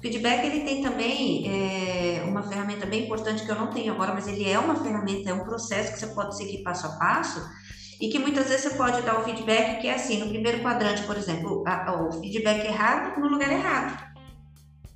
Feedback 0.04 0.46
ele 0.46 0.66
tem 0.66 0.82
também 0.82 1.46
é, 1.48 2.24
uma 2.24 2.44
ferramenta 2.44 2.86
bem 2.86 3.06
importante 3.06 3.46
que 3.46 3.50
eu 3.50 3.56
não 3.56 3.68
tenho 3.68 3.94
agora, 3.94 4.14
mas 4.14 4.28
ele 4.28 4.50
é 4.50 4.60
uma 4.60 4.76
ferramenta, 4.76 5.30
é 5.30 5.34
um 5.34 5.46
processo 5.46 5.94
que 5.94 6.00
você 6.00 6.08
pode 6.08 6.36
seguir 6.36 6.62
passo 6.62 6.88
a 6.88 6.90
passo 6.98 7.42
e 8.02 8.10
que 8.10 8.20
muitas 8.20 8.50
vezes 8.50 8.64
você 8.64 8.76
pode 8.76 9.02
dar 9.04 9.18
o 9.18 9.24
feedback 9.24 9.80
que 9.80 9.88
é 9.88 9.94
assim, 9.94 10.20
no 10.20 10.28
primeiro 10.28 10.62
quadrante, 10.62 11.04
por 11.04 11.16
exemplo, 11.16 11.64
a, 11.66 12.04
o 12.04 12.12
feedback 12.20 12.66
errado 12.66 13.18
no 13.18 13.30
lugar 13.30 13.50
errado, 13.50 13.98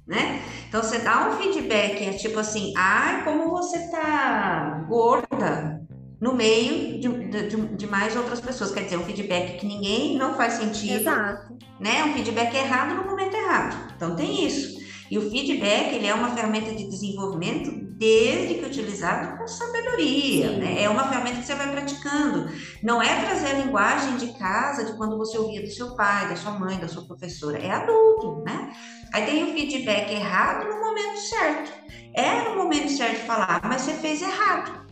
né? 0.06 0.44
Então 0.68 0.84
você 0.84 1.00
dá 1.00 1.30
um 1.30 1.38
feedback, 1.38 2.04
é 2.04 2.12
tipo 2.12 2.38
assim, 2.38 2.74
ai, 2.76 3.24
como 3.24 3.50
você 3.50 3.90
tá 3.90 4.86
gorda 4.90 5.88
no 6.20 6.34
meio 6.34 7.00
de, 7.00 7.08
de, 7.30 7.76
de, 7.78 7.88
mais 7.88 8.14
outras 8.14 8.42
pessoas, 8.42 8.72
quer 8.72 8.84
dizer, 8.84 8.98
um 8.98 9.06
feedback 9.06 9.58
que 9.58 9.66
ninguém 9.66 10.18
não 10.18 10.36
faz 10.36 10.56
sentido, 10.56 11.00
Exato. 11.00 11.58
né? 11.80 12.04
Um 12.04 12.14
feedback 12.14 12.54
errado 12.54 12.94
no 12.94 13.06
momento 13.06 13.38
errado. 13.38 13.94
Então 13.96 14.18
tem 14.18 14.46
isso. 14.46 14.77
E 15.10 15.18
o 15.18 15.30
feedback 15.30 15.96
ele 15.96 16.08
é 16.08 16.14
uma 16.14 16.36
ferramenta 16.36 16.74
de 16.74 16.88
desenvolvimento 16.88 17.88
desde 17.98 18.56
que 18.56 18.66
utilizado 18.66 19.38
com 19.38 19.48
sabedoria, 19.48 20.52
né? 20.58 20.84
É 20.84 20.90
uma 20.90 21.08
ferramenta 21.08 21.38
que 21.38 21.46
você 21.46 21.56
vai 21.56 21.72
praticando. 21.72 22.50
Não 22.84 23.02
é 23.02 23.22
trazer 23.22 23.48
a 23.48 23.54
linguagem 23.54 24.18
de 24.18 24.38
casa 24.38 24.86
de 24.86 24.96
quando 24.98 25.18
você 25.18 25.38
ouvia 25.38 25.62
do 25.62 25.72
seu 25.72 25.96
pai, 25.96 26.30
da 26.30 26.36
sua 26.36 26.52
mãe, 26.52 26.78
da 26.78 26.88
sua 26.88 27.06
professora. 27.06 27.58
É 27.58 27.72
adulto, 27.72 28.44
né? 28.46 28.72
Aí 29.14 29.26
tem 29.26 29.44
o 29.46 29.54
feedback 29.54 30.12
errado 30.12 30.68
no 30.70 30.80
momento 30.80 31.18
certo. 31.18 31.72
É 32.14 32.50
no 32.50 32.56
momento 32.56 32.90
certo 32.90 33.16
de 33.16 33.26
falar, 33.26 33.62
mas 33.64 33.82
você 33.82 33.94
fez 33.94 34.22
errado. 34.22 34.86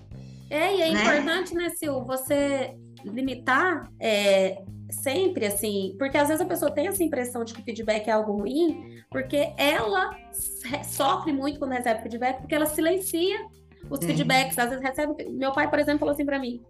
É, 0.49 0.75
e 0.75 0.81
é 0.81 0.91
né? 0.91 1.01
importante, 1.01 1.53
né, 1.53 1.69
Sil, 1.73 2.05
você 2.05 2.75
limitar 3.03 3.89
é, 3.99 4.63
sempre 4.89 5.45
assim, 5.45 5.95
porque 5.97 6.17
às 6.17 6.27
vezes 6.27 6.41
a 6.41 6.45
pessoa 6.45 6.71
tem 6.71 6.87
essa 6.87 7.03
impressão 7.03 7.43
de 7.43 7.53
que 7.53 7.61
o 7.61 7.63
feedback 7.63 8.07
é 8.07 8.11
algo 8.11 8.33
ruim, 8.33 9.01
porque 9.09 9.53
ela 9.57 10.11
sofre 10.83 11.33
muito 11.33 11.59
quando 11.59 11.71
recebe 11.71 12.01
feedback, 12.01 12.39
porque 12.39 12.55
ela 12.55 12.65
silencia 12.65 13.45
os 13.89 13.99
uhum. 13.99 14.07
feedbacks. 14.07 14.57
Às 14.57 14.69
vezes 14.69 14.83
recebe. 14.83 15.29
Meu 15.31 15.51
pai, 15.51 15.69
por 15.69 15.79
exemplo, 15.79 15.99
falou 15.99 16.13
assim 16.13 16.25
para 16.25 16.39
mim: 16.39 16.61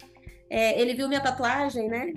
é, 0.50 0.80
ele 0.80 0.94
viu 0.94 1.08
minha 1.08 1.20
tatuagem, 1.20 1.88
né? 1.88 2.12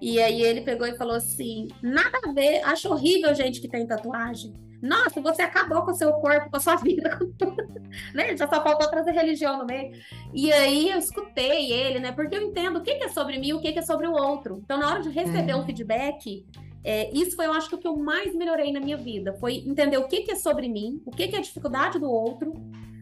E 0.00 0.20
aí 0.20 0.42
ele 0.42 0.60
pegou 0.60 0.86
e 0.86 0.96
falou 0.96 1.16
assim: 1.16 1.68
nada 1.82 2.18
a 2.24 2.32
ver, 2.32 2.62
acho 2.64 2.88
horrível 2.88 3.34
gente 3.34 3.60
que 3.60 3.68
tem 3.68 3.86
tatuagem. 3.86 4.52
Nossa, 4.80 5.20
você 5.20 5.42
acabou 5.42 5.82
com 5.82 5.90
o 5.90 5.94
seu 5.94 6.12
corpo, 6.14 6.50
com 6.50 6.56
a 6.56 6.60
sua 6.60 6.76
vida, 6.76 7.18
né? 8.14 8.36
Já 8.36 8.48
só 8.48 8.62
faltou 8.62 8.88
trazer 8.88 9.10
religião 9.12 9.58
no 9.58 9.66
meio. 9.66 9.92
E 10.32 10.52
aí 10.52 10.90
eu 10.90 10.98
escutei 10.98 11.72
ele, 11.72 11.98
né? 11.98 12.12
Porque 12.12 12.36
eu 12.36 12.42
entendo 12.42 12.78
o 12.78 12.82
que, 12.82 12.92
é 12.92 13.08
sobre 13.08 13.38
mim 13.38 13.48
e 13.48 13.54
o 13.54 13.60
que, 13.60 13.76
é 13.76 13.82
sobre 13.82 14.06
o 14.06 14.12
outro. 14.12 14.60
Então, 14.64 14.78
na 14.78 14.88
hora 14.88 15.02
de 15.02 15.10
receber 15.10 15.54
um 15.54 15.64
feedback, 15.64 16.46
é, 16.84 17.10
isso 17.12 17.34
foi, 17.34 17.46
eu 17.46 17.52
acho, 17.52 17.68
que 17.68 17.74
o 17.74 17.78
que 17.78 17.88
eu 17.88 17.96
mais 17.96 18.34
melhorei 18.34 18.72
na 18.72 18.80
minha 18.80 18.96
vida. 18.96 19.34
Foi 19.34 19.56
entender 19.56 19.98
o 19.98 20.06
que, 20.06 20.22
que 20.22 20.32
é 20.32 20.36
sobre 20.36 20.68
mim, 20.68 21.02
o 21.04 21.10
que, 21.10 21.26
que 21.26 21.34
é 21.34 21.38
a 21.38 21.42
dificuldade 21.42 21.98
do 21.98 22.08
outro, 22.08 22.52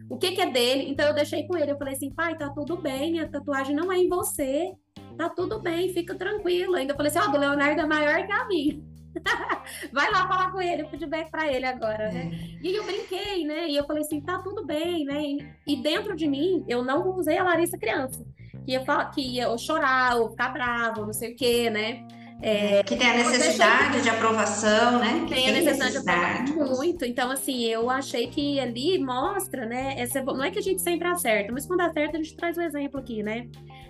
o 0.09 0.17
que, 0.17 0.31
que 0.31 0.41
é 0.41 0.49
dele. 0.49 0.89
Então, 0.89 1.05
eu 1.05 1.13
deixei 1.13 1.45
com 1.45 1.55
ele. 1.55 1.71
Eu 1.71 1.77
falei 1.77 1.93
assim, 1.93 2.09
pai, 2.09 2.35
tá 2.35 2.49
tudo 2.49 2.75
bem, 2.77 3.19
a 3.19 3.27
tatuagem 3.27 3.75
não 3.75 3.91
é 3.91 3.97
em 3.97 4.09
você. 4.09 4.73
Tá 5.15 5.29
tudo 5.29 5.59
bem, 5.59 5.93
fica 5.93 6.15
tranquilo. 6.15 6.75
Ainda 6.75 6.95
falei 6.95 7.11
assim, 7.11 7.19
ó, 7.19 7.25
oh, 7.27 7.31
do 7.31 7.37
Leonardo 7.37 7.81
é 7.81 7.85
maior 7.85 8.25
que 8.25 8.31
a 8.31 8.47
minha. 8.47 8.96
Vai 9.91 10.11
lá 10.11 10.27
falar 10.27 10.51
com 10.51 10.61
ele, 10.61 10.87
feedback 10.87 11.29
para 11.29 11.51
ele 11.51 11.65
agora, 11.65 12.11
né? 12.11 12.31
É. 12.33 12.67
E 12.67 12.75
eu 12.75 12.83
brinquei, 12.83 13.45
né? 13.45 13.67
E 13.67 13.75
eu 13.75 13.85
falei 13.85 14.03
assim, 14.03 14.21
tá 14.21 14.39
tudo 14.39 14.65
bem, 14.65 15.05
né? 15.05 15.53
E 15.65 15.75
dentro 15.75 16.15
de 16.15 16.27
mim, 16.27 16.63
eu 16.67 16.83
não 16.83 17.15
usei 17.15 17.37
a 17.37 17.43
Larissa 17.43 17.77
criança. 17.77 18.25
Que 18.65 18.73
ia, 18.73 18.83
falar, 18.83 19.05
que 19.11 19.21
ia 19.21 19.57
chorar, 19.57 20.17
ou 20.17 20.29
ficar 20.29 20.49
bravo, 20.49 21.05
não 21.05 21.13
sei 21.13 21.33
o 21.33 21.35
quê, 21.35 21.69
né? 21.69 22.05
É, 22.39 22.83
que 22.83 22.95
tem 22.95 23.09
a 23.09 23.15
necessidade 23.15 24.01
de 24.01 24.09
aprovação, 24.09 24.99
né? 24.99 25.25
Que 25.27 25.33
tem 25.33 25.49
a 25.49 25.51
necessidade, 25.53 25.93
necessidade 25.93 26.45
de 26.45 26.51
aprovação 26.51 26.77
muito. 26.77 27.05
Então, 27.05 27.31
assim, 27.31 27.65
eu 27.65 27.89
achei 27.89 28.27
que 28.27 28.59
ali 28.59 28.99
mostra, 28.99 29.65
né? 29.65 29.95
Essa, 29.97 30.21
não 30.21 30.43
é 30.43 30.51
que 30.51 30.59
a 30.59 30.61
gente 30.61 30.81
sempre 30.81 31.07
acerta, 31.07 31.51
mas 31.51 31.65
quando 31.65 31.81
acerta, 31.81 32.17
a 32.17 32.21
gente 32.21 32.35
traz 32.35 32.57
o 32.57 32.59
um 32.59 32.63
exemplo 32.63 32.99
aqui, 32.99 33.23
né? 33.23 33.47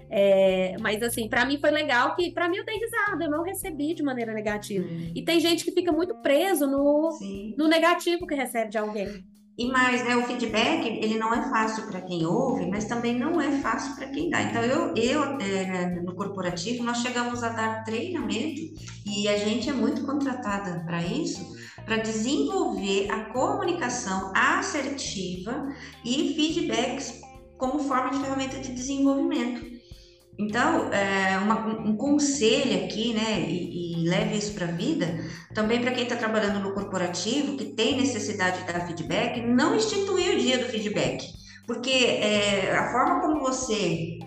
É, 0.09 0.75
mas 0.79 1.03
assim, 1.03 1.27
para 1.27 1.45
mim 1.45 1.57
foi 1.59 1.71
legal 1.71 2.15
que 2.15 2.31
para 2.31 2.47
mim 2.47 2.57
eu 2.57 2.65
dei 2.65 2.77
risada, 2.77 3.25
eu 3.25 3.29
não 3.29 3.43
recebi 3.43 3.93
de 3.93 4.03
maneira 4.03 4.33
negativa. 4.33 4.85
Hum. 4.85 5.11
E 5.13 5.21
tem 5.23 5.39
gente 5.39 5.65
que 5.65 5.71
fica 5.71 5.91
muito 5.91 6.15
preso 6.21 6.65
no, 6.65 7.09
no 7.57 7.67
negativo 7.67 8.25
que 8.25 8.35
recebe 8.35 8.69
de 8.69 8.77
alguém. 8.77 9.25
E 9.57 9.65
mais, 9.65 10.05
né, 10.05 10.15
o 10.15 10.21
feedback, 10.21 10.85
ele 10.85 11.17
não 11.17 11.33
é 11.33 11.49
fácil 11.49 11.87
para 11.87 11.99
quem 12.01 12.23
ouve, 12.27 12.67
mas 12.67 12.85
também 12.85 13.17
não 13.17 13.41
é 13.41 13.49
fácil 13.59 13.95
para 13.95 14.05
quem 14.09 14.29
dá. 14.29 14.43
Então, 14.43 14.61
eu, 14.61 14.93
eu 14.95 15.23
é, 15.39 15.99
no 15.99 16.13
corporativo, 16.13 16.83
nós 16.83 16.99
chegamos 16.99 17.43
a 17.43 17.49
dar 17.49 17.83
treinamento 17.83 18.61
e 19.03 19.27
a 19.27 19.35
gente 19.35 19.67
é 19.67 19.73
muito 19.73 20.05
contratada 20.05 20.83
para 20.85 21.01
isso, 21.01 21.43
para 21.85 21.97
desenvolver 21.97 23.09
a 23.09 23.33
comunicação 23.33 24.31
assertiva 24.35 25.69
e 26.05 26.35
feedbacks 26.35 27.19
como 27.57 27.79
forma 27.79 28.11
de 28.11 28.19
ferramenta 28.19 28.59
de 28.59 28.71
desenvolvimento. 28.71 29.76
Então, 30.39 30.93
é, 30.93 31.37
uma, 31.39 31.67
um 31.79 31.95
conselho 31.95 32.85
aqui, 32.85 33.13
né, 33.13 33.41
e, 33.47 34.03
e 34.03 34.07
leve 34.07 34.37
isso 34.37 34.53
para 34.53 34.67
a 34.67 34.71
vida, 34.71 35.19
também 35.53 35.81
para 35.81 35.91
quem 35.91 36.03
está 36.03 36.15
trabalhando 36.15 36.59
no 36.59 36.73
corporativo, 36.73 37.57
que 37.57 37.65
tem 37.65 37.97
necessidade 37.97 38.59
de 38.59 38.71
dar 38.71 38.85
feedback, 38.85 39.41
não 39.41 39.75
instituir 39.75 40.35
o 40.35 40.39
dia 40.39 40.59
do 40.59 40.65
feedback, 40.65 41.25
porque 41.65 41.89
é, 41.89 42.71
a 42.77 42.91
forma 42.91 43.21
como 43.21 43.39
você 43.39 44.19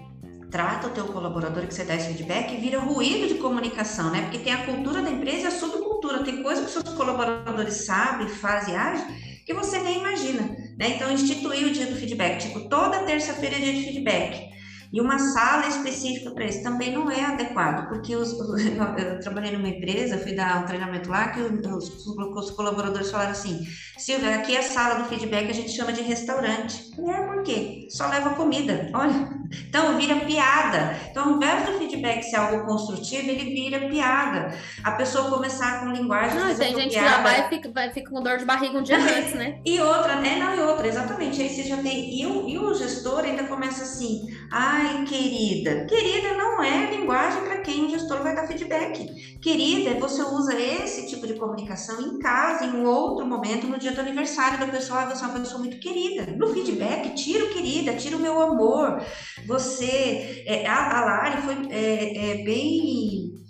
trata 0.50 0.88
o 0.88 0.90
teu 0.90 1.04
colaborador 1.06 1.64
que 1.66 1.72
você 1.72 1.84
dá 1.84 1.94
esse 1.94 2.08
feedback 2.08 2.56
vira 2.56 2.80
ruído 2.80 3.28
de 3.28 3.34
comunicação, 3.34 4.10
né? 4.10 4.22
Porque 4.22 4.38
tem 4.38 4.52
a 4.52 4.66
cultura 4.66 5.00
da 5.00 5.10
empresa 5.10 5.42
e 5.42 5.46
a 5.46 5.50
subcultura, 5.50 6.24
tem 6.24 6.42
coisa 6.42 6.64
que 6.64 6.70
seus 6.70 6.88
colaboradores 6.94 7.84
sabem, 7.84 8.28
fazem, 8.28 8.76
agem, 8.76 9.06
que 9.46 9.54
você 9.54 9.78
nem 9.78 10.00
imagina, 10.00 10.42
né? 10.76 10.96
Então, 10.96 11.10
instituir 11.12 11.66
o 11.66 11.70
dia 11.70 11.86
do 11.86 11.94
feedback, 11.94 12.40
tipo, 12.40 12.68
toda 12.68 13.04
terça-feira 13.04 13.56
é 13.56 13.60
dia 13.60 13.74
de 13.74 13.84
feedback. 13.84 14.50
E 14.92 15.00
uma 15.00 15.18
sala 15.18 15.68
específica 15.68 16.30
para 16.32 16.44
isso 16.44 16.62
também 16.62 16.92
não 16.92 17.10
é 17.10 17.24
adequado, 17.24 17.88
porque 17.88 18.16
os, 18.16 18.32
eu 18.98 19.20
trabalhei 19.20 19.52
numa 19.52 19.68
empresa, 19.68 20.18
fui 20.18 20.34
dar 20.34 20.62
um 20.62 20.66
treinamento 20.66 21.08
lá, 21.08 21.28
que 21.28 21.40
os, 21.40 22.06
os 22.06 22.50
colaboradores 22.50 23.10
falaram 23.10 23.30
assim, 23.30 23.64
Silvia, 24.00 24.36
aqui 24.36 24.56
é 24.56 24.60
a 24.60 24.62
sala 24.62 25.02
do 25.02 25.08
feedback, 25.08 25.50
a 25.50 25.54
gente 25.54 25.70
chama 25.70 25.92
de 25.92 26.00
restaurante. 26.00 26.90
É, 26.98 27.22
por 27.22 27.42
quê? 27.42 27.86
Só 27.90 28.08
leva 28.08 28.30
comida, 28.30 28.90
olha. 28.94 29.40
Então, 29.68 29.96
vira 29.98 30.14
piada. 30.16 30.96
Então, 31.10 31.24
ao 31.24 31.36
invés 31.36 31.66
do 31.66 31.72
feedback 31.78 32.22
ser 32.22 32.36
algo 32.36 32.64
construtivo, 32.66 33.28
ele 33.28 33.52
vira 33.52 33.88
piada. 33.88 34.56
A 34.84 34.92
pessoa 34.92 35.28
começar 35.28 35.80
com 35.80 35.90
linguagem 35.90 36.38
Não, 36.38 36.54
tem 36.54 36.74
gente 36.74 36.94
que 36.94 37.00
já 37.00 37.20
vai 37.20 37.46
e 37.46 37.48
fica, 37.48 37.70
vai, 37.70 37.90
fica 37.90 38.10
com 38.10 38.22
dor 38.22 38.38
de 38.38 38.44
barriga 38.44 38.78
um 38.78 38.82
dia 38.82 38.96
antes, 39.18 39.34
né? 39.34 39.60
E 39.64 39.80
outra, 39.80 40.16
né? 40.16 40.38
Não, 40.38 40.54
e 40.54 40.60
outra, 40.60 40.86
exatamente. 40.86 41.42
Aí 41.42 41.48
você 41.48 41.64
já 41.64 41.76
tem... 41.78 42.20
E 42.20 42.26
o, 42.26 42.48
e 42.48 42.58
o 42.58 42.72
gestor 42.74 43.24
ainda 43.24 43.44
começa 43.44 43.82
assim, 43.82 44.28
ai, 44.80 45.04
querida. 45.04 45.84
Querida 45.84 46.34
não 46.34 46.62
é 46.62 46.90
linguagem 46.90 47.42
para 47.42 47.60
quem 47.60 47.86
o 47.86 47.90
gestor 47.90 48.22
vai 48.22 48.34
dar 48.34 48.46
feedback. 48.46 49.38
Querida, 49.40 49.98
você 49.98 50.22
usa 50.22 50.58
esse 50.58 51.08
tipo 51.08 51.26
de 51.26 51.34
comunicação 51.34 52.00
em 52.00 52.18
casa, 52.18 52.64
em 52.64 52.76
um 52.76 52.86
outro 52.86 53.26
momento, 53.26 53.66
no 53.66 53.78
dia 53.78 53.92
do 53.92 54.00
aniversário 54.00 54.58
da 54.58 54.66
pessoa, 54.66 55.06
você 55.06 55.22
é 55.22 55.28
uma 55.28 55.38
pessoa 55.38 55.60
muito 55.60 55.78
querida. 55.78 56.32
No 56.36 56.48
feedback, 56.52 57.14
tira 57.14 57.44
o 57.44 57.50
querida, 57.50 57.94
tira 57.94 58.16
o 58.16 58.20
meu 58.20 58.40
amor. 58.40 59.02
Você, 59.46 60.44
é, 60.46 60.66
a, 60.66 60.98
a 60.98 61.04
Lari 61.04 61.42
foi 61.42 61.68
é, 61.70 62.40
é, 62.40 62.44
bem 62.44 63.40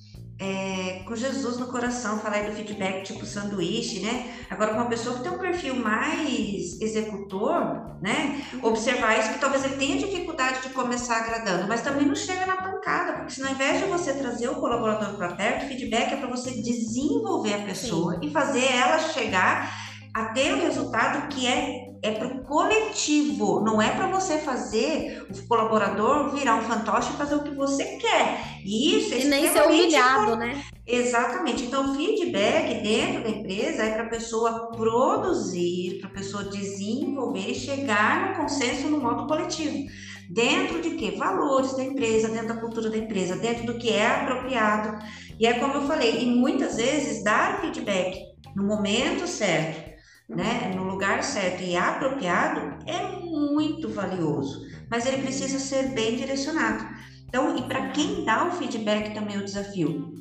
é, 0.40 1.03
com 1.05 1.14
Jesus 1.14 1.59
no 1.59 1.66
coração, 1.66 2.18
falar 2.18 2.44
do 2.44 2.53
feedback 2.53 3.03
tipo 3.03 3.26
sanduíche, 3.26 4.00
né? 4.00 4.35
Agora, 4.48 4.70
com 4.70 4.81
uma 4.81 4.88
pessoa 4.88 5.16
que 5.16 5.22
tem 5.22 5.31
um 5.31 5.38
perfil 5.38 5.76
mais 5.76 6.81
executor, 6.81 8.00
né? 8.00 8.42
Observar 8.62 9.18
isso, 9.18 9.35
que 9.35 9.38
talvez 9.38 9.62
ele 9.64 9.76
tenha 9.76 9.98
dificuldade 9.98 10.62
de 10.62 10.70
começar 10.70 11.18
agradando, 11.18 11.68
mas 11.68 11.83
também 11.83 12.07
não 12.07 12.14
chega 12.14 12.46
na 12.46 12.57
pancada, 12.57 13.18
porque 13.18 13.33
se 13.33 13.42
ao 13.42 13.50
invés 13.50 13.81
de 13.83 13.90
você 13.90 14.14
trazer 14.14 14.48
o 14.48 14.55
colaborador 14.55 15.14
para 15.16 15.35
perto, 15.35 15.66
o 15.66 15.68
feedback 15.68 16.14
é 16.14 16.16
para 16.16 16.31
você 16.31 16.53
desenvolver 16.53 17.55
a 17.55 17.66
pessoa 17.66 18.14
Sim. 18.14 18.20
e 18.22 18.31
fazer 18.31 18.64
ela 18.64 18.98
chegar 18.98 19.70
a 20.14 20.24
ter 20.26 20.55
o 20.55 20.62
resultado 20.62 21.29
que 21.29 21.46
é 21.46 21.89
é 22.03 22.13
para 22.13 22.29
o 22.29 22.43
coletivo, 22.45 23.61
não 23.61 23.81
é 23.81 23.91
para 23.91 24.07
você 24.09 24.39
fazer 24.39 25.27
o 25.31 25.47
colaborador 25.47 26.35
virar 26.35 26.57
um 26.57 26.63
fantoche 26.63 27.11
e 27.13 27.17
fazer 27.17 27.35
o 27.35 27.43
que 27.43 27.55
você 27.55 27.85
quer. 27.97 28.61
E 28.65 28.99
isso 28.99 29.15
é 29.15 29.21
e 29.21 29.25
nem 29.27 29.53
ser 29.53 29.63
humilhado, 29.63 30.37
né? 30.37 30.63
Exatamente. 30.87 31.65
Então, 31.65 31.93
o 31.93 31.95
feedback 31.95 32.83
dentro 32.83 33.23
da 33.23 33.29
empresa 33.29 33.83
é 33.83 33.93
para 33.93 34.05
a 34.05 34.09
pessoa 34.09 34.71
produzir, 34.71 35.99
para 36.01 36.11
a 36.11 36.13
pessoa 36.15 36.45
desenvolver 36.45 37.51
e 37.51 37.55
chegar 37.55 38.31
no 38.31 38.37
consenso 38.37 38.89
no 38.89 38.99
modo 38.99 39.27
coletivo. 39.27 39.89
Dentro 40.31 40.81
de 40.81 40.91
quê? 40.91 41.17
Valores 41.19 41.77
da 41.77 41.85
empresa, 41.85 42.29
dentro 42.29 42.49
da 42.49 42.61
cultura 42.61 42.89
da 42.89 42.97
empresa, 42.97 43.37
dentro 43.37 43.67
do 43.67 43.79
que 43.79 43.91
é 43.91 44.07
apropriado. 44.07 45.05
E 45.39 45.47
é 45.47 45.55
como 45.55 45.75
eu 45.75 45.83
falei, 45.83 46.23
e 46.23 46.27
muitas 46.27 46.77
vezes 46.77 47.23
dar 47.25 47.61
feedback 47.61 48.31
no 48.55 48.65
momento 48.65 49.27
certo, 49.27 49.89
né, 50.31 50.73
no 50.75 50.85
lugar 50.85 51.23
certo 51.23 51.62
e 51.62 51.77
apropriado 51.77 52.79
é 52.87 53.21
muito 53.25 53.88
valioso, 53.88 54.62
mas 54.88 55.07
ele 55.07 55.23
precisa 55.23 55.59
ser 55.59 55.90
bem 55.90 56.16
direcionado. 56.16 56.87
Então, 57.27 57.57
e 57.57 57.62
para 57.62 57.90
quem 57.90 58.25
dá 58.25 58.47
o 58.47 58.53
feedback 58.53 59.12
também 59.14 59.38
o 59.38 59.45
desafio. 59.45 60.14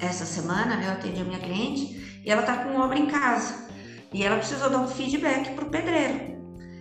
Essa 0.00 0.26
semana, 0.26 0.76
né, 0.76 0.88
eu 0.88 0.92
atendi 0.92 1.20
a 1.20 1.24
minha 1.24 1.38
cliente 1.38 2.22
e 2.24 2.30
ela 2.30 2.42
está 2.42 2.58
com 2.58 2.78
obra 2.78 2.98
em 2.98 3.06
casa 3.06 3.66
e 4.12 4.22
ela 4.22 4.36
precisou 4.36 4.70
dar 4.70 4.78
um 4.78 4.88
feedback 4.88 5.54
para 5.54 5.64
o 5.64 5.70
pedreiro. 5.70 6.36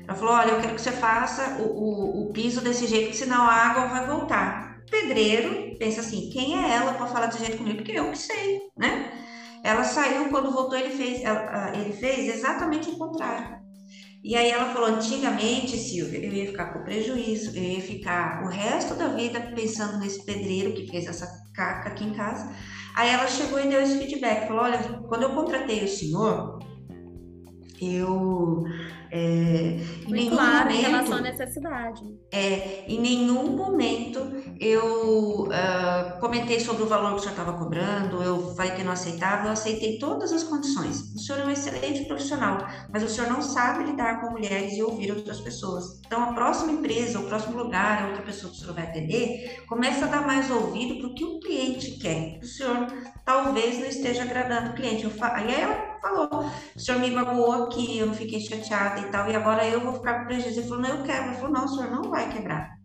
Ela 0.08 0.18
falou: 0.18 0.34
Olha, 0.34 0.52
eu 0.52 0.62
quero 0.62 0.76
que 0.76 0.82
você 0.82 0.92
faça 0.92 1.62
o, 1.62 1.64
o, 1.64 2.24
o 2.24 2.34
piso 2.34 2.62
desse 2.62 2.88
jeito, 2.88 3.16
senão 3.16 3.44
a 3.44 3.54
água 3.54 3.88
vai 3.88 4.06
voltar. 4.06 4.78
O 4.88 4.92
pedreiro 4.92 5.76
pensa 5.78 6.02
assim: 6.02 6.30
quem 6.30 6.64
é 6.64 6.76
ela 6.76 6.94
para 6.94 7.08
falar 7.08 7.28
desse 7.28 7.40
jeito 7.40 7.58
comigo? 7.58 7.78
Porque 7.78 7.92
eu 7.92 8.12
que 8.12 8.18
sei, 8.18 8.60
né? 8.78 9.25
Ela 9.66 9.84
saiu, 9.84 10.30
quando 10.30 10.52
voltou, 10.52 10.78
ele 10.78 10.96
fez, 10.96 11.24
ele 11.74 11.92
fez 11.92 12.36
exatamente 12.36 12.88
o 12.92 12.98
contrário. 12.98 13.58
E 14.24 14.36
aí 14.36 14.52
ela 14.52 14.72
falou: 14.72 14.90
antigamente, 14.90 15.76
Silvia, 15.76 16.24
eu 16.24 16.32
ia 16.32 16.46
ficar 16.46 16.72
com 16.72 16.84
prejuízo, 16.84 17.58
eu 17.58 17.64
ia 17.64 17.82
ficar 17.82 18.44
o 18.44 18.48
resto 18.48 18.94
da 18.94 19.08
vida 19.08 19.40
pensando 19.56 19.98
nesse 19.98 20.24
pedreiro 20.24 20.74
que 20.74 20.88
fez 20.88 21.08
essa 21.08 21.28
caca 21.56 21.90
aqui 21.90 22.04
em 22.04 22.14
casa. 22.14 22.48
Aí 22.96 23.10
ela 23.10 23.26
chegou 23.26 23.60
e 23.60 23.68
deu 23.68 23.82
esse 23.82 23.98
feedback: 23.98 24.48
falou, 24.48 24.66
olha, 24.66 24.78
quando 25.10 25.24
eu 25.24 25.32
contratei 25.32 25.84
o 25.84 25.88
senhor, 25.88 26.60
eu 27.82 28.66
é, 29.12 29.80
em 30.08 30.12
nenhum 30.12 30.36
claro, 30.36 30.66
momento, 30.66 30.78
em 30.78 30.82
relação 30.82 31.18
à 31.18 31.22
necessidade. 31.22 32.02
É, 32.32 32.86
em 32.88 33.00
nenhum 33.00 33.56
momento 33.56 34.20
eu 34.60 35.44
uh, 35.44 36.20
comentei 36.20 36.60
sobre 36.60 36.84
o 36.84 36.88
valor 36.88 37.12
que 37.12 37.18
o 37.18 37.20
senhor 37.20 37.32
estava 37.32 37.54
cobrando, 37.54 38.22
eu 38.24 38.56
falei 38.56 38.72
que 38.72 38.84
não 38.84 38.92
aceitava, 38.92 39.48
eu 39.48 39.52
aceitei 39.52 39.98
todas 40.00 40.32
as 40.32 40.44
condições. 40.44 41.14
O 41.14 41.20
senhor 41.20 41.42
é 41.42 41.46
um 41.46 41.52
excelente 41.52 42.06
profissional, 42.06 42.58
mas 42.92 43.04
o 43.04 43.10
senhor 43.10 43.30
não 43.30 43.42
sabe 43.42 43.84
lidar 43.84 44.22
com 44.22 44.32
mulheres 44.32 44.74
e 44.74 44.84
ouvir 44.84 45.12
outras 45.12 45.42
pessoas. 45.42 46.02
Então, 46.06 46.24
a 46.24 46.34
próxima 46.34 46.72
empresa, 46.72 47.20
o 47.20 47.28
próximo 47.28 47.58
lugar, 47.58 48.04
a 48.04 48.08
outra 48.08 48.24
pessoa 48.24 48.52
que 48.52 48.58
o 48.58 48.62
senhor 48.62 48.76
vai 48.76 48.84
atender, 48.84 49.64
começa 49.68 50.06
a 50.06 50.08
dar 50.08 50.26
mais 50.26 50.50
ouvido 50.50 51.00
para 51.00 51.08
o 51.08 51.14
que 51.14 51.24
o 51.24 51.40
cliente 51.40 51.92
quer. 52.00 52.40
O 52.42 52.46
senhor 52.46 52.88
talvez 53.26 53.80
não 53.80 53.88
esteja 53.88 54.24
agradando 54.24 54.72
o 54.72 54.74
cliente. 54.74 55.04
Eu 55.04 55.10
fa... 55.10 55.36
Aí 55.36 55.54
ela 55.54 55.95
falou, 56.06 56.52
o 56.76 56.80
senhor 56.80 57.00
me 57.00 57.10
magoou 57.10 57.64
aqui, 57.64 57.98
eu 57.98 58.08
não 58.08 58.14
fiquei 58.14 58.40
chateada 58.40 59.00
e 59.00 59.06
tal, 59.06 59.30
e 59.30 59.36
agora 59.36 59.66
eu 59.68 59.80
vou 59.82 59.94
ficar 59.94 60.20
com 60.20 60.26
prejuízo. 60.26 60.60
Ele 60.60 60.68
falou, 60.68 60.84
não, 60.84 60.90
eu 60.98 61.04
quero. 61.04 61.24
Ela 61.26 61.34
falou, 61.34 61.52
não, 61.52 61.66
o 61.66 61.68
senhor 61.68 61.92
não 61.92 62.10
vai 62.10 62.30
quebrar. 62.32 62.76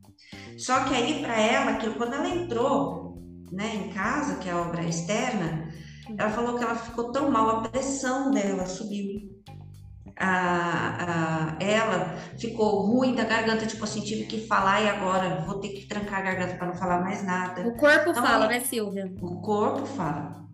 Só 0.59 0.85
que 0.85 0.95
aí, 0.95 1.23
para 1.23 1.39
ela, 1.39 1.75
que 1.77 1.91
quando 1.91 2.15
ela 2.15 2.29
entrou 2.29 3.19
né, 3.53 3.75
em 3.75 3.89
casa, 3.91 4.37
que 4.37 4.49
é 4.49 4.53
a 4.53 4.61
obra 4.61 4.85
externa, 4.85 5.69
ela 6.17 6.31
falou 6.31 6.57
que 6.57 6.65
ela 6.65 6.75
ficou 6.75 7.13
tão 7.13 7.31
mal, 7.31 7.49
a 7.51 7.69
pressão 7.69 8.31
dela 8.31 8.67
subiu. 8.67 9.31
A, 10.23 11.57
a, 11.57 11.65
ela 11.65 12.15
ficou 12.39 12.83
ruim 12.83 13.15
da 13.15 13.25
garganta, 13.25 13.65
tipo 13.65 13.83
assim, 13.85 14.03
tive 14.03 14.27
que 14.27 14.47
falar 14.47 14.83
e 14.83 14.89
agora 14.89 15.43
vou 15.47 15.61
ter 15.61 15.71
que 15.71 15.87
trancar 15.87 16.19
a 16.19 16.23
garganta 16.23 16.57
para 16.57 16.67
não 16.67 16.75
falar 16.75 17.01
mais 17.01 17.25
nada. 17.25 17.67
O 17.67 17.75
corpo 17.75 18.11
então, 18.11 18.23
fala, 18.23 18.47
né, 18.47 18.61
Silvia? 18.61 19.11
O 19.23 19.41
corpo 19.41 19.87
fala. 19.87 20.45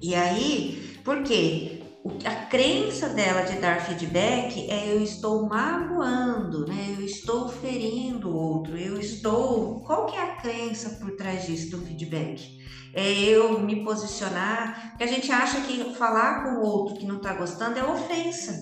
E 0.00 0.14
aí, 0.14 0.98
por 1.04 1.22
quê? 1.22 1.81
A 2.24 2.46
crença 2.46 3.08
dela 3.10 3.42
de 3.42 3.60
dar 3.60 3.80
feedback 3.80 4.68
é 4.68 4.92
eu 4.92 5.00
estou 5.02 5.48
magoando, 5.48 6.66
né? 6.66 6.96
Eu 6.98 7.04
estou 7.04 7.48
ferindo 7.48 8.28
o 8.28 8.34
outro, 8.34 8.76
eu 8.76 8.98
estou. 8.98 9.80
Qual 9.82 10.06
que 10.06 10.16
é 10.16 10.22
a 10.22 10.36
crença 10.36 10.98
por 11.00 11.12
trás 11.12 11.46
disso 11.46 11.70
do 11.70 11.84
feedback? 11.86 12.58
É 12.92 13.08
eu 13.08 13.60
me 13.60 13.84
posicionar, 13.84 14.90
porque 14.90 15.04
a 15.04 15.06
gente 15.06 15.30
acha 15.30 15.60
que 15.60 15.94
falar 15.94 16.42
com 16.42 16.60
o 16.60 16.62
outro 16.62 16.96
que 16.96 17.06
não 17.06 17.18
está 17.18 17.34
gostando 17.34 17.78
é 17.78 17.84
ofensa. 17.84 18.52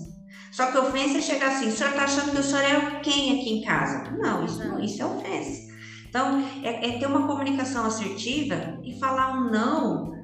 Só 0.52 0.70
que 0.70 0.78
ofensa 0.78 1.18
é 1.18 1.22
chegar 1.22 1.52
assim, 1.52 1.68
o 1.68 1.72
senhor 1.72 1.90
está 1.90 2.04
achando 2.04 2.32
que 2.32 2.40
o 2.40 2.42
senhor 2.42 2.62
é 2.62 3.00
quem 3.00 3.40
aqui 3.40 3.58
em 3.58 3.62
casa? 3.62 4.10
Não, 4.18 4.44
isso, 4.44 4.58
não, 4.58 4.78
isso 4.78 5.00
é 5.00 5.06
ofensa. 5.06 5.70
Então, 6.08 6.44
é, 6.62 6.90
é 6.90 6.98
ter 6.98 7.06
uma 7.06 7.26
comunicação 7.26 7.86
assertiva 7.86 8.78
e 8.84 8.98
falar 8.98 9.32
um 9.38 9.50
não 9.50 10.19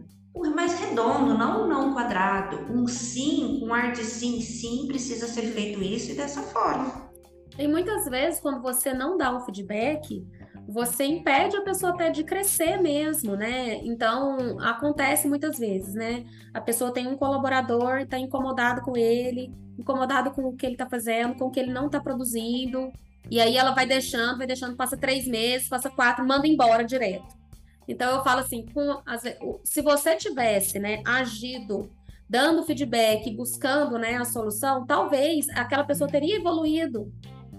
mais 0.55 0.79
redondo, 0.79 1.37
não 1.37 1.66
não 1.68 1.92
quadrado. 1.92 2.72
Um 2.72 2.87
sim, 2.87 3.61
um 3.62 3.72
ar 3.72 3.92
de 3.92 4.05
sim, 4.05 4.40
sim, 4.40 4.87
precisa 4.87 5.27
ser 5.27 5.42
feito 5.42 5.83
isso 5.83 6.12
e 6.12 6.14
dessa 6.14 6.42
forma. 6.42 7.07
E 7.59 7.66
muitas 7.66 8.05
vezes, 8.05 8.40
quando 8.40 8.61
você 8.61 8.92
não 8.92 9.16
dá 9.16 9.35
um 9.35 9.40
feedback, 9.40 10.27
você 10.68 11.05
impede 11.05 11.57
a 11.57 11.62
pessoa 11.62 11.92
até 11.92 12.11
de 12.11 12.25
crescer 12.25 12.81
mesmo, 12.83 13.37
né? 13.37 13.77
Então, 13.85 14.59
acontece 14.61 15.29
muitas 15.29 15.59
vezes, 15.59 15.94
né? 15.94 16.25
A 16.53 16.61
pessoa 16.61 16.92
tem 16.92 17.07
um 17.07 17.16
colaborador, 17.16 18.01
está 18.01 18.18
incomodado 18.18 18.83
com 18.83 18.96
ele, 18.96 19.55
incomodado 19.79 20.33
com 20.33 20.42
o 20.42 20.57
que 20.57 20.66
ele 20.66 20.75
está 20.75 20.88
fazendo, 20.88 21.37
com 21.37 21.46
o 21.46 21.51
que 21.51 21.61
ele 21.61 21.72
não 21.72 21.87
está 21.87 22.01
produzindo, 22.01 22.90
e 23.31 23.40
aí 23.40 23.57
ela 23.57 23.72
vai 23.72 23.87
deixando, 23.87 24.38
vai 24.38 24.46
deixando, 24.46 24.77
passa 24.77 24.96
três 24.96 25.27
meses, 25.27 25.68
passa 25.68 25.90
quatro, 25.90 26.27
manda 26.27 26.46
embora 26.46 26.85
direto. 26.85 27.36
Então 27.88 28.11
eu 28.16 28.22
falo 28.22 28.40
assim, 28.40 28.66
com, 28.66 29.03
se 29.64 29.81
você 29.81 30.16
tivesse, 30.16 30.79
né, 30.79 31.03
agido, 31.07 31.90
dando 32.29 32.64
feedback, 32.64 33.31
buscando, 33.35 33.99
né, 33.99 34.16
a 34.16 34.25
solução, 34.25 34.85
talvez 34.85 35.49
aquela 35.51 35.85
pessoa 35.85 36.11
teria 36.11 36.37
evoluído. 36.37 37.12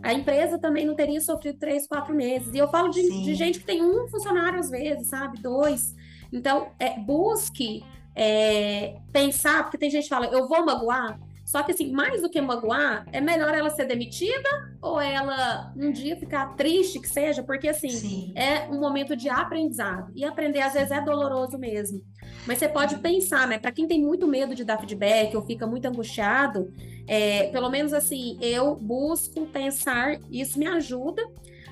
A 0.03 0.13
empresa 0.13 0.59
também 0.59 0.85
não 0.85 0.95
teria 0.95 1.19
sofrido 1.21 1.57
três, 1.57 1.87
quatro 1.87 2.13
meses. 2.13 2.53
E 2.53 2.57
eu 2.57 2.67
falo 2.67 2.89
de, 2.89 3.01
de 3.23 3.35
gente 3.35 3.59
que 3.59 3.65
tem 3.65 3.83
um 3.83 4.07
funcionário 4.07 4.59
às 4.59 4.69
vezes, 4.69 5.07
sabe, 5.07 5.41
dois. 5.41 5.95
Então 6.31 6.71
é, 6.79 6.99
busque 6.99 7.83
é, 8.13 8.97
pensar, 9.11 9.63
porque 9.63 9.77
tem 9.77 9.89
gente 9.89 10.03
que 10.03 10.09
fala, 10.09 10.27
eu 10.27 10.47
vou 10.47 10.65
magoar. 10.65 11.19
Só 11.47 11.63
que, 11.63 11.71
assim, 11.71 11.91
mais 11.91 12.21
do 12.21 12.29
que 12.29 12.41
magoar, 12.41 13.07
é 13.13 13.21
melhor 13.21 13.55
ela 13.55 13.69
ser 13.69 13.85
demitida 13.85 14.49
ou 14.81 14.99
ela 14.99 15.73
um 15.77 15.91
dia 15.91 16.17
ficar 16.17 16.55
triste, 16.55 16.99
que 16.99 17.07
seja, 17.07 17.41
porque, 17.41 17.69
assim, 17.69 17.89
Sim. 17.89 18.33
é 18.35 18.67
um 18.69 18.79
momento 18.79 19.15
de 19.15 19.29
aprendizado. 19.29 20.11
E 20.13 20.25
aprender, 20.25 20.59
às 20.59 20.73
vezes, 20.73 20.91
é 20.91 20.99
doloroso 20.99 21.57
mesmo. 21.57 22.01
Mas 22.45 22.57
você 22.57 22.67
pode 22.67 22.97
pensar, 22.97 23.47
né? 23.47 23.57
Para 23.57 23.71
quem 23.71 23.87
tem 23.87 24.01
muito 24.03 24.27
medo 24.27 24.53
de 24.53 24.65
dar 24.65 24.77
feedback 24.77 25.35
ou 25.35 25.41
fica 25.41 25.65
muito 25.65 25.87
angustiado, 25.87 26.73
é, 27.07 27.47
pelo 27.47 27.69
menos, 27.69 27.93
assim, 27.93 28.37
eu 28.41 28.75
busco 28.75 29.45
pensar, 29.47 30.19
isso 30.29 30.59
me 30.59 30.67
ajuda 30.67 31.23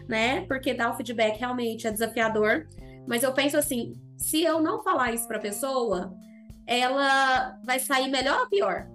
né? 0.07 0.41
Porque 0.47 0.73
dar 0.73 0.91
o 0.91 0.95
feedback 0.95 1.39
realmente 1.39 1.87
é 1.87 1.91
desafiador. 1.91 2.67
Mas 3.07 3.23
eu 3.23 3.33
penso 3.33 3.57
assim, 3.57 3.93
se 4.17 4.43
eu 4.43 4.61
não 4.61 4.83
falar 4.83 5.13
isso 5.13 5.27
para 5.27 5.37
a 5.37 5.41
pessoa, 5.41 6.13
ela 6.65 7.57
vai 7.63 7.79
sair 7.79 8.09
melhor 8.09 8.41
ou 8.41 8.47
pior? 8.47 8.87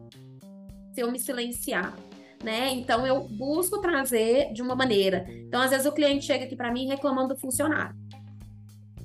Se 1.00 1.04
eu 1.04 1.10
me 1.10 1.18
silenciar, 1.18 1.96
né? 2.44 2.72
Então 2.72 3.06
eu 3.06 3.26
busco 3.26 3.80
trazer 3.80 4.52
de 4.52 4.60
uma 4.60 4.74
maneira. 4.74 5.24
Então 5.30 5.58
às 5.58 5.70
vezes 5.70 5.86
o 5.86 5.92
cliente 5.92 6.26
chega 6.26 6.44
aqui 6.44 6.54
para 6.54 6.70
mim 6.70 6.88
reclamando 6.88 7.28
do 7.34 7.40
funcionário. 7.40 7.96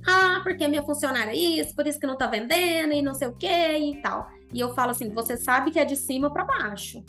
Ah, 0.06 0.42
porque 0.44 0.68
minha 0.68 0.84
funcionária 0.84 1.32
é 1.32 1.36
isso, 1.38 1.74
por 1.74 1.88
isso 1.88 1.98
que 1.98 2.06
não 2.06 2.18
tá 2.18 2.28
vendendo 2.28 2.92
e 2.92 3.02
não 3.02 3.14
sei 3.14 3.30
o 3.30 3.34
que 3.34 3.48
e 3.48 4.02
tal. 4.02 4.30
E 4.54 4.60
eu 4.60 4.74
falo 4.76 4.92
assim, 4.92 5.10
você 5.10 5.38
sabe 5.38 5.72
que 5.72 5.80
é 5.80 5.86
de 5.86 5.96
cima 5.96 6.30
para 6.30 6.44
baixo. 6.44 7.02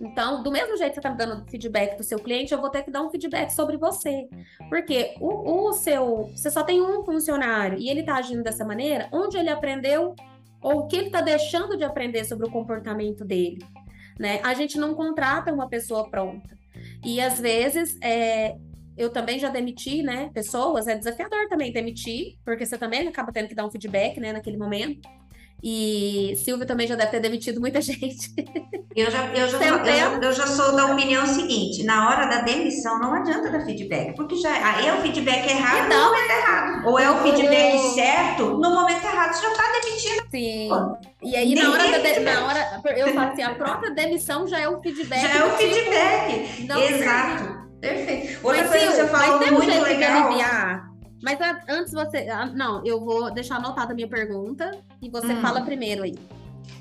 Então, 0.00 0.42
do 0.42 0.50
mesmo 0.50 0.76
jeito 0.76 0.94
que 0.94 1.00
você 1.00 1.06
está 1.06 1.10
me 1.10 1.16
dando 1.16 1.48
feedback 1.48 1.96
do 1.96 2.02
seu 2.02 2.18
cliente, 2.18 2.52
eu 2.52 2.60
vou 2.60 2.68
ter 2.68 2.82
que 2.82 2.90
dar 2.90 3.02
um 3.02 3.10
feedback 3.10 3.50
sobre 3.50 3.76
você. 3.76 4.28
Porque 4.68 5.14
o, 5.20 5.68
o 5.68 5.72
seu. 5.72 6.32
Você 6.34 6.50
só 6.50 6.64
tem 6.64 6.82
um 6.82 7.04
funcionário 7.04 7.78
e 7.78 7.88
ele 7.88 8.00
está 8.00 8.16
agindo 8.16 8.42
dessa 8.42 8.64
maneira, 8.64 9.08
onde 9.12 9.38
ele 9.38 9.50
aprendeu 9.50 10.16
ou 10.62 10.80
o 10.80 10.86
que 10.86 10.96
ele 10.96 11.06
está 11.06 11.20
deixando 11.20 11.76
de 11.76 11.84
aprender 11.84 12.24
sobre 12.24 12.46
o 12.46 12.50
comportamento 12.50 13.24
dele. 13.24 13.58
Né? 14.18 14.40
A 14.42 14.54
gente 14.54 14.78
não 14.78 14.94
contrata 14.94 15.52
uma 15.52 15.68
pessoa 15.68 16.08
pronta. 16.08 16.56
E 17.04 17.20
às 17.20 17.40
vezes 17.40 17.98
é, 18.00 18.56
eu 18.96 19.10
também 19.10 19.38
já 19.38 19.48
demiti, 19.48 20.02
né, 20.02 20.30
pessoas, 20.32 20.86
é 20.86 20.96
desafiador 20.96 21.48
também 21.48 21.72
demitir, 21.72 22.36
porque 22.44 22.64
você 22.64 22.76
também 22.78 23.06
acaba 23.08 23.32
tendo 23.32 23.48
que 23.48 23.54
dar 23.54 23.66
um 23.66 23.70
feedback, 23.70 24.20
né, 24.20 24.32
naquele 24.32 24.56
momento. 24.56 25.08
E 25.62 26.34
Silvia 26.44 26.66
também 26.66 26.88
já 26.88 26.96
deve 26.96 27.12
ter 27.12 27.20
demitido 27.20 27.60
muita 27.60 27.78
gente. 27.80 28.34
Eu 28.96 29.10
já, 29.10 29.26
eu, 29.28 29.48
já, 29.48 29.58
eu, 29.58 29.84
já, 29.84 30.18
eu 30.20 30.32
já 30.32 30.46
sou 30.46 30.74
da 30.74 30.86
opinião 30.86 31.24
seguinte: 31.24 31.84
na 31.84 32.10
hora 32.10 32.26
da 32.26 32.40
demissão 32.40 32.98
não 32.98 33.14
adianta 33.14 33.48
dar 33.48 33.64
feedback, 33.64 34.16
porque 34.16 34.34
já 34.36 34.50
aí 34.50 34.88
é 34.88 34.94
o 34.94 35.00
feedback 35.00 35.48
errado 35.48 35.86
então, 35.86 36.04
no 36.04 36.10
momento 36.10 36.30
errado. 36.30 36.86
Ou 36.86 36.98
é 36.98 37.10
o 37.10 37.22
feedback 37.22 37.78
certo 37.94 38.58
no 38.58 38.74
momento 38.74 39.04
errado, 39.04 39.32
você 39.32 39.42
já 39.42 39.52
está 39.52 39.62
demitindo. 39.80 40.22
Sim. 40.30 40.68
Pô, 40.68 40.96
e 41.22 41.36
aí, 41.36 41.54
na 41.54 41.70
hora, 41.70 41.84
da, 41.90 42.20
na 42.20 42.46
hora, 42.46 42.82
eu 42.96 43.14
falo 43.14 43.32
assim: 43.32 43.42
a 43.42 43.54
própria 43.54 43.90
demissão 43.92 44.48
já 44.48 44.58
é 44.58 44.68
o 44.68 44.82
feedback. 44.82 45.22
Já 45.22 45.30
é 45.30 45.44
o 45.44 45.50
feedback. 45.56 46.56
Tipo, 46.56 46.78
Exato. 46.78 47.62
Perfeito. 47.80 48.46
Outra 48.46 48.62
mas, 48.62 48.70
coisa 48.70 48.86
que 48.86 48.92
você 48.92 49.08
falou 49.08 49.38
mas 49.38 49.50
muito 49.50 49.72
um 49.72 49.82
legal. 49.82 50.32
mas 51.22 51.38
antes 51.68 51.92
você. 51.92 52.26
Não, 52.54 52.84
eu 52.84 53.00
vou 53.00 53.32
deixar 53.32 53.56
anotada 53.56 53.92
a 53.92 53.94
minha 53.94 54.08
pergunta 54.08 54.70
e 55.02 55.10
você 55.10 55.32
hum. 55.34 55.42
fala 55.42 55.62
primeiro 55.62 56.04
aí. 56.04 56.14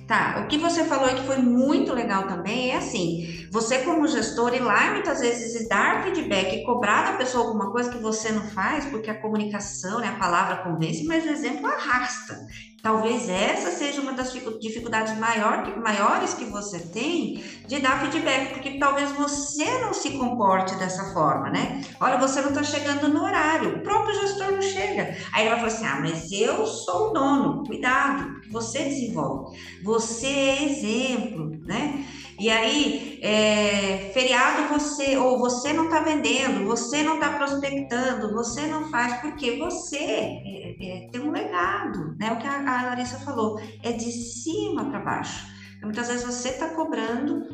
Tá, 0.08 0.44
o 0.44 0.48
que 0.48 0.58
você 0.58 0.84
falou 0.84 1.10
que 1.10 1.24
foi 1.24 1.38
muito 1.38 1.94
legal 1.94 2.28
também 2.28 2.72
é 2.72 2.78
assim, 2.78 3.48
você 3.50 3.80
como 3.80 4.08
gestor 4.08 4.54
ir 4.54 4.60
lá 4.60 4.92
muitas 4.92 5.22
vezes 5.22 5.68
dar 5.70 6.04
feedback 6.04 6.54
e 6.54 6.66
cobrar 6.66 7.12
da 7.12 7.18
pessoa 7.18 7.46
alguma 7.46 7.72
coisa 7.72 7.90
que 7.90 7.98
você 7.98 8.30
não 8.32 8.42
faz, 8.42 8.86
porque 8.86 9.10
a 9.10 9.22
comunicação, 9.22 10.00
né, 10.00 10.10
a 10.10 10.20
palavra 10.20 10.58
convence, 10.58 11.06
mas 11.06 11.26
o 11.26 11.30
exemplo 11.30 11.66
arrasta. 11.66 12.36
Talvez 12.82 13.30
essa 13.30 13.70
seja 13.72 14.02
uma 14.02 14.14
das 14.14 14.34
dificuldades 14.60 15.16
maior, 15.20 15.64
maiores 15.80 16.34
que 16.34 16.46
você 16.46 16.90
tem 16.92 17.44
de 17.68 17.80
dar 17.80 18.00
feedback, 18.02 18.54
porque 18.54 18.80
talvez 18.80 19.12
você 19.12 19.80
não 19.80 19.94
se 19.94 20.18
comporte 20.18 20.76
dessa 20.76 21.14
forma, 21.14 21.50
né? 21.52 21.82
Olha, 22.00 22.18
você 22.18 22.42
não 22.42 22.50
está 22.50 22.64
chegando 22.64 23.08
no 23.08 23.24
horário, 23.24 23.78
o 23.78 23.84
próprio 23.84 24.16
gestor 24.20 24.52
não 24.54 24.62
chega. 24.62 25.16
Aí 25.32 25.46
ela 25.46 25.58
fala 25.58 25.68
assim: 25.68 25.86
ah, 25.86 26.00
mas 26.02 26.32
eu 26.32 26.66
sou 26.66 27.10
o 27.10 27.14
dono, 27.14 27.64
cuidado, 27.66 28.26
você 28.50 28.84
desenvolve, 28.84 29.56
você 29.84 30.28
é 30.28 30.64
exemplo, 30.64 31.52
né? 31.64 32.04
E 32.42 32.50
aí, 32.50 33.20
é, 33.22 34.10
feriado 34.16 34.68
você, 34.74 35.16
ou 35.16 35.38
você 35.38 35.72
não 35.72 35.86
está 35.86 36.00
vendendo, 36.00 36.66
você 36.66 37.04
não 37.04 37.14
está 37.16 37.38
prospectando, 37.38 38.34
você 38.34 38.66
não 38.66 38.90
faz, 38.90 39.22
porque 39.22 39.60
você 39.60 39.96
é, 39.96 40.76
é, 40.80 41.10
tem 41.12 41.22
um 41.22 41.30
legado, 41.30 42.18
né? 42.20 42.32
O 42.32 42.38
que 42.38 42.48
a, 42.48 42.58
a 42.58 42.86
Larissa 42.88 43.20
falou, 43.20 43.62
é 43.84 43.92
de 43.92 44.12
cima 44.12 44.90
para 44.90 45.02
baixo. 45.02 45.46
Muitas 45.84 46.08
vezes 46.08 46.26
você 46.26 46.50
está 46.50 46.70
cobrando 46.70 47.46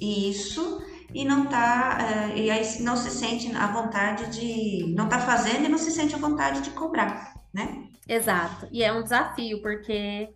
isso 0.00 0.82
e 1.14 1.24
não 1.24 1.46
tá, 1.46 1.98
é, 2.34 2.36
e 2.36 2.50
aí 2.50 2.82
não 2.82 2.96
se 2.96 3.12
sente 3.12 3.54
à 3.54 3.68
vontade 3.68 4.26
de, 4.36 4.92
não 4.96 5.04
está 5.04 5.20
fazendo 5.20 5.66
e 5.66 5.68
não 5.68 5.78
se 5.78 5.92
sente 5.92 6.16
à 6.16 6.18
vontade 6.18 6.62
de 6.62 6.70
cobrar, 6.70 7.32
né? 7.54 7.84
Exato. 8.08 8.66
E 8.72 8.82
é 8.82 8.92
um 8.92 9.04
desafio, 9.04 9.62
porque 9.62 10.30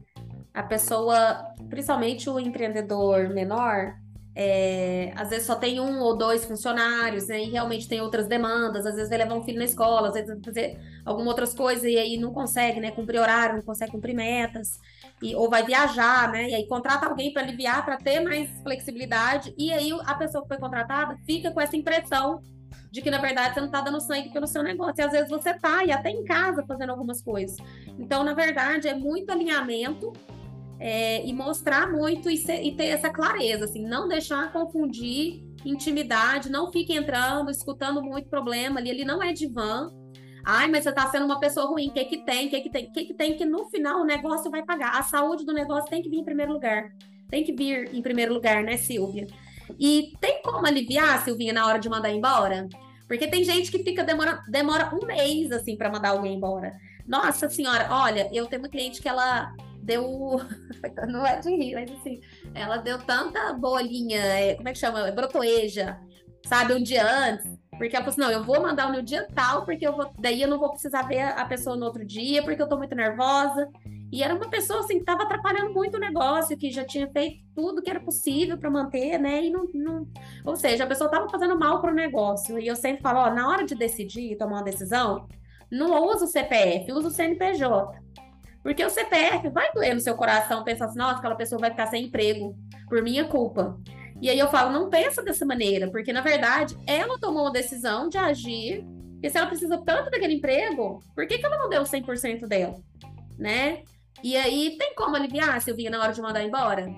a 0.56 0.62
pessoa, 0.62 1.54
principalmente 1.68 2.30
o 2.30 2.40
empreendedor 2.40 3.28
menor, 3.28 3.94
é, 4.34 5.12
às 5.14 5.28
vezes 5.28 5.46
só 5.46 5.54
tem 5.54 5.78
um 5.78 6.00
ou 6.00 6.16
dois 6.16 6.46
funcionários, 6.46 7.28
né? 7.28 7.42
E 7.44 7.50
realmente 7.50 7.86
tem 7.86 8.00
outras 8.00 8.26
demandas, 8.26 8.86
às 8.86 8.94
vezes 8.94 9.10
vai 9.10 9.18
levar 9.18 9.34
um 9.34 9.44
filho 9.44 9.58
na 9.58 9.66
escola, 9.66 10.08
às 10.08 10.14
vezes 10.14 10.28
vai 10.28 10.42
fazer 10.42 10.78
algumas 11.04 11.28
outras 11.28 11.52
coisas 11.52 11.84
e 11.84 11.98
aí 11.98 12.16
não 12.16 12.32
consegue, 12.32 12.80
né? 12.80 12.90
Cumprir 12.90 13.20
horário, 13.20 13.56
não 13.56 13.62
consegue 13.62 13.92
cumprir 13.92 14.14
metas, 14.14 14.80
e, 15.22 15.34
ou 15.34 15.50
vai 15.50 15.62
viajar, 15.62 16.32
né? 16.32 16.48
E 16.48 16.54
aí 16.54 16.66
contrata 16.66 17.06
alguém 17.06 17.34
para 17.34 17.42
aliviar, 17.42 17.84
para 17.84 17.98
ter 17.98 18.20
mais 18.20 18.48
flexibilidade, 18.62 19.54
e 19.58 19.70
aí 19.70 19.90
a 20.06 20.14
pessoa 20.14 20.42
que 20.42 20.48
foi 20.48 20.58
contratada 20.58 21.18
fica 21.26 21.50
com 21.50 21.60
essa 21.60 21.76
impressão 21.76 22.40
de 22.90 23.02
que 23.02 23.10
na 23.10 23.18
verdade 23.18 23.52
você 23.52 23.60
não 23.60 23.66
está 23.66 23.82
dando 23.82 24.00
sangue 24.00 24.32
pelo 24.32 24.46
seu 24.46 24.62
negócio. 24.62 24.94
E 24.98 25.02
às 25.02 25.12
vezes 25.12 25.28
você 25.28 25.50
está, 25.50 25.84
e 25.84 25.92
até 25.92 26.08
em 26.08 26.24
casa, 26.24 26.64
fazendo 26.66 26.90
algumas 26.90 27.20
coisas. 27.20 27.58
Então, 27.98 28.24
na 28.24 28.32
verdade, 28.32 28.88
é 28.88 28.94
muito 28.94 29.30
alinhamento 29.30 30.14
é, 30.78 31.24
e 31.26 31.32
mostrar 31.32 31.90
muito 31.90 32.30
e, 32.30 32.36
ser, 32.36 32.62
e, 32.62 32.74
ter 32.74 32.86
essa 32.86 33.10
clareza, 33.10 33.64
assim, 33.64 33.82
não 33.82 34.08
deixar 34.08 34.52
confundir 34.52 35.42
intimidade, 35.64 36.50
não 36.50 36.70
fique 36.70 36.92
entrando, 36.92 37.50
escutando 37.50 38.02
muito 38.02 38.28
problema 38.28 38.78
ali, 38.78 38.90
ele 38.90 39.04
não 39.04 39.22
é 39.22 39.32
divã. 39.32 39.90
Ai, 40.44 40.68
mas 40.68 40.84
você 40.84 40.90
está 40.90 41.10
sendo 41.10 41.24
uma 41.24 41.40
pessoa 41.40 41.66
ruim, 41.66 41.88
o 41.88 41.92
que 41.92 42.04
que 42.04 42.24
tem, 42.24 42.46
o 42.46 42.50
que 42.50 42.60
que 42.60 42.70
tem, 42.70 42.86
o 42.86 42.92
que 42.92 43.04
que 43.06 43.14
tem 43.14 43.36
que 43.36 43.44
no 43.44 43.64
final 43.68 44.02
o 44.02 44.04
negócio 44.04 44.50
vai 44.50 44.64
pagar. 44.64 44.96
A 44.96 45.02
saúde 45.02 45.44
do 45.44 45.52
negócio 45.52 45.90
tem 45.90 46.00
que 46.00 46.08
vir 46.08 46.18
em 46.18 46.24
primeiro 46.24 46.52
lugar. 46.52 46.92
Tem 47.28 47.42
que 47.42 47.52
vir 47.52 47.92
em 47.92 48.00
primeiro 48.00 48.32
lugar, 48.32 48.62
né, 48.62 48.76
Silvia? 48.76 49.26
E 49.78 50.12
tem 50.20 50.40
como 50.42 50.64
aliviar, 50.64 51.24
Silvinha, 51.24 51.52
na 51.52 51.66
hora 51.66 51.78
de 51.78 51.88
mandar 51.88 52.10
embora? 52.10 52.68
Porque 53.08 53.26
tem 53.26 53.42
gente 53.42 53.70
que 53.72 53.82
fica 53.82 54.04
demora, 54.04 54.40
demora 54.48 54.94
um 54.94 55.04
mês 55.04 55.50
assim 55.50 55.76
para 55.76 55.90
mandar 55.90 56.10
alguém 56.10 56.34
embora. 56.34 56.72
Nossa 57.06 57.48
senhora, 57.48 57.88
olha, 57.90 58.28
eu 58.32 58.46
tenho 58.46 58.62
uma 58.62 58.68
cliente 58.68 59.00
que 59.00 59.08
ela 59.08 59.52
deu. 59.86 60.40
Não 61.08 61.24
é 61.24 61.38
de 61.38 61.50
rir, 61.50 61.74
mas 61.74 61.90
assim, 61.92 62.20
ela 62.54 62.76
deu 62.76 62.98
tanta 62.98 63.52
bolinha, 63.54 64.20
é, 64.20 64.54
como 64.54 64.68
é 64.68 64.72
que 64.72 64.78
chama? 64.78 65.10
Brotoeja, 65.12 65.98
sabe, 66.44 66.74
um 66.74 66.82
dia 66.82 67.06
antes. 67.06 67.56
Porque 67.78 67.94
ela 67.94 68.04
falou 68.04 68.08
assim: 68.08 68.20
não, 68.20 68.30
eu 68.30 68.44
vou 68.44 68.60
mandar 68.60 68.90
no 68.90 69.02
dia 69.02 69.26
tal, 69.34 69.64
porque 69.64 69.86
eu 69.86 69.94
vou. 69.94 70.10
Daí 70.18 70.42
eu 70.42 70.48
não 70.48 70.58
vou 70.58 70.70
precisar 70.70 71.02
ver 71.02 71.20
a 71.20 71.44
pessoa 71.44 71.76
no 71.76 71.84
outro 71.84 72.04
dia, 72.04 72.42
porque 72.42 72.60
eu 72.60 72.68
tô 72.68 72.76
muito 72.76 72.94
nervosa. 72.94 73.68
E 74.10 74.22
era 74.22 74.34
uma 74.34 74.48
pessoa 74.48 74.80
assim 74.80 74.94
que 74.94 75.00
estava 75.00 75.24
atrapalhando 75.24 75.74
muito 75.74 75.96
o 75.96 76.00
negócio, 76.00 76.56
que 76.56 76.70
já 76.70 76.84
tinha 76.84 77.10
feito 77.10 77.44
tudo 77.54 77.82
que 77.82 77.90
era 77.90 78.00
possível 78.00 78.56
para 78.56 78.70
manter, 78.70 79.18
né? 79.18 79.44
E 79.44 79.50
não, 79.50 79.66
não, 79.74 80.08
Ou 80.44 80.56
seja, 80.56 80.84
a 80.84 80.86
pessoa 80.86 81.08
estava 81.08 81.28
fazendo 81.28 81.58
mal 81.58 81.80
para 81.80 81.90
o 81.90 81.94
negócio. 81.94 82.58
E 82.58 82.66
eu 82.66 82.76
sempre 82.76 83.02
falo: 83.02 83.18
ó, 83.18 83.30
na 83.30 83.48
hora 83.48 83.64
de 83.64 83.74
decidir, 83.74 84.36
tomar 84.36 84.56
uma 84.56 84.64
decisão, 84.64 85.28
não 85.70 86.02
usa 86.06 86.24
o 86.24 86.28
CPF, 86.28 86.92
usa 86.92 87.08
o 87.08 87.10
CNPJ. 87.10 88.06
Porque 88.66 88.84
o 88.84 88.90
CPF 88.90 89.48
vai 89.50 89.70
doer 89.72 89.94
no 89.94 90.00
seu 90.00 90.16
coração 90.16 90.64
pensar 90.64 90.86
assim, 90.86 90.98
nossa, 90.98 91.18
aquela 91.18 91.36
pessoa 91.36 91.60
vai 91.60 91.70
ficar 91.70 91.86
sem 91.86 92.06
emprego 92.06 92.58
por 92.88 93.00
minha 93.00 93.24
culpa. 93.24 93.78
E 94.20 94.28
aí 94.28 94.36
eu 94.36 94.48
falo, 94.48 94.72
não 94.72 94.90
pensa 94.90 95.22
dessa 95.22 95.46
maneira, 95.46 95.88
porque 95.88 96.12
na 96.12 96.20
verdade 96.20 96.76
ela 96.84 97.16
tomou 97.16 97.42
uma 97.44 97.52
decisão 97.52 98.08
de 98.08 98.18
agir, 98.18 98.84
e 99.22 99.30
se 99.30 99.38
ela 99.38 99.46
precisa 99.46 99.78
tanto 99.78 100.10
daquele 100.10 100.34
emprego, 100.34 101.00
por 101.14 101.28
que, 101.28 101.38
que 101.38 101.46
ela 101.46 101.58
não 101.58 101.68
deu 101.68 101.84
100% 101.84 102.48
dela? 102.48 102.74
Né? 103.38 103.84
E 104.20 104.36
aí 104.36 104.76
tem 104.76 104.96
como 104.96 105.14
aliviar, 105.14 105.62
Silvinha, 105.62 105.88
na 105.90 106.02
hora 106.02 106.12
de 106.12 106.20
mandar 106.20 106.42
embora? 106.42 106.92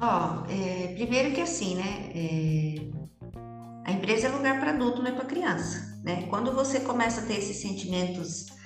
Ó, 0.00 0.38
oh, 0.40 0.50
é, 0.50 0.94
primeiro 0.94 1.34
que 1.34 1.42
assim, 1.42 1.74
né? 1.74 2.12
É, 2.14 3.90
a 3.90 3.92
empresa 3.92 4.28
é 4.28 4.30
lugar 4.30 4.58
para 4.58 4.70
adulto, 4.70 5.02
não 5.02 5.10
é 5.10 5.14
para 5.14 5.26
criança, 5.26 6.00
né? 6.02 6.26
Quando 6.30 6.50
você 6.50 6.80
começa 6.80 7.20
a 7.20 7.26
ter 7.26 7.36
esses 7.36 7.58
sentimentos 7.58 8.56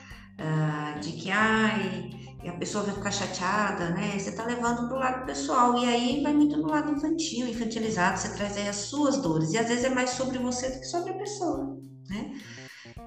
uh, 0.41 1.01
de 1.01 1.13
que 1.13 1.31
ai, 1.31 2.11
a 2.49 2.53
pessoa 2.53 2.85
vai 2.85 2.95
ficar 2.95 3.11
chateada, 3.11 3.91
né? 3.91 4.19
Você 4.19 4.31
está 4.31 4.45
levando 4.45 4.89
para 4.89 4.97
o 4.97 5.01
lado 5.01 5.27
pessoal 5.27 5.79
e 5.79 5.85
aí 5.87 6.23
vai 6.23 6.33
muito 6.33 6.57
no 6.57 6.69
lado 6.69 6.93
infantil, 6.93 7.47
infantilizado, 7.47 8.19
você 8.19 8.35
traz 8.35 8.57
aí 8.57 8.69
as 8.69 8.77
suas 8.77 9.23
dores 9.23 9.53
e 9.53 9.59
às 9.59 9.69
vezes 9.69 9.85
é 9.85 9.91
mais 9.91 10.11
sobre 10.11 10.39
você 10.39 10.69
do 10.71 10.81
que 10.81 10.87
sobre 10.87 11.13
a 11.13 11.19
pessoa, 11.19 11.79
né? 12.09 12.33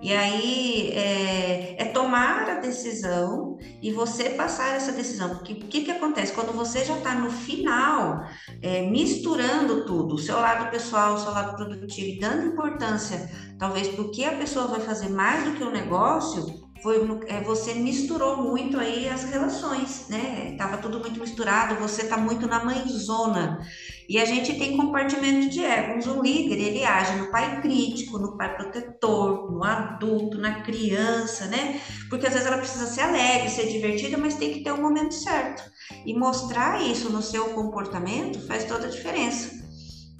E 0.02 0.14
aí 0.14 0.92
é, 0.92 1.82
é, 1.82 1.86
tomar 1.86 2.50
a 2.50 2.60
decisão 2.60 3.58
e 3.82 3.92
você 3.92 4.32
passar 4.32 4.76
essa 4.76 4.92
decisão. 4.92 5.30
Porque 5.30 5.54
o 5.54 5.68
que, 5.68 5.86
que 5.86 5.92
acontece? 5.92 6.34
Quando 6.34 6.52
você 6.54 6.84
já 6.84 6.98
está 6.98 7.16
no 7.16 7.30
final, 7.32 8.24
é, 8.62 8.82
misturando 8.90 9.86
tudo, 9.86 10.16
o 10.16 10.20
seu 10.20 10.36
lado 10.36 10.70
pessoal, 10.70 11.16
o 11.16 11.20
seu 11.20 11.32
lado 11.32 11.56
produtivo, 11.56 12.20
dando 12.20 12.48
importância, 12.48 13.30
talvez, 13.58 13.88
porque 13.90 14.24
a 14.26 14.38
pessoa 14.38 14.68
vai 14.68 14.82
fazer 14.82 15.10
mais 15.10 15.46
do 15.46 15.58
que 15.58 15.64
o 15.64 15.72
negócio, 15.72 16.64
foi 16.82 16.98
é, 17.28 17.42
você 17.42 17.74
misturou 17.74 18.38
muito 18.38 18.78
aí 18.80 19.08
as 19.08 19.24
relações, 19.24 20.08
né? 20.10 20.56
Tava 20.58 20.78
tudo 20.78 21.00
muito 21.00 21.20
misturado, 21.20 21.76
você 21.76 22.06
tá 22.06 22.18
muito 22.18 22.48
na 22.48 22.64
mãezona. 22.64 23.60
E 24.08 24.20
a 24.20 24.26
gente 24.26 24.54
tem 24.58 24.78
compartimento 24.78 25.49
de 25.49 25.64
egos. 25.64 26.06
Um 26.06 26.22
líder, 26.22 26.60
ele 26.60 26.86
age 26.86 27.16
no 27.16 27.32
pai 27.32 27.62
crítico, 27.62 28.20
no 28.20 28.38
pai 28.38 28.56
protetor, 28.56 29.52
no 29.52 29.64
adulto, 29.64 30.38
na 30.38 30.62
criança, 30.62 31.47
né? 31.47 31.82
Porque 32.10 32.28
às 32.28 32.34
vezes 32.34 32.47
ela 32.47 32.58
precisa 32.58 32.86
ser 32.86 33.02
alegre, 33.02 33.49
ser 33.49 33.68
divertida, 33.68 34.18
mas 34.18 34.36
tem 34.36 34.54
que 34.54 34.64
ter 34.64 34.72
o 34.72 34.76
um 34.76 34.82
momento 34.82 35.14
certo. 35.14 35.64
E 36.06 36.14
mostrar 36.14 36.82
isso 36.82 37.10
no 37.10 37.22
seu 37.22 37.49
comportamento 37.49 38.45
faz 38.45 38.66
toda 38.66 38.86
a 38.86 38.89
diferença. 38.89 39.64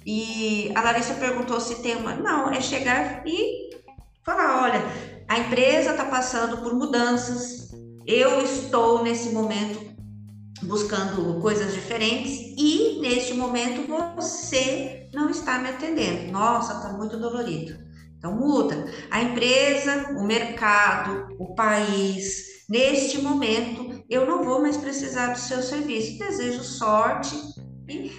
E 0.04 0.72
a 0.74 0.80
Larissa 0.80 1.14
perguntou 1.14 1.60
se 1.60 1.82
tem 1.82 1.96
uma. 1.96 2.14
Não, 2.14 2.50
é 2.50 2.60
chegar 2.60 3.22
e 3.26 3.70
falar: 4.24 4.62
olha, 4.62 5.15
a 5.28 5.38
empresa 5.38 5.90
está 5.90 6.04
passando 6.04 6.58
por 6.58 6.74
mudanças, 6.74 7.70
eu 8.06 8.40
estou 8.42 9.02
nesse 9.02 9.30
momento 9.30 9.94
buscando 10.62 11.40
coisas 11.40 11.74
diferentes 11.74 12.54
e 12.56 12.98
neste 13.00 13.34
momento 13.34 13.86
você 14.14 15.08
não 15.12 15.28
está 15.28 15.58
me 15.58 15.70
atendendo. 15.70 16.32
Nossa, 16.32 16.74
está 16.74 16.92
muito 16.92 17.16
dolorido. 17.18 17.76
Então 18.16 18.34
muda. 18.34 18.86
A 19.10 19.22
empresa, 19.22 20.14
o 20.16 20.24
mercado, 20.24 21.28
o 21.38 21.54
país, 21.54 22.64
neste 22.68 23.20
momento 23.20 24.04
eu 24.08 24.26
não 24.26 24.44
vou 24.44 24.60
mais 24.62 24.76
precisar 24.76 25.32
do 25.32 25.38
seu 25.38 25.62
serviço. 25.62 26.18
Desejo 26.18 26.62
sorte. 26.62 27.36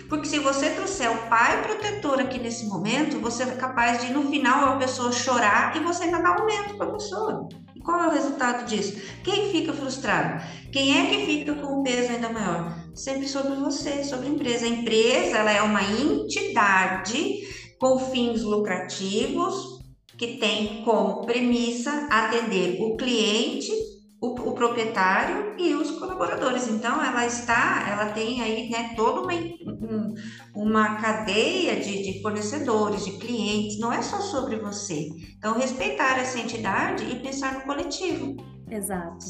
Porque 0.07 0.27
se 0.27 0.39
você 0.39 0.69
trouxer 0.69 1.11
o 1.11 1.29
pai 1.29 1.61
protetor 1.63 2.19
aqui 2.19 2.39
nesse 2.39 2.65
momento, 2.67 3.19
você 3.19 3.43
é 3.43 3.47
capaz 3.47 4.01
de 4.01 4.13
no 4.13 4.29
final 4.29 4.73
a 4.73 4.77
pessoa 4.77 5.11
chorar 5.11 5.75
e 5.75 5.83
você 5.83 6.03
ainda 6.03 6.21
dar 6.21 6.39
aumento 6.39 6.77
para 6.77 6.87
a 6.87 6.93
pessoa. 6.93 7.49
Qual 7.83 8.03
é 8.03 8.07
o 8.07 8.11
resultado 8.11 8.65
disso? 8.65 8.97
Quem 9.23 9.51
fica 9.51 9.73
frustrado? 9.73 10.43
Quem 10.71 10.97
é 10.97 11.09
que 11.09 11.25
fica 11.25 11.53
com 11.55 11.79
um 11.79 11.83
peso 11.83 12.11
ainda 12.11 12.29
maior? 12.29 12.77
Sempre 12.95 13.27
sobre 13.27 13.55
você, 13.55 14.03
sobre 14.03 14.27
a 14.27 14.29
empresa. 14.29 14.65
A 14.65 14.69
empresa 14.69 15.37
ela 15.37 15.51
é 15.51 15.61
uma 15.61 15.83
entidade 15.83 17.41
com 17.79 17.99
fins 17.99 18.43
lucrativos 18.43 19.79
que 20.17 20.37
tem 20.37 20.83
como 20.83 21.25
premissa 21.25 22.07
atender 22.09 22.81
o 22.81 22.97
cliente 22.97 23.71
o, 24.19 24.49
o, 24.49 24.53
proprietário 24.53 25.55
e 25.57 25.73
os 25.75 25.91
colaboradores. 25.91 26.67
Então, 26.67 27.03
ela 27.03 27.25
está, 27.25 27.87
ela 27.89 28.11
tem 28.13 28.41
aí 28.41 28.69
né, 28.69 28.93
toda 28.95 29.21
uma, 29.21 29.33
um, 29.33 30.13
uma 30.55 30.95
cadeia 30.95 31.79
de, 31.79 32.03
de, 32.03 32.21
fornecedores, 32.21 33.05
de 33.05 33.11
clientes, 33.11 33.79
não 33.79 33.93
é 33.93 34.01
só 34.01 34.19
sobre 34.19 34.57
você. 34.57 35.09
Então, 35.37 35.53
respeitar 35.53 36.17
essa 36.17 36.39
entidade 36.39 37.03
e 37.03 37.19
pensar 37.19 37.53
no 37.53 37.61
coletivo. 37.61 38.35
Exato. 38.69 39.25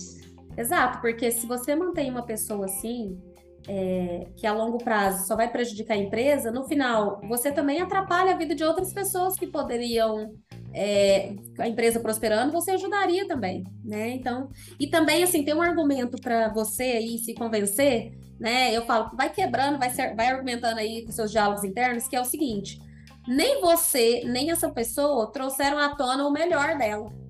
Exato, 0.57 1.01
porque 1.01 1.29
se 1.29 1.45
você 1.45 1.75
mantém 1.75 2.09
uma 2.09 2.25
pessoa 2.25 2.65
assim, 2.65 3.15
é, 3.67 4.27
que 4.37 4.47
a 4.47 4.53
longo 4.53 4.77
prazo 4.77 5.27
só 5.27 5.35
vai 5.35 5.51
prejudicar 5.51 5.95
a 5.95 5.97
empresa, 5.97 6.51
no 6.51 6.63
final 6.63 7.19
você 7.27 7.51
também 7.51 7.81
atrapalha 7.81 8.33
a 8.33 8.37
vida 8.37 8.55
de 8.55 8.63
outras 8.63 8.93
pessoas 8.93 9.35
que 9.35 9.45
poderiam 9.45 10.33
é, 10.73 11.33
a 11.59 11.67
empresa 11.67 11.99
prosperando, 11.99 12.51
você 12.51 12.71
ajudaria 12.71 13.27
também, 13.27 13.63
né? 13.83 14.09
Então, 14.11 14.49
e 14.79 14.87
também 14.87 15.23
assim 15.23 15.43
tem 15.43 15.53
um 15.53 15.61
argumento 15.61 16.17
para 16.21 16.49
você 16.49 16.83
aí 16.83 17.17
se 17.17 17.33
convencer, 17.33 18.11
né? 18.39 18.75
Eu 18.75 18.85
falo, 18.85 19.11
vai 19.15 19.29
quebrando, 19.29 19.77
vai, 19.77 19.89
ser, 19.89 20.15
vai 20.15 20.27
argumentando 20.27 20.79
aí 20.79 21.05
com 21.05 21.11
seus 21.11 21.31
diálogos 21.31 21.63
internos, 21.63 22.07
que 22.07 22.15
é 22.15 22.21
o 22.21 22.25
seguinte: 22.25 22.79
nem 23.27 23.59
você 23.59 24.23
nem 24.25 24.51
essa 24.51 24.69
pessoa 24.69 25.31
trouxeram 25.31 25.77
à 25.77 25.95
tona 25.95 26.25
o 26.25 26.31
melhor 26.31 26.77
dela 26.77 27.26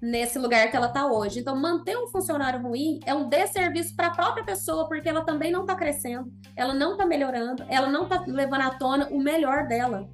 nesse 0.00 0.38
lugar 0.38 0.70
que 0.70 0.76
ela 0.76 0.86
está 0.86 1.06
hoje. 1.06 1.40
Então, 1.40 1.54
manter 1.54 1.96
um 1.96 2.08
funcionário 2.08 2.62
ruim 2.62 3.00
é 3.04 3.14
um 3.14 3.28
desserviço 3.28 3.94
para 3.94 4.08
a 4.08 4.14
própria 4.14 4.44
pessoa, 4.44 4.88
porque 4.88 5.08
ela 5.08 5.24
também 5.24 5.52
não 5.52 5.62
está 5.62 5.74
crescendo, 5.74 6.32
ela 6.56 6.72
não 6.72 6.92
está 6.92 7.04
melhorando, 7.04 7.64
ela 7.68 7.88
não 7.88 8.04
está 8.04 8.24
levando 8.26 8.62
à 8.62 8.70
tona 8.70 9.08
o 9.10 9.18
melhor 9.18 9.66
dela. 9.66 10.08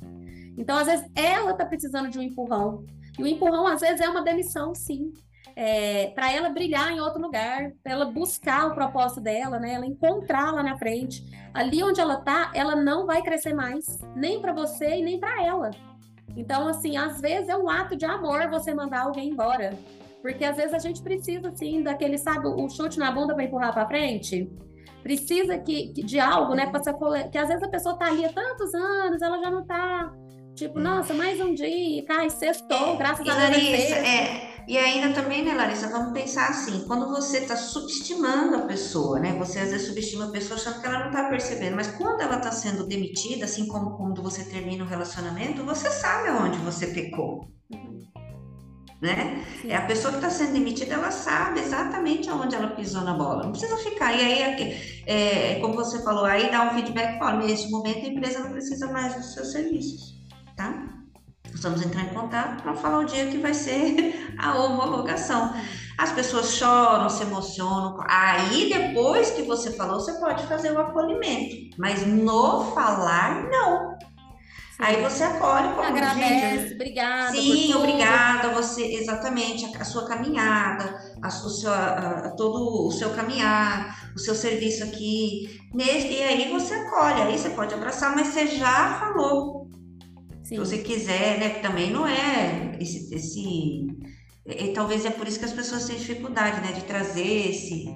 Então, 0.57 0.77
às 0.77 0.87
vezes, 0.87 1.07
ela 1.15 1.53
está 1.53 1.65
precisando 1.65 2.09
de 2.09 2.19
um 2.19 2.23
empurrão. 2.23 2.85
E 3.19 3.23
o 3.23 3.27
empurrão, 3.27 3.67
às 3.67 3.81
vezes, 3.81 4.01
é 4.01 4.09
uma 4.09 4.23
demissão, 4.23 4.75
sim. 4.75 5.13
É, 5.55 6.09
para 6.09 6.31
ela 6.31 6.51
brilhar 6.51 6.91
em 6.93 7.01
outro 7.01 7.21
lugar, 7.21 7.73
para 7.83 7.93
ela 7.93 8.05
buscar 8.07 8.67
o 8.67 8.75
propósito 8.75 9.21
dela, 9.23 9.59
né? 9.59 9.75
Ela 9.75 9.87
encontrar 9.87 10.53
lá 10.53 10.63
na 10.63 10.77
frente. 10.77 11.25
Ali 11.55 11.83
onde 11.83 12.01
ela 12.01 12.15
está, 12.15 12.51
ela 12.55 12.77
não 12.77 13.07
vai 13.07 13.23
crescer 13.23 13.55
mais, 13.55 13.99
nem 14.15 14.41
para 14.41 14.53
você 14.53 14.97
e 14.97 15.03
nem 15.03 15.19
para 15.19 15.43
ela. 15.43 15.71
Então, 16.37 16.69
assim, 16.69 16.97
às 16.97 17.21
vezes 17.21 17.49
é 17.49 17.57
um 17.57 17.69
ato 17.69 17.97
de 17.97 18.05
amor 18.05 18.49
você 18.51 18.75
mandar 18.75 19.03
alguém 19.03 19.31
embora. 19.31 19.77
Porque 20.21 20.45
às 20.45 20.57
vezes 20.57 20.75
a 20.75 20.79
gente 20.79 21.03
precisa, 21.03 21.49
assim, 21.49 21.83
daquele, 21.83 22.19
sabe, 22.19 22.47
o 22.47 22.69
chute 22.69 22.99
na 22.99 23.11
bunda 23.11 23.35
para 23.35 23.45
empurrar 23.45 23.73
para 23.73 23.87
frente. 23.87 24.51
Precisa 25.03 25.57
que, 25.59 25.93
que, 25.93 26.03
de 26.03 26.19
algo, 26.19 26.55
né? 26.55 26.67
Pra 26.67 26.81
que 27.31 27.39
às 27.39 27.49
vezes 27.49 27.63
a 27.63 27.69
pessoa 27.69 27.97
tá 27.97 28.07
ali 28.07 28.25
há 28.25 28.33
tantos 28.33 28.75
anos, 28.75 29.23
ela 29.23 29.39
já 29.39 29.51
não 29.51 29.65
tá 29.65 30.13
Tipo, 30.57 30.81
nossa, 30.81 31.13
mais 31.13 31.39
um 31.39 31.53
dia, 31.53 32.03
cai, 32.07 32.31
sextou, 32.31 32.95
é, 32.95 32.97
graças 32.97 33.29
a 33.29 33.35
Deus. 33.35 33.51
Larissa, 33.51 33.95
é, 33.97 34.56
e 34.67 34.77
ainda 34.77 35.13
também, 35.13 35.45
né, 35.45 35.55
Larissa, 35.55 35.89
vamos 35.89 36.13
pensar 36.13 36.49
assim, 36.49 36.85
quando 36.87 37.09
você 37.09 37.39
está 37.39 37.57
subestimando 37.57 38.57
a 38.57 38.63
pessoa, 38.63 39.21
né? 39.21 39.33
Você 39.39 39.61
às 39.61 39.71
vezes 39.71 39.87
subestima 39.87 40.27
a 40.27 40.31
pessoa 40.31 40.59
achando 40.59 40.81
que 40.81 40.87
ela 40.87 41.01
não 41.01 41.07
está 41.07 41.29
percebendo, 41.29 41.77
mas 41.77 41.87
quando 41.89 42.21
ela 42.21 42.39
está 42.39 42.51
sendo 42.51 42.87
demitida, 42.87 43.45
assim 43.45 43.67
como 43.69 43.97
quando 43.97 44.23
você 44.23 44.45
termina 44.45 44.85
o 44.85 44.89
relacionamento, 44.89 45.65
você 45.65 45.91
sabe 45.91 46.29
aonde 46.29 46.59
você 46.59 46.89
pecou. 46.89 47.49
Uhum. 47.71 48.01
Né? 49.01 49.45
É 49.69 49.77
a 49.77 49.87
pessoa 49.87 50.11
que 50.13 50.19
está 50.19 50.31
sendo 50.31 50.55
demitida, 50.55 50.95
ela 50.95 51.11
sabe 51.11 51.61
exatamente 51.61 52.29
aonde 52.29 52.57
ela 52.57 52.69
pisou 52.69 53.03
na 53.03 53.15
bola. 53.15 53.45
Não 53.45 53.53
precisa 53.53 53.77
ficar. 53.77 54.15
E 54.15 54.21
aí, 54.21 54.79
é, 55.07 55.61
como 55.61 55.75
você 55.75 56.03
falou, 56.03 56.25
aí 56.25 56.51
dá 56.51 56.63
um 56.65 56.75
feedback, 56.75 57.19
fala, 57.19 57.45
nesse 57.45 57.71
momento 57.71 58.05
a 58.05 58.09
empresa 58.09 58.41
não 58.41 58.51
precisa 58.51 58.91
mais 58.91 59.15
dos 59.15 59.35
seus 59.35 59.53
serviços 59.53 60.17
tá? 60.57 60.96
Vamos 61.61 61.83
entrar 61.83 62.03
em 62.03 62.15
contato 62.15 62.63
para 62.63 62.75
falar 62.75 62.99
o 62.99 63.05
dia 63.05 63.27
que 63.27 63.39
vai 63.39 63.55
ser 63.55 64.35
a 64.39 64.55
homologação. 64.57 65.55
As 65.99 66.13
pessoas 66.13 66.53
choram, 66.53 67.09
se 67.09 67.23
emocionam. 67.23 67.97
Aí, 68.07 68.71
depois 68.71 69.31
que 69.31 69.43
você 69.43 69.73
falou, 69.73 69.99
você 69.99 70.13
pode 70.15 70.47
fazer 70.47 70.73
o 70.73 70.79
acolhimento. 70.79 71.75
Mas 71.79 72.07
no 72.07 72.73
falar, 72.73 73.45
não. 73.51 73.97
Sim. 74.77 74.83
Aí 74.83 75.03
você 75.03 75.25
acolhe 75.25 75.69
como 75.71 75.83
Agradece, 75.83 76.59
gente, 76.59 76.75
obrigada. 76.75 77.33
Sim, 77.33 77.75
obrigada. 77.75 78.51
Você, 78.51 78.83
exatamente, 78.83 79.65
a, 79.65 79.81
a 79.81 79.85
sua 79.85 80.07
caminhada, 80.07 81.17
a, 81.23 81.29
o 81.29 81.49
seu, 81.49 81.73
a, 81.73 82.35
todo 82.37 82.87
o 82.87 82.91
seu 82.91 83.09
caminhar, 83.15 84.13
o 84.15 84.19
seu 84.19 84.35
serviço 84.35 84.85
aqui. 84.85 85.63
Nesse, 85.73 86.09
e 86.09 86.23
aí 86.23 86.53
você 86.53 86.75
acolhe, 86.75 87.23
aí 87.23 87.39
você 87.39 87.49
pode 87.51 87.73
abraçar, 87.73 88.15
mas 88.15 88.29
você 88.29 88.49
já 88.49 88.99
falou 89.01 89.67
Sim. 90.47 90.55
Se 90.55 90.59
você 90.59 90.79
quiser, 90.79 91.41
né? 91.41 91.51
Que 91.51 91.61
também 91.61 91.91
não 91.91 92.07
é 92.07 92.77
esse, 92.79 93.13
esse 93.13 93.89
e, 94.47 94.73
talvez 94.73 95.05
é 95.05 95.11
por 95.11 95.27
isso 95.27 95.41
que 95.41 95.45
as 95.45 95.53
pessoas 95.53 95.87
têm 95.87 95.97
dificuldade, 95.97 96.61
né? 96.61 96.73
De 96.73 96.85
trazer 96.85 97.51
esse 97.51 97.93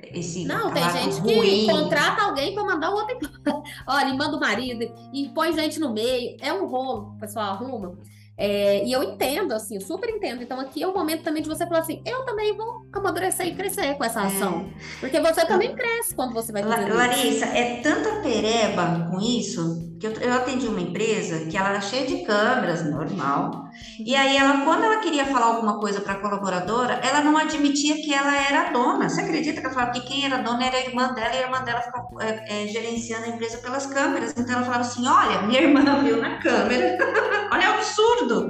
esse 0.00 0.44
não, 0.44 0.70
tem 0.72 0.88
gente 0.90 1.18
ruim. 1.20 1.66
que 1.66 1.66
contrata 1.66 2.22
alguém 2.22 2.54
para 2.54 2.62
mandar 2.62 2.90
o 2.90 2.94
outro 2.94 3.18
Olha, 3.86 4.14
manda 4.14 4.36
o 4.36 4.40
marido 4.40 4.94
e 5.12 5.28
põe 5.30 5.52
gente 5.52 5.80
no 5.80 5.92
meio. 5.92 6.36
É 6.40 6.52
um 6.52 6.68
rolo, 6.68 7.16
pessoal 7.18 7.54
arruma. 7.54 7.98
É, 8.40 8.84
e 8.84 8.92
eu 8.92 9.02
entendo, 9.02 9.52
assim, 9.52 9.74
eu 9.74 9.80
super 9.80 10.08
entendo. 10.08 10.44
Então, 10.44 10.60
aqui 10.60 10.80
é 10.80 10.86
o 10.86 10.94
momento 10.94 11.24
também 11.24 11.42
de 11.42 11.48
você 11.48 11.66
falar 11.66 11.80
assim: 11.80 12.00
eu 12.06 12.24
também 12.24 12.56
vou 12.56 12.86
amadurecer 12.92 13.48
e 13.48 13.54
crescer 13.56 13.96
com 13.96 14.04
essa 14.04 14.22
ação. 14.22 14.70
É. 14.76 14.80
Porque 15.00 15.18
você 15.20 15.44
também 15.44 15.74
cresce 15.74 16.14
quando 16.14 16.32
você 16.32 16.52
vai 16.52 16.62
fazer 16.62 16.92
Larissa, 16.92 17.46
é 17.46 17.80
tanta 17.82 18.20
pereba 18.20 19.08
com 19.10 19.20
isso 19.20 19.88
que 19.98 20.06
eu, 20.06 20.12
eu 20.12 20.32
atendi 20.32 20.68
uma 20.68 20.80
empresa 20.80 21.46
que 21.46 21.56
ela 21.56 21.70
era 21.70 21.80
cheia 21.80 22.06
de 22.06 22.18
câmeras, 22.18 22.88
normal. 22.88 23.67
E 23.98 24.14
aí, 24.14 24.36
ela, 24.36 24.64
quando 24.64 24.84
ela 24.84 24.98
queria 24.98 25.26
falar 25.26 25.46
alguma 25.46 25.78
coisa 25.78 26.00
para 26.00 26.14
a 26.14 26.20
colaboradora, 26.20 26.94
ela 27.02 27.20
não 27.20 27.36
admitia 27.36 27.96
que 27.96 28.14
ela 28.14 28.36
era 28.36 28.70
dona. 28.70 29.08
Você 29.08 29.20
acredita 29.20 29.60
que 29.60 29.66
ela 29.66 29.74
falava 29.74 29.92
que 29.92 30.06
quem 30.06 30.24
era 30.24 30.38
dona 30.38 30.64
era 30.64 30.76
a 30.76 30.80
irmã 30.80 31.12
dela 31.12 31.34
e 31.34 31.38
a 31.38 31.42
irmã 31.42 31.62
dela 31.62 31.80
ficava 31.80 32.06
é, 32.20 32.64
é, 32.64 32.68
gerenciando 32.68 33.24
a 33.24 33.28
empresa 33.28 33.58
pelas 33.58 33.86
câmeras? 33.86 34.34
Então, 34.36 34.54
ela 34.54 34.64
falava 34.64 34.82
assim: 34.82 35.06
olha, 35.06 35.42
minha 35.42 35.60
irmã 35.60 35.82
viu 36.02 36.18
na 36.18 36.38
câmera. 36.38 36.96
olha, 37.52 37.64
é 37.64 37.70
um 37.70 37.74
absurdo. 37.74 38.48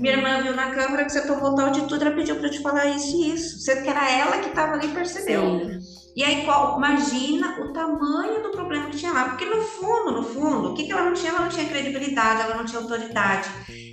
Minha 0.00 0.14
irmã 0.14 0.42
viu 0.42 0.54
na 0.54 0.70
câmera 0.70 1.04
que 1.04 1.12
você 1.12 1.26
tomou 1.26 1.54
tal 1.54 1.70
de 1.70 1.82
tudo, 1.82 2.02
ela 2.02 2.14
pediu 2.14 2.36
para 2.36 2.50
te 2.50 2.60
falar 2.60 2.86
isso 2.86 3.16
e 3.16 3.34
isso. 3.34 3.60
Sendo 3.60 3.82
que 3.82 3.88
era 3.88 4.10
ela 4.10 4.38
que 4.38 4.48
estava 4.48 4.72
ali 4.72 4.86
e 4.86 4.94
percebeu. 4.94 5.60
Sim. 5.60 5.98
E 6.18 6.24
aí, 6.24 6.44
qual, 6.44 6.78
imagina 6.78 7.60
o 7.60 7.72
tamanho 7.72 8.42
do 8.42 8.50
problema 8.50 8.90
que 8.90 8.96
tinha 8.96 9.12
lá. 9.12 9.28
Porque 9.28 9.44
no 9.44 9.62
fundo, 9.62 10.10
no 10.10 10.24
fundo, 10.24 10.72
o 10.72 10.74
que, 10.74 10.82
que 10.82 10.90
ela 10.90 11.04
não 11.04 11.14
tinha? 11.14 11.30
Ela 11.30 11.42
não 11.42 11.48
tinha 11.48 11.68
credibilidade, 11.68 12.42
ela 12.42 12.56
não 12.56 12.64
tinha 12.64 12.80
autoridade, 12.80 13.48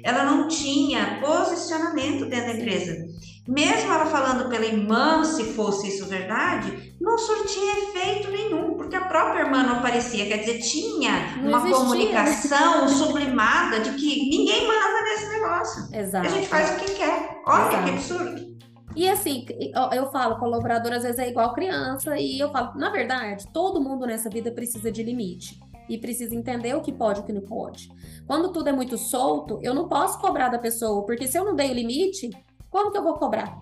ela 0.05 0.23
não 0.23 0.47
tinha 0.47 1.19
posicionamento 1.19 2.25
dentro 2.29 2.45
da 2.45 2.53
empresa. 2.53 3.07
Mesmo 3.47 3.91
ela 3.91 4.05
falando 4.05 4.49
pela 4.49 4.65
irmã, 4.65 5.23
se 5.23 5.43
fosse 5.53 5.87
isso 5.87 6.05
verdade, 6.05 6.95
não 7.01 7.17
surtia 7.17 7.89
efeito 7.89 8.29
nenhum, 8.31 8.75
porque 8.75 8.95
a 8.95 9.05
própria 9.05 9.41
irmã 9.41 9.63
não 9.63 9.77
aparecia. 9.77 10.27
Quer 10.27 10.37
dizer, 10.37 10.59
tinha 10.59 11.37
não 11.37 11.49
uma 11.49 11.57
existia. 11.57 11.77
comunicação 11.77 12.87
sublimada 12.87 13.79
de 13.79 13.91
que 13.93 14.29
ninguém 14.29 14.67
manda 14.67 15.01
nesse 15.01 15.27
negócio. 15.27 15.87
Exato. 15.91 16.27
A 16.27 16.29
gente 16.29 16.47
faz 16.47 16.69
o 16.71 16.75
que 16.79 16.91
quer. 16.93 17.41
Olha 17.47 17.67
Exato. 17.67 17.83
que 17.83 17.89
absurdo. 17.89 18.55
E 18.95 19.09
assim, 19.09 19.45
eu 19.91 20.09
falo, 20.09 20.37
colaborador 20.37 20.93
às 20.93 21.03
vezes 21.03 21.19
é 21.19 21.29
igual 21.29 21.53
criança, 21.53 22.17
e 22.17 22.39
eu 22.39 22.49
falo, 22.49 22.71
na 22.75 22.89
verdade, 22.89 23.45
todo 23.51 23.81
mundo 23.81 24.05
nessa 24.07 24.29
vida 24.29 24.51
precisa 24.51 24.89
de 24.89 25.03
limite. 25.03 25.59
E 25.89 25.97
precisa 25.97 26.35
entender 26.35 26.75
o 26.75 26.81
que 26.81 26.91
pode 26.91 27.19
e 27.19 27.23
o 27.23 27.25
que 27.25 27.33
não 27.33 27.41
pode. 27.41 27.89
Quando 28.25 28.51
tudo 28.51 28.69
é 28.69 28.71
muito 28.71 28.97
solto, 28.97 29.59
eu 29.61 29.73
não 29.73 29.87
posso 29.87 30.19
cobrar 30.19 30.49
da 30.49 30.59
pessoa, 30.59 31.05
porque 31.05 31.27
se 31.27 31.37
eu 31.37 31.45
não 31.45 31.55
dei 31.55 31.71
o 31.71 31.73
limite, 31.73 32.29
como 32.69 32.91
que 32.91 32.97
eu 32.97 33.03
vou 33.03 33.15
cobrar? 33.15 33.57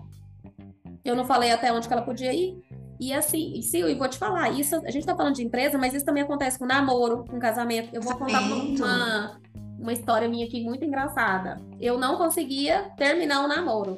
Eu 1.04 1.14
não 1.14 1.24
falei 1.24 1.52
até 1.52 1.72
onde 1.72 1.86
que 1.86 1.92
ela 1.92 2.02
podia 2.02 2.32
ir. 2.32 2.62
E 2.98 3.12
assim, 3.12 3.60
e 3.60 3.76
eu 3.78 3.98
vou 3.98 4.08
te 4.08 4.16
falar, 4.16 4.50
isso 4.50 4.76
a 4.76 4.90
gente 4.90 5.04
tá 5.04 5.16
falando 5.16 5.34
de 5.34 5.44
empresa, 5.44 5.76
mas 5.76 5.92
isso 5.92 6.04
também 6.04 6.22
acontece 6.22 6.58
com 6.58 6.64
namoro, 6.64 7.24
com 7.28 7.38
casamento. 7.38 7.94
Eu 7.94 8.00
vou 8.00 8.16
contar 8.16 8.40
uma, 8.40 9.40
uma 9.78 9.92
história 9.92 10.28
minha 10.28 10.46
aqui 10.46 10.62
muito 10.62 10.84
engraçada. 10.84 11.60
Eu 11.80 11.98
não 11.98 12.16
conseguia 12.16 12.90
terminar 12.96 13.42
o 13.42 13.44
um 13.44 13.48
namoro. 13.48 13.96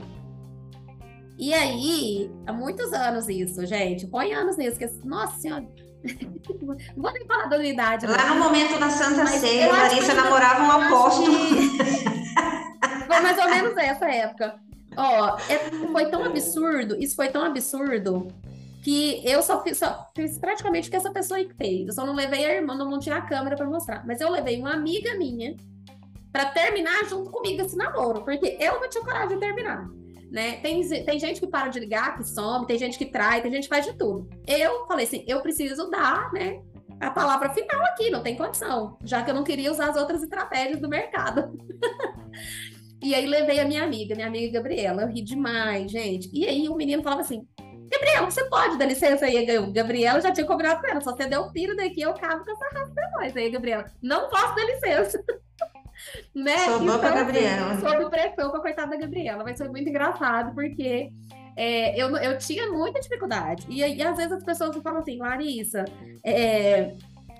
E 1.38 1.52
aí, 1.52 2.30
há 2.46 2.52
muitos 2.52 2.92
anos 2.92 3.28
isso, 3.28 3.64
gente. 3.66 4.06
Põe 4.06 4.32
anos 4.32 4.56
nisso, 4.56 4.78
que, 4.78 4.86
nossa 5.06 5.38
senhora. 5.38 5.66
Não 6.96 7.02
vou 7.02 7.12
nem 7.12 7.26
falar 7.26 7.46
da 7.46 7.56
unidade. 7.56 8.06
Lá 8.06 8.34
no 8.34 8.42
momento 8.42 8.78
da 8.78 8.90
Santa 8.90 9.26
Ceia, 9.26 9.70
Larissa 9.70 10.14
namorava 10.14 10.62
um 10.62 10.70
apóstolo. 10.70 11.36
Foi 13.06 13.20
mais 13.20 13.38
ou 13.38 13.48
menos 13.48 13.76
essa 13.76 14.06
época. 14.06 14.56
Ó, 14.96 15.38
é, 15.48 15.58
foi 15.92 16.06
tão 16.06 16.24
absurdo, 16.24 16.96
isso 16.98 17.14
foi 17.14 17.28
tão 17.28 17.44
absurdo, 17.44 18.28
que 18.82 19.20
eu 19.28 19.42
só 19.42 19.62
fiz, 19.62 19.76
só 19.76 20.10
fiz 20.16 20.38
praticamente 20.38 20.88
o 20.88 20.90
que 20.90 20.96
essa 20.96 21.10
pessoa 21.10 21.38
fez. 21.58 21.86
Eu 21.86 21.92
só 21.92 22.06
não 22.06 22.14
levei 22.14 22.46
a 22.46 22.54
irmã, 22.54 22.74
não 22.74 22.98
tinha 22.98 23.16
a 23.16 23.20
câmera 23.20 23.56
para 23.56 23.66
mostrar. 23.66 24.06
Mas 24.06 24.20
eu 24.20 24.30
levei 24.30 24.58
uma 24.58 24.72
amiga 24.72 25.14
minha 25.16 25.54
para 26.32 26.46
terminar 26.46 27.04
junto 27.04 27.30
comigo 27.30 27.60
esse 27.62 27.76
namoro, 27.76 28.22
porque 28.22 28.56
eu 28.58 28.80
não 28.80 28.88
tinha 28.88 29.04
coragem 29.04 29.36
de 29.36 29.36
terminar 29.38 29.86
né? 30.30 30.56
Tem, 30.56 30.86
tem 31.04 31.18
gente 31.18 31.40
que 31.40 31.46
para 31.46 31.68
de 31.68 31.78
ligar, 31.78 32.16
que 32.16 32.24
some, 32.24 32.66
tem 32.66 32.78
gente 32.78 32.98
que 32.98 33.06
trai, 33.06 33.42
tem 33.42 33.50
gente 33.50 33.64
que 33.64 33.74
faz 33.74 33.84
de 33.84 33.96
tudo. 33.96 34.28
Eu 34.46 34.86
falei 34.86 35.06
assim, 35.06 35.24
eu 35.26 35.40
preciso 35.40 35.88
dar, 35.90 36.32
né? 36.32 36.60
A 37.00 37.10
palavra 37.10 37.50
final 37.50 37.82
aqui, 37.86 38.10
não 38.10 38.22
tem 38.22 38.36
condição, 38.36 38.96
já 39.04 39.22
que 39.22 39.30
eu 39.30 39.34
não 39.34 39.44
queria 39.44 39.70
usar 39.70 39.90
as 39.90 39.96
outras 39.96 40.22
estratégias 40.22 40.80
do 40.80 40.88
mercado. 40.88 41.52
e 43.02 43.14
aí 43.14 43.26
levei 43.26 43.60
a 43.60 43.66
minha 43.66 43.84
amiga, 43.84 44.14
minha 44.14 44.26
amiga 44.26 44.58
Gabriela, 44.58 45.02
eu 45.02 45.08
ri 45.08 45.22
demais, 45.22 45.90
gente. 45.90 46.30
E 46.32 46.46
aí 46.46 46.68
o 46.68 46.74
menino 46.74 47.02
falava 47.02 47.20
assim: 47.20 47.46
Gabriela, 47.90 48.30
você 48.30 48.44
pode 48.48 48.78
dar 48.78 48.86
licença 48.86 49.26
aí? 49.26 49.44
Gabriela 49.72 50.20
já 50.20 50.32
tinha 50.32 50.46
combinado 50.46 50.80
com 50.80 50.88
ela, 50.88 51.00
só 51.00 51.14
você 51.14 51.26
der 51.26 51.38
o 51.38 51.52
tiro 51.52 51.76
daqui, 51.76 52.00
eu 52.00 52.14
cabo 52.14 52.44
com 52.44 52.50
essa 52.50 52.68
raça 52.74 52.92
depois. 52.94 53.36
Aí, 53.36 53.50
Gabriela, 53.50 53.84
não 54.02 54.28
posso 54.28 54.54
dar 54.54 54.64
licença. 54.64 55.22
né? 56.34 56.58
Sobrou 56.58 56.82
então, 56.82 56.98
pra 57.00 57.10
Gabriela. 57.10 57.80
Sob 57.80 58.10
pressão 58.10 58.50
pra 58.50 58.60
coitada 58.60 58.90
da 58.90 58.96
Gabriela. 58.96 59.44
Vai 59.44 59.56
ser 59.56 59.68
muito 59.68 59.88
engraçado, 59.88 60.54
porque 60.54 61.10
é, 61.56 62.00
eu, 62.00 62.14
eu 62.16 62.38
tinha 62.38 62.70
muita 62.70 63.00
dificuldade. 63.00 63.66
E, 63.68 63.80
e 63.80 64.02
às 64.02 64.16
vezes 64.16 64.32
as 64.32 64.44
pessoas 64.44 64.76
falam 64.82 65.00
assim, 65.00 65.18
Larissa, 65.18 65.84
é, 66.24 66.94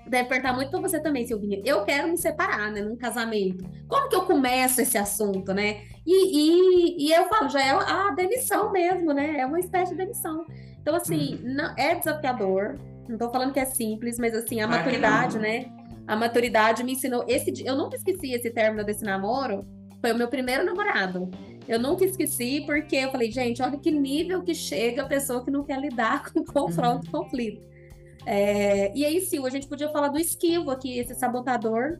deve 0.07 0.27
perguntar 0.27 0.53
muito 0.53 0.71
pra 0.71 0.79
você 0.79 0.99
também, 0.99 1.25
Silvinha. 1.25 1.61
Eu 1.63 1.83
quero 1.83 2.07
me 2.07 2.17
separar, 2.17 2.71
né, 2.71 2.81
num 2.81 2.95
casamento. 2.95 3.63
Como 3.87 4.09
que 4.09 4.15
eu 4.15 4.25
começo 4.25 4.81
esse 4.81 4.97
assunto, 4.97 5.53
né? 5.53 5.81
E, 6.05 7.05
e, 7.05 7.07
e 7.07 7.13
eu 7.13 7.25
falo, 7.25 7.49
já 7.49 7.61
é 7.61 7.71
a 7.71 8.11
demissão 8.11 8.71
mesmo, 8.71 9.13
né? 9.13 9.37
É 9.39 9.45
uma 9.45 9.59
espécie 9.59 9.91
de 9.91 9.97
demissão. 9.97 10.45
Então, 10.81 10.95
assim, 10.95 11.35
hum. 11.35 11.53
não, 11.55 11.73
é 11.77 11.95
desafiador. 11.95 12.79
Não 13.07 13.17
tô 13.17 13.29
falando 13.29 13.53
que 13.53 13.59
é 13.59 13.65
simples, 13.65 14.17
mas 14.17 14.33
assim, 14.33 14.59
a 14.59 14.67
maturidade, 14.67 15.37
né? 15.37 15.71
A 16.07 16.15
maturidade 16.15 16.83
me 16.83 16.93
ensinou. 16.93 17.25
Esse, 17.27 17.53
eu 17.65 17.75
nunca 17.75 17.97
esqueci 17.97 18.31
esse 18.31 18.49
término 18.49 18.83
desse 18.85 19.03
namoro. 19.03 19.67
Foi 19.99 20.13
o 20.13 20.15
meu 20.15 20.29
primeiro 20.29 20.63
namorado. 20.63 21.29
Eu 21.67 21.79
nunca 21.79 22.05
esqueci 22.05 22.63
porque 22.65 22.95
eu 22.95 23.11
falei, 23.11 23.29
gente, 23.29 23.61
olha 23.61 23.77
que 23.77 23.91
nível 23.91 24.41
que 24.41 24.55
chega 24.55 25.03
a 25.03 25.05
pessoa 25.05 25.43
que 25.43 25.51
não 25.51 25.65
quer 25.65 25.79
lidar 25.79 26.31
com 26.31 26.43
confronto, 26.45 27.07
uhum. 27.07 27.23
conflito. 27.23 27.61
É, 28.25 28.91
e 28.95 29.05
aí, 29.05 29.19
Sil, 29.23 29.45
a 29.45 29.49
gente 29.49 29.67
podia 29.67 29.89
falar 29.89 30.07
do 30.07 30.19
esquivo 30.19 30.71
aqui, 30.71 30.97
esse 30.97 31.13
sabotador, 31.15 31.99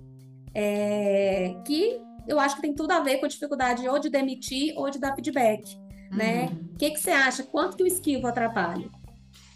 é, 0.54 1.56
que 1.66 2.00
eu 2.28 2.40
acho 2.40 2.56
que 2.56 2.62
tem 2.62 2.74
tudo 2.74 2.92
a 2.92 3.00
ver 3.00 3.18
com 3.18 3.26
a 3.26 3.30
dificuldade 3.30 3.88
ou 3.88 4.00
de 4.00 4.10
demitir 4.10 4.74
ou 4.78 4.90
de 4.90 5.00
dar 5.00 5.16
feedback, 5.16 5.64
né? 6.12 6.12
uhum. 6.12 6.18
né? 6.18 6.50
O 6.74 6.78
que, 6.78 6.92
que 6.92 7.00
você 7.00 7.12
acha? 7.12 7.44
Quanto 7.44 7.76
que 7.76 7.84
o 7.84 7.88
esquivo 7.88 8.28
atrapalha? 8.28 8.90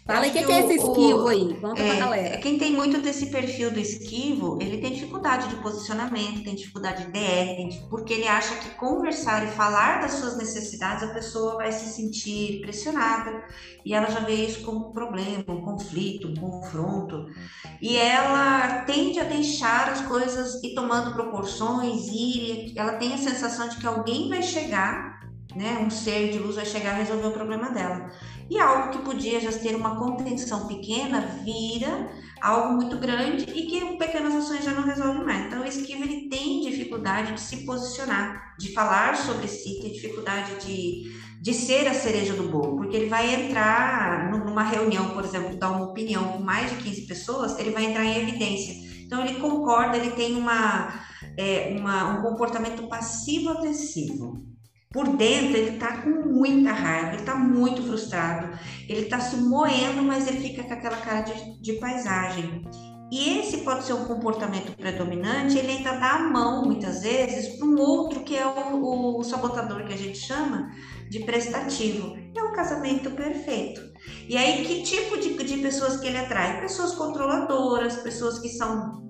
Fala 0.04 0.26
o 0.26 0.30
que, 0.32 0.42
que, 0.42 0.52
é 0.52 0.58
esse 0.58 0.74
esquivo 0.74 1.22
o, 1.22 1.28
aí, 1.28 1.54
conta 1.60 1.80
é, 1.80 1.90
pra 1.90 2.06
galera. 2.06 2.38
Quem 2.38 2.58
tem 2.58 2.72
muito 2.72 3.00
desse 3.00 3.26
perfil 3.26 3.70
do 3.70 3.78
esquivo, 3.78 4.58
ele 4.60 4.78
tem 4.78 4.92
dificuldade 4.94 5.48
de 5.48 5.56
posicionamento, 5.62 6.42
tem 6.42 6.56
dificuldade 6.56 7.06
de 7.06 7.12
DR, 7.12 7.56
tem, 7.56 7.86
porque 7.88 8.14
ele 8.14 8.26
acha 8.26 8.56
que 8.56 8.70
conversar 8.70 9.44
e 9.44 9.52
falar 9.52 10.00
das 10.00 10.14
suas 10.14 10.36
necessidades, 10.36 11.04
a 11.04 11.14
pessoa 11.14 11.54
vai 11.54 11.70
se 11.70 11.86
sentir 11.86 12.60
pressionada, 12.62 13.44
e 13.84 13.94
ela 13.94 14.10
já 14.10 14.18
vê 14.20 14.34
isso 14.34 14.62
como 14.64 14.88
um 14.88 14.92
problema, 14.92 15.44
um 15.46 15.60
conflito, 15.60 16.26
um 16.26 16.34
confronto, 16.34 17.26
e 17.80 17.96
ela 17.96 18.80
tende 18.80 19.20
a 19.20 19.24
deixar 19.24 19.88
as 19.88 20.00
coisas 20.00 20.62
ir 20.64 20.74
tomando 20.74 21.12
proporções, 21.12 22.08
e 22.08 22.74
ela 22.76 22.94
tem 22.94 23.14
a 23.14 23.18
sensação 23.18 23.68
de 23.68 23.76
que 23.76 23.86
alguém 23.86 24.28
vai 24.28 24.42
chegar, 24.42 25.22
né, 25.54 25.78
um 25.84 25.90
ser 25.90 26.32
de 26.32 26.38
luz 26.38 26.56
vai 26.56 26.64
chegar 26.64 26.92
a 26.92 26.96
resolver 26.96 27.28
o 27.28 27.32
problema 27.32 27.70
dela. 27.70 28.10
E 28.50 28.58
algo 28.58 28.90
que 28.90 29.04
podia 29.04 29.40
já 29.40 29.52
ter 29.52 29.74
uma 29.74 29.96
contenção 29.96 30.66
pequena 30.66 31.20
vira 31.44 32.10
algo 32.42 32.74
muito 32.74 32.98
grande 32.98 33.44
e 33.44 33.66
que 33.66 33.96
pequenas 33.96 34.34
ações 34.34 34.64
já 34.64 34.72
não 34.72 34.82
resolve 34.82 35.24
mais. 35.24 35.46
Então, 35.46 35.62
o 35.62 35.66
esquivo 35.66 36.02
ele 36.02 36.28
tem 36.28 36.60
dificuldade 36.60 37.34
de 37.34 37.40
se 37.40 37.64
posicionar, 37.64 38.56
de 38.58 38.72
falar 38.72 39.16
sobre 39.16 39.46
si, 39.46 39.80
tem 39.80 39.92
dificuldade 39.92 40.66
de, 40.66 41.12
de 41.40 41.54
ser 41.54 41.86
a 41.86 41.94
cereja 41.94 42.34
do 42.34 42.48
bolo, 42.48 42.76
porque 42.76 42.96
ele 42.96 43.08
vai 43.08 43.32
entrar 43.32 44.30
numa 44.30 44.64
reunião, 44.64 45.10
por 45.10 45.24
exemplo, 45.24 45.56
dar 45.56 45.70
uma 45.70 45.86
opinião 45.86 46.32
com 46.32 46.42
mais 46.42 46.70
de 46.70 46.76
15 46.82 47.06
pessoas, 47.06 47.58
ele 47.58 47.70
vai 47.70 47.84
entrar 47.84 48.04
em 48.04 48.20
evidência. 48.20 48.74
Então, 49.04 49.24
ele 49.24 49.38
concorda, 49.38 49.96
ele 49.96 50.10
tem 50.10 50.34
uma, 50.34 51.00
é, 51.38 51.76
uma 51.78 52.18
um 52.18 52.22
comportamento 52.22 52.88
passivo-agressivo 52.88 54.51
por 54.92 55.16
dentro 55.16 55.56
ele 55.56 55.78
tá 55.78 56.02
com 56.02 56.10
muita 56.10 56.72
raiva, 56.72 57.14
ele 57.14 57.22
tá 57.22 57.34
muito 57.34 57.82
frustrado, 57.82 58.56
ele 58.88 59.06
tá 59.06 59.18
se 59.18 59.36
moendo, 59.36 60.02
mas 60.02 60.26
ele 60.28 60.40
fica 60.40 60.62
com 60.62 60.74
aquela 60.74 60.96
cara 60.96 61.22
de, 61.22 61.60
de 61.60 61.72
paisagem. 61.74 62.62
E 63.10 63.38
esse 63.38 63.58
pode 63.58 63.84
ser 63.84 63.92
um 63.92 64.06
comportamento 64.06 64.74
predominante, 64.74 65.58
ele 65.58 65.72
ainda 65.72 65.92
dá 65.92 66.12
a 66.12 66.30
mão, 66.30 66.64
muitas 66.64 67.02
vezes, 67.02 67.58
para 67.58 67.66
um 67.66 67.78
outro 67.78 68.20
que 68.20 68.34
é 68.34 68.46
o, 68.46 69.18
o, 69.18 69.22
sabotador 69.22 69.84
que 69.84 69.92
a 69.92 69.98
gente 69.98 70.18
chama 70.18 70.70
de 71.10 71.18
prestativo. 71.20 72.16
É 72.34 72.42
um 72.42 72.52
casamento 72.52 73.10
perfeito. 73.10 73.82
E 74.26 74.34
aí, 74.34 74.64
que 74.64 74.82
tipo 74.82 75.18
de, 75.18 75.34
de 75.34 75.58
pessoas 75.58 75.98
que 75.98 76.06
ele 76.06 76.16
atrai? 76.16 76.62
Pessoas 76.62 76.94
controladoras, 76.94 77.96
pessoas 77.96 78.38
que 78.38 78.48
são 78.48 79.02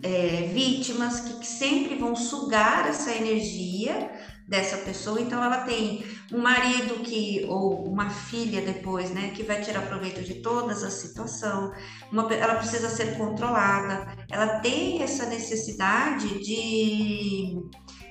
é, 0.00 0.48
vítimas, 0.52 1.18
que, 1.18 1.40
que 1.40 1.46
sempre 1.46 1.96
vão 1.96 2.14
sugar 2.14 2.88
essa 2.88 3.10
energia 3.10 4.12
dessa 4.48 4.76
pessoa. 4.78 5.20
Então 5.20 5.42
ela 5.42 5.58
tem 5.58 6.04
um 6.32 6.38
marido 6.38 7.02
que 7.02 7.44
ou 7.48 7.86
uma 7.86 8.10
filha 8.10 8.60
depois, 8.60 9.10
né, 9.10 9.32
que 9.34 9.42
vai 9.42 9.60
tirar 9.60 9.82
proveito 9.82 10.22
de 10.22 10.34
todas 10.34 10.82
a 10.82 10.90
situação. 10.90 11.72
Uma, 12.12 12.32
ela 12.34 12.56
precisa 12.56 12.88
ser 12.88 13.16
controlada. 13.16 14.06
Ela 14.30 14.60
tem 14.60 15.02
essa 15.02 15.26
necessidade 15.26 16.40
de 16.40 17.58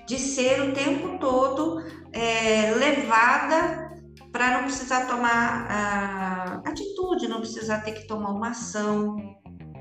de 0.06 0.20
ser 0.20 0.62
o 0.62 0.74
tempo 0.74 1.18
todo 1.18 1.82
é, 2.12 2.72
levada 2.72 3.90
para 4.34 4.58
não 4.58 4.64
precisar 4.64 5.06
tomar 5.06 6.62
atitude, 6.66 7.28
não 7.28 7.40
precisar 7.40 7.80
ter 7.80 7.94
que 7.94 8.06
tomar 8.06 8.32
uma 8.32 8.50
ação. 8.50 9.16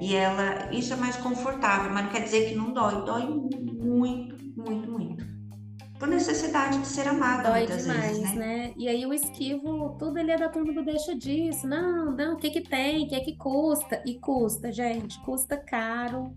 E 0.00 0.14
ela, 0.14 0.72
isso 0.72 0.92
é 0.92 0.96
mais 0.96 1.16
confortável, 1.16 1.90
mas 1.90 2.04
não 2.04 2.12
quer 2.12 2.22
dizer 2.22 2.48
que 2.48 2.54
não 2.54 2.72
dói, 2.72 3.04
dói 3.04 3.24
muito, 3.24 4.36
muito, 4.56 4.90
muito 4.90 5.31
por 6.02 6.08
necessidade 6.08 6.80
de 6.80 6.86
ser 6.88 7.06
amado 7.06 7.44
Dói 7.44 7.60
muitas 7.60 7.82
demais, 7.82 8.18
vezes, 8.18 8.34
né? 8.34 8.46
né? 8.46 8.74
E 8.76 8.88
aí 8.88 9.06
o 9.06 9.14
esquivo, 9.14 9.96
tudo 10.00 10.18
ele 10.18 10.32
é 10.32 10.36
da 10.36 10.48
turma 10.48 10.72
do 10.72 10.84
deixa 10.84 11.14
disso. 11.14 11.64
Não, 11.64 12.10
não, 12.10 12.34
o 12.34 12.36
que 12.36 12.50
que 12.50 12.60
tem? 12.60 13.04
O 13.04 13.08
que 13.08 13.14
é 13.14 13.20
que 13.20 13.36
custa? 13.36 14.02
E 14.04 14.18
custa, 14.18 14.72
gente, 14.72 15.16
custa 15.20 15.56
caro. 15.56 16.34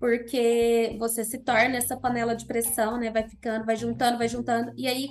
Porque 0.00 0.96
você 0.98 1.22
se 1.24 1.38
torna 1.38 1.76
essa 1.76 1.96
panela 1.96 2.34
de 2.34 2.44
pressão, 2.44 2.98
né? 2.98 3.08
Vai 3.08 3.22
ficando, 3.22 3.64
vai 3.64 3.76
juntando, 3.76 4.18
vai 4.18 4.26
juntando. 4.26 4.72
E 4.76 4.88
aí 4.88 5.10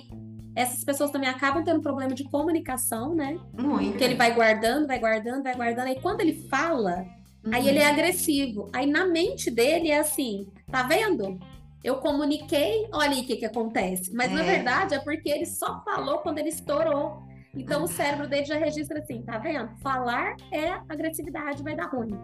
essas 0.54 0.84
pessoas 0.84 1.10
também 1.10 1.30
acabam 1.30 1.64
tendo 1.64 1.80
problema 1.80 2.12
de 2.12 2.24
comunicação, 2.24 3.14
né? 3.14 3.38
Muito. 3.58 3.92
Porque 3.92 4.04
ele 4.04 4.16
vai 4.16 4.34
guardando, 4.34 4.86
vai 4.86 4.98
guardando, 4.98 5.42
vai 5.42 5.54
guardando. 5.54 5.86
Aí 5.86 5.98
quando 6.02 6.20
ele 6.20 6.46
fala, 6.50 7.06
uhum. 7.42 7.54
aí 7.54 7.66
ele 7.66 7.78
é 7.78 7.86
agressivo. 7.86 8.68
Aí 8.70 8.86
na 8.86 9.06
mente 9.06 9.50
dele 9.50 9.90
é 9.90 10.00
assim, 10.00 10.46
tá 10.70 10.82
vendo? 10.82 11.40
Eu 11.84 11.96
comuniquei, 11.96 12.88
olha 12.90 13.10
aí 13.10 13.20
o 13.20 13.26
que, 13.26 13.36
que 13.36 13.44
acontece. 13.44 14.10
Mas 14.14 14.32
é. 14.32 14.34
na 14.34 14.42
verdade 14.42 14.94
é 14.94 14.98
porque 14.98 15.28
ele 15.28 15.44
só 15.44 15.84
falou 15.84 16.18
quando 16.18 16.38
ele 16.38 16.48
estourou. 16.48 17.22
Então 17.54 17.84
o 17.84 17.86
cérebro 17.86 18.26
dele 18.26 18.46
já 18.46 18.56
registra 18.56 18.98
assim, 18.98 19.22
tá 19.22 19.38
vendo? 19.38 19.68
Falar 19.82 20.34
é 20.50 20.70
agressividade, 20.88 21.62
vai 21.62 21.76
dar 21.76 21.86
ruim. 21.86 22.18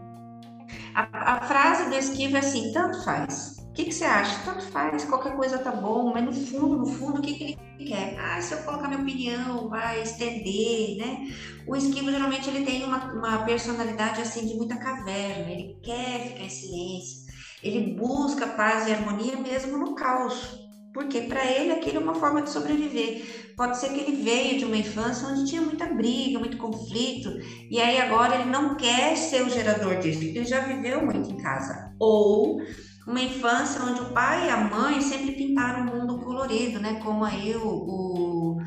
A, 0.94 1.34
a 1.36 1.40
frase 1.42 1.90
do 1.90 1.94
esquivo 1.94 2.36
é 2.36 2.40
assim, 2.40 2.72
tanto 2.72 3.04
faz. 3.04 3.58
O 3.58 3.72
que, 3.72 3.84
que, 3.84 3.92
você 3.92 4.04
acha? 4.04 4.36
Tanto 4.44 4.62
faz, 4.64 5.04
qualquer 5.04 5.36
coisa 5.36 5.58
tá 5.58 5.70
bom, 5.70 6.12
mas 6.12 6.24
no 6.24 6.32
fundo, 6.32 6.76
no 6.78 6.86
fundo, 6.86 7.18
o 7.20 7.22
que, 7.22 7.34
que 7.34 7.44
ele 7.44 7.88
quer? 7.88 8.18
Ah, 8.18 8.40
se 8.40 8.52
eu 8.52 8.58
colocar 8.64 8.88
minha 8.88 9.00
opinião, 9.00 9.68
vai 9.68 10.02
estender, 10.02 10.98
né? 10.98 11.32
O 11.66 11.76
esquivo, 11.76 12.10
geralmente, 12.10 12.50
ele 12.50 12.64
tem 12.64 12.82
uma, 12.82 13.12
uma 13.12 13.44
personalidade, 13.44 14.20
assim, 14.20 14.46
de 14.46 14.54
muita 14.54 14.76
caverna, 14.76 15.50
ele 15.50 15.78
quer 15.82 16.28
ficar 16.28 16.44
em 16.44 16.50
silêncio, 16.50 17.19
Ele 17.62 17.94
busca 17.94 18.46
paz 18.46 18.86
e 18.86 18.92
harmonia 18.92 19.36
mesmo 19.36 19.76
no 19.76 19.94
caos, 19.94 20.58
porque 20.94 21.22
para 21.22 21.44
ele 21.44 21.72
aquilo 21.72 21.98
é 21.98 22.00
uma 22.00 22.14
forma 22.14 22.42
de 22.42 22.50
sobreviver. 22.50 23.52
Pode 23.56 23.78
ser 23.78 23.90
que 23.90 24.00
ele 24.00 24.22
veio 24.22 24.58
de 24.58 24.64
uma 24.64 24.76
infância 24.76 25.28
onde 25.28 25.46
tinha 25.46 25.60
muita 25.60 25.86
briga, 25.86 26.38
muito 26.38 26.56
conflito, 26.56 27.30
e 27.70 27.78
aí 27.80 28.00
agora 28.00 28.36
ele 28.36 28.50
não 28.50 28.76
quer 28.76 29.16
ser 29.16 29.42
o 29.42 29.50
gerador 29.50 29.96
disso, 29.98 30.20
porque 30.20 30.38
ele 30.38 30.46
já 30.46 30.60
viveu 30.60 31.04
muito 31.04 31.30
em 31.30 31.36
casa. 31.36 31.94
Ou 31.98 32.60
uma 33.06 33.20
infância 33.20 33.82
onde 33.82 34.00
o 34.00 34.12
pai 34.12 34.46
e 34.46 34.50
a 34.50 34.56
mãe 34.56 35.00
sempre 35.00 35.32
pintaram 35.32 35.86
o 35.86 35.90
um 35.90 35.98
mundo 35.98 36.18
colorido, 36.24 36.80
né? 36.80 37.00
Como 37.02 37.24
aí 37.24 37.54
o, 37.56 37.66
o 37.66 38.58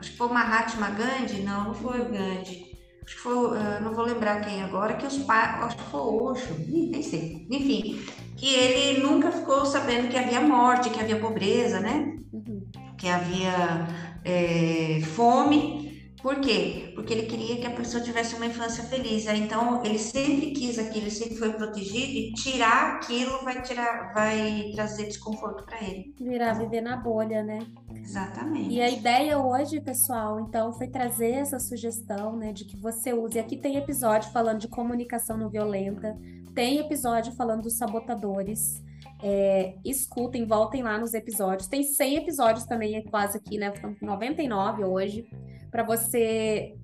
acho 0.00 0.12
que 0.12 0.16
foi 0.16 0.26
o 0.28 0.32
Mahatma 0.32 0.90
Gandhi, 0.90 1.42
não, 1.42 1.64
não 1.64 1.74
foi 1.74 2.00
o 2.00 2.10
Gandhi 2.10 2.68
acho 3.08 3.16
que 3.16 3.22
foi, 3.22 3.34
uh, 3.34 3.80
não 3.82 3.94
vou 3.94 4.04
lembrar 4.04 4.42
quem 4.42 4.62
agora, 4.62 4.94
que 4.94 5.06
os 5.06 5.16
pais, 5.18 5.64
acho 5.64 5.76
que 5.78 5.90
foi 5.90 6.00
o 6.00 6.22
Osho, 6.24 6.54
nem 6.68 7.02
sei, 7.02 7.46
enfim, 7.50 8.04
que 8.38 8.54
ele 8.54 9.00
nunca 9.00 9.32
ficou 9.32 9.66
sabendo 9.66 10.08
que 10.08 10.16
havia 10.16 10.40
morte, 10.40 10.90
que 10.90 11.00
havia 11.00 11.18
pobreza, 11.18 11.80
né? 11.80 12.16
Uhum. 12.32 12.64
Que 12.96 13.08
havia 13.08 13.88
é, 14.24 15.00
fome. 15.02 15.88
Por 16.22 16.40
quê? 16.40 16.92
Porque 16.94 17.14
ele 17.14 17.26
queria 17.26 17.56
que 17.56 17.66
a 17.66 17.70
pessoa 17.70 18.02
tivesse 18.02 18.36
uma 18.36 18.46
infância 18.46 18.84
feliz. 18.84 19.26
Então, 19.26 19.84
ele 19.84 19.98
sempre 19.98 20.52
quis 20.52 20.78
aquilo, 20.78 21.04
ele 21.04 21.10
sempre 21.10 21.36
foi 21.36 21.52
protegido 21.52 22.12
e 22.12 22.32
tirar 22.32 22.96
aquilo 22.96 23.42
vai 23.44 23.60
tirar, 23.62 24.12
vai 24.12 24.70
trazer 24.72 25.06
desconforto 25.06 25.64
para 25.64 25.82
ele. 25.82 26.14
Virar 26.20 26.54
viver 26.54 26.80
na 26.80 26.96
bolha, 26.96 27.42
né? 27.42 27.60
Exatamente. 27.92 28.72
E 28.72 28.80
a 28.80 28.88
ideia 28.88 29.38
hoje, 29.38 29.80
pessoal, 29.80 30.40
então, 30.40 30.72
foi 30.72 30.86
trazer 30.88 31.32
essa 31.32 31.58
sugestão, 31.58 32.36
né, 32.36 32.52
de 32.52 32.64
que 32.64 32.76
você 32.76 33.12
use. 33.12 33.38
Aqui 33.38 33.56
tem 33.56 33.76
episódio 33.76 34.30
falando 34.30 34.60
de 34.60 34.68
comunicação 34.68 35.36
não 35.36 35.48
violenta, 35.48 36.16
tem 36.58 36.80
episódio 36.80 37.32
falando 37.34 37.62
dos 37.62 37.74
sabotadores. 37.74 38.82
É, 39.22 39.76
escutem, 39.84 40.44
voltem 40.44 40.82
lá 40.82 40.98
nos 40.98 41.14
episódios. 41.14 41.68
Tem 41.68 41.84
100 41.84 42.16
episódios 42.16 42.64
também, 42.66 42.96
é 42.96 43.02
quase 43.02 43.38
aqui, 43.38 43.56
né? 43.56 43.70
Estamos 43.72 43.96
com 44.00 44.06
99 44.06 44.82
hoje, 44.82 45.30
para 45.70 45.84
você 45.84 46.74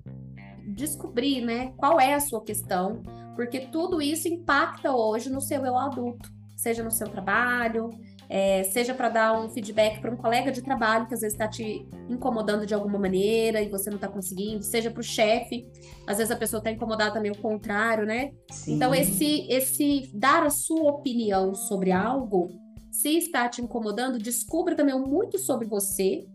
descobrir, 0.65 1.41
né, 1.41 1.73
qual 1.75 1.99
é 1.99 2.13
a 2.13 2.21
sua 2.21 2.41
questão, 2.41 3.03
porque 3.35 3.67
tudo 3.67 4.01
isso 4.01 4.29
impacta 4.29 4.95
hoje 4.95 5.29
no 5.29 5.41
seu 5.41 5.65
eu 5.65 5.77
adulto, 5.77 6.31
seja 6.55 6.81
no 6.81 6.89
seu 6.89 7.09
trabalho, 7.09 7.89
é, 8.29 8.63
seja 8.63 8.93
para 8.93 9.09
dar 9.09 9.39
um 9.39 9.49
feedback 9.49 9.99
para 9.99 10.11
um 10.11 10.17
colega 10.17 10.51
de 10.51 10.61
trabalho 10.61 11.07
que 11.07 11.13
às 11.13 11.21
vezes 11.21 11.33
está 11.33 11.47
te 11.47 11.87
incomodando 12.09 12.65
de 12.65 12.73
alguma 12.73 12.97
maneira 12.97 13.61
e 13.61 13.69
você 13.69 13.89
não 13.89 13.97
está 13.97 14.07
conseguindo, 14.07 14.63
seja 14.63 14.89
para 14.89 14.99
o 14.99 15.03
chefe, 15.03 15.67
às 16.07 16.17
vezes 16.17 16.31
a 16.31 16.35
pessoa 16.35 16.59
está 16.59 16.71
incomodada 16.71 17.13
também 17.13 17.31
o 17.31 17.37
contrário, 17.37 18.05
né? 18.05 18.31
Sim. 18.51 18.75
Então 18.75 18.93
esse 18.93 19.47
esse 19.49 20.09
dar 20.13 20.43
a 20.43 20.49
sua 20.49 20.91
opinião 20.91 21.53
sobre 21.53 21.91
algo, 21.91 22.49
se 22.91 23.17
está 23.17 23.47
te 23.47 23.61
incomodando, 23.61 24.17
descubra 24.17 24.75
também 24.75 24.97
muito 24.97 25.37
sobre 25.37 25.67
você, 25.67 26.25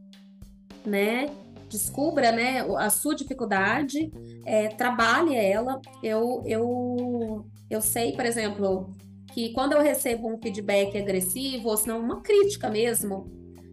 né? 0.85 1.27
Descubra, 1.69 2.33
né, 2.33 2.63
a 2.79 2.91
sua 2.91 3.15
dificuldade, 3.15 4.11
é, 4.45 4.69
trabalhe 4.69 5.37
ela. 5.37 5.81
Eu 6.03 6.43
eu 6.45 7.47
eu 7.71 7.81
sei, 7.81 8.13
por 8.13 8.27
exemplo, 8.27 8.93
que 9.33 9.53
quando 9.53 9.73
eu 9.73 9.83
recebo 9.83 10.29
um 10.29 10.39
feedback 10.39 10.97
agressivo, 10.97 11.69
ou 11.69 11.77
se 11.77 11.89
não 11.89 12.01
uma 12.01 12.21
crítica 12.21 12.69
mesmo, 12.69 13.31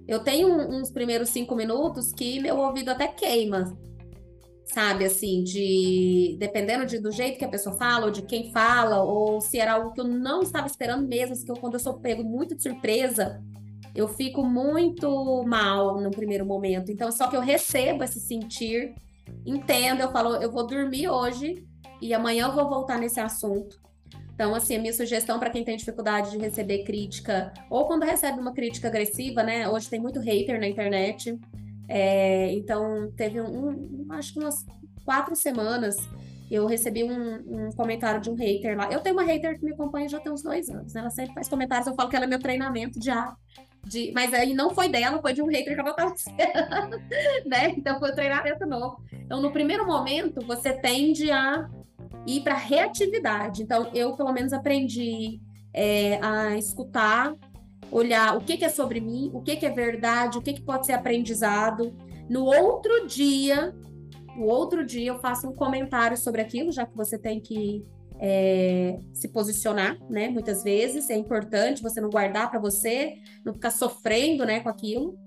eu 0.08 0.20
tenho 0.20 0.47
uns 0.47 0.89
primeiros 0.89 1.30
cinco 1.30 1.55
minutos 1.55 2.14
que 2.14 2.39
meu 2.39 2.58
ouvido 2.58 2.89
até 2.89 3.08
queima, 3.08 3.78
sabe? 4.66 5.05
Assim, 5.05 5.43
de 5.43 6.38
dependendo 6.39 6.86
de, 6.86 6.99
do 6.99 7.12
jeito 7.12 7.38
que 7.38 7.45
a 7.45 7.49
pessoa 7.49 7.76
fala, 7.76 8.05
ou 8.05 8.12
de 8.12 8.22
quem 8.22 8.51
fala, 8.51 9.03
ou 9.03 9.41
se 9.41 9.60
era 9.60 9.74
algo 9.74 9.91
que 9.91 9.99
eu 9.99 10.05
não 10.05 10.41
estava 10.41 10.68
esperando 10.68 11.08
mesmo, 11.08 11.34
assim, 11.34 11.45
que 11.45 11.51
eu, 11.51 11.58
quando 11.58 11.74
eu 11.74 11.80
sou 11.80 11.99
pego 11.99 12.24
muito 12.24 12.55
de 12.55 12.64
surpresa, 12.64 13.43
eu 13.93 14.08
fico 14.08 14.43
muito 14.43 15.43
mal 15.45 15.99
no 15.99 16.12
primeiro 16.12 16.45
momento. 16.45 16.91
Então, 16.91 17.12
só 17.12 17.28
que 17.28 17.36
eu 17.36 17.41
recebo 17.41 18.03
esse 18.03 18.20
sentir, 18.20 18.93
entendo, 19.45 20.01
eu 20.01 20.12
falo, 20.12 20.36
eu 20.36 20.51
vou 20.51 20.66
dormir 20.66 21.10
hoje 21.10 21.68
e 22.01 22.14
amanhã 22.14 22.47
eu 22.47 22.53
vou 22.53 22.70
voltar 22.70 22.99
nesse 22.99 23.20
assunto. 23.20 23.86
Então, 24.38 24.53
assim, 24.53 24.75
a 24.75 24.79
minha 24.79 24.93
sugestão 24.93 25.39
para 25.39 25.49
quem 25.49 25.63
tem 25.63 25.75
dificuldade 25.75 26.29
de 26.29 26.38
receber 26.38 26.83
crítica, 26.83 27.51
ou 27.71 27.88
quando 27.88 28.03
recebe 28.03 28.39
uma 28.39 28.53
crítica 28.53 28.88
agressiva, 28.88 29.41
né? 29.41 29.67
Hoje 29.67 29.89
tem 29.89 29.99
muito 29.99 30.19
hater 30.19 30.59
na 30.59 30.67
internet. 30.67 31.35
É, 31.89 32.51
então, 32.51 33.11
teve 33.17 33.41
um, 33.41 33.69
um, 33.69 34.05
acho 34.11 34.33
que 34.33 34.39
umas 34.39 34.63
quatro 35.03 35.35
semanas, 35.35 35.97
eu 36.51 36.67
recebi 36.67 37.03
um, 37.03 37.38
um, 37.47 37.71
comentário 37.71 38.21
de 38.21 38.29
um 38.29 38.35
hater 38.35 38.77
lá. 38.77 38.88
Eu 38.91 38.99
tenho 38.99 39.15
uma 39.15 39.23
hater 39.23 39.57
que 39.57 39.65
me 39.65 39.71
acompanha 39.71 40.07
já 40.07 40.19
tem 40.19 40.31
uns 40.31 40.43
dois 40.43 40.69
anos, 40.69 40.93
né? 40.93 41.01
Ela 41.01 41.09
sempre 41.09 41.33
faz 41.33 41.49
comentários, 41.49 41.88
eu 41.88 41.95
falo 41.95 42.07
que 42.07 42.15
ela 42.15 42.25
é 42.25 42.27
meu 42.27 42.39
treinamento 42.39 43.03
já. 43.03 43.35
De, 43.88 44.11
mas 44.13 44.31
aí 44.35 44.53
não 44.53 44.69
foi 44.69 44.88
dela, 44.88 45.19
foi 45.19 45.33
de 45.33 45.41
um 45.41 45.47
hater 45.47 45.73
que 45.73 45.79
ela 45.79 45.89
estava 45.89 46.13
esperando, 46.13 46.99
né? 47.43 47.73
Então 47.75 47.97
foi 47.97 48.11
um 48.11 48.15
treinamento 48.15 48.67
novo. 48.67 49.01
Então, 49.11 49.41
no 49.41 49.51
primeiro 49.51 49.88
momento, 49.88 50.45
você 50.45 50.73
tende 50.73 51.31
a 51.31 51.67
e 52.26 52.39
para 52.41 52.55
reatividade. 52.55 53.64
Então, 53.64 53.89
eu 53.93 54.16
pelo 54.16 54.32
menos 54.32 54.53
aprendi 54.53 55.39
é, 55.74 56.20
a 56.22 56.58
escutar, 56.58 57.34
olhar 57.91 58.36
o 58.36 58.41
que, 58.41 58.58
que, 58.58 58.66
é 58.66 58.70
sobre 58.70 58.99
mim, 58.99 59.30
o 59.34 59.41
que, 59.41 59.55
que 59.55 59.66
é 59.66 59.70
verdade, 59.70 60.38
o 60.38 60.41
que, 60.41 60.53
que 60.53 60.62
pode 60.62 60.86
ser 60.86 60.93
aprendizado. 60.93 61.95
No 62.30 62.45
outro 62.45 63.08
dia, 63.08 63.74
no 64.36 64.45
outro 64.45 64.86
dia 64.86 65.10
eu 65.10 65.20
faço 65.20 65.47
um 65.47 65.53
comentário 65.53 66.18
sobre 66.18 66.41
aquilo, 66.41 66.72
já 66.72 66.86
que 66.86 66.95
você 66.95 67.18
tem 67.18 67.39
que 67.39 67.86
é, 68.20 68.99
se 69.14 69.28
posicionar, 69.30 69.97
né? 70.10 70.30
Muitas 70.30 70.64
vezes 70.64 71.10
é 71.10 71.16
importante 71.16 71.84
você 71.84 72.01
não 72.01 72.10
guardar 72.10 72.49
para 72.49 72.60
você, 72.60 73.16
não 73.45 73.53
ficar 73.53 73.72
sofrendo, 73.72 74.45
né, 74.45 74.60
com 74.60 74.70
aquilo. 74.70 75.18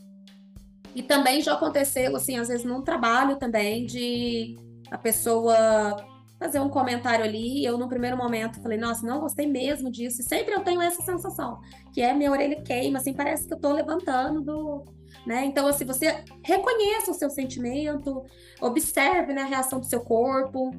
E 0.94 1.02
também 1.02 1.40
já 1.40 1.54
aconteceu, 1.54 2.14
assim, 2.16 2.36
às 2.36 2.48
vezes 2.48 2.64
num 2.64 2.82
trabalho 2.82 3.36
também 3.36 3.86
de 3.86 4.56
a 4.90 4.98
pessoa 4.98 5.96
fazer 6.40 6.58
um 6.58 6.70
comentário 6.70 7.22
ali. 7.22 7.62
Eu, 7.62 7.76
no 7.76 7.86
primeiro 7.86 8.16
momento, 8.16 8.62
falei, 8.62 8.78
nossa, 8.78 9.06
não 9.06 9.20
gostei 9.20 9.46
mesmo 9.46 9.90
disso. 9.90 10.22
E 10.22 10.24
sempre 10.24 10.54
eu 10.54 10.60
tenho 10.60 10.80
essa 10.80 11.02
sensação, 11.02 11.60
que 11.92 12.00
é 12.00 12.14
minha 12.14 12.30
orelha 12.30 12.62
queima, 12.62 12.98
assim, 12.98 13.12
parece 13.12 13.46
que 13.46 13.52
eu 13.52 13.60
tô 13.60 13.72
levantando 13.72 14.40
do. 14.40 14.84
Né? 15.26 15.44
Então, 15.44 15.66
assim, 15.66 15.84
você 15.84 16.24
reconheça 16.42 17.10
o 17.10 17.14
seu 17.14 17.28
sentimento, 17.28 18.24
observe 18.60 19.34
né, 19.34 19.42
a 19.42 19.46
reação 19.46 19.78
do 19.78 19.84
seu 19.84 20.00
corpo, 20.00 20.70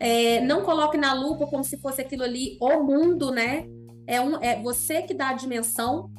é, 0.00 0.40
não 0.40 0.64
coloque 0.64 0.96
na 0.96 1.12
lupa 1.12 1.46
como 1.46 1.62
se 1.62 1.78
fosse 1.78 2.00
aquilo 2.00 2.24
ali 2.24 2.58
o 2.60 2.82
mundo, 2.82 3.30
né? 3.30 3.68
É, 4.06 4.20
um, 4.20 4.36
é 4.42 4.60
você 4.60 5.02
que 5.02 5.14
dá 5.14 5.28
a 5.28 5.34
dimensão 5.34 6.10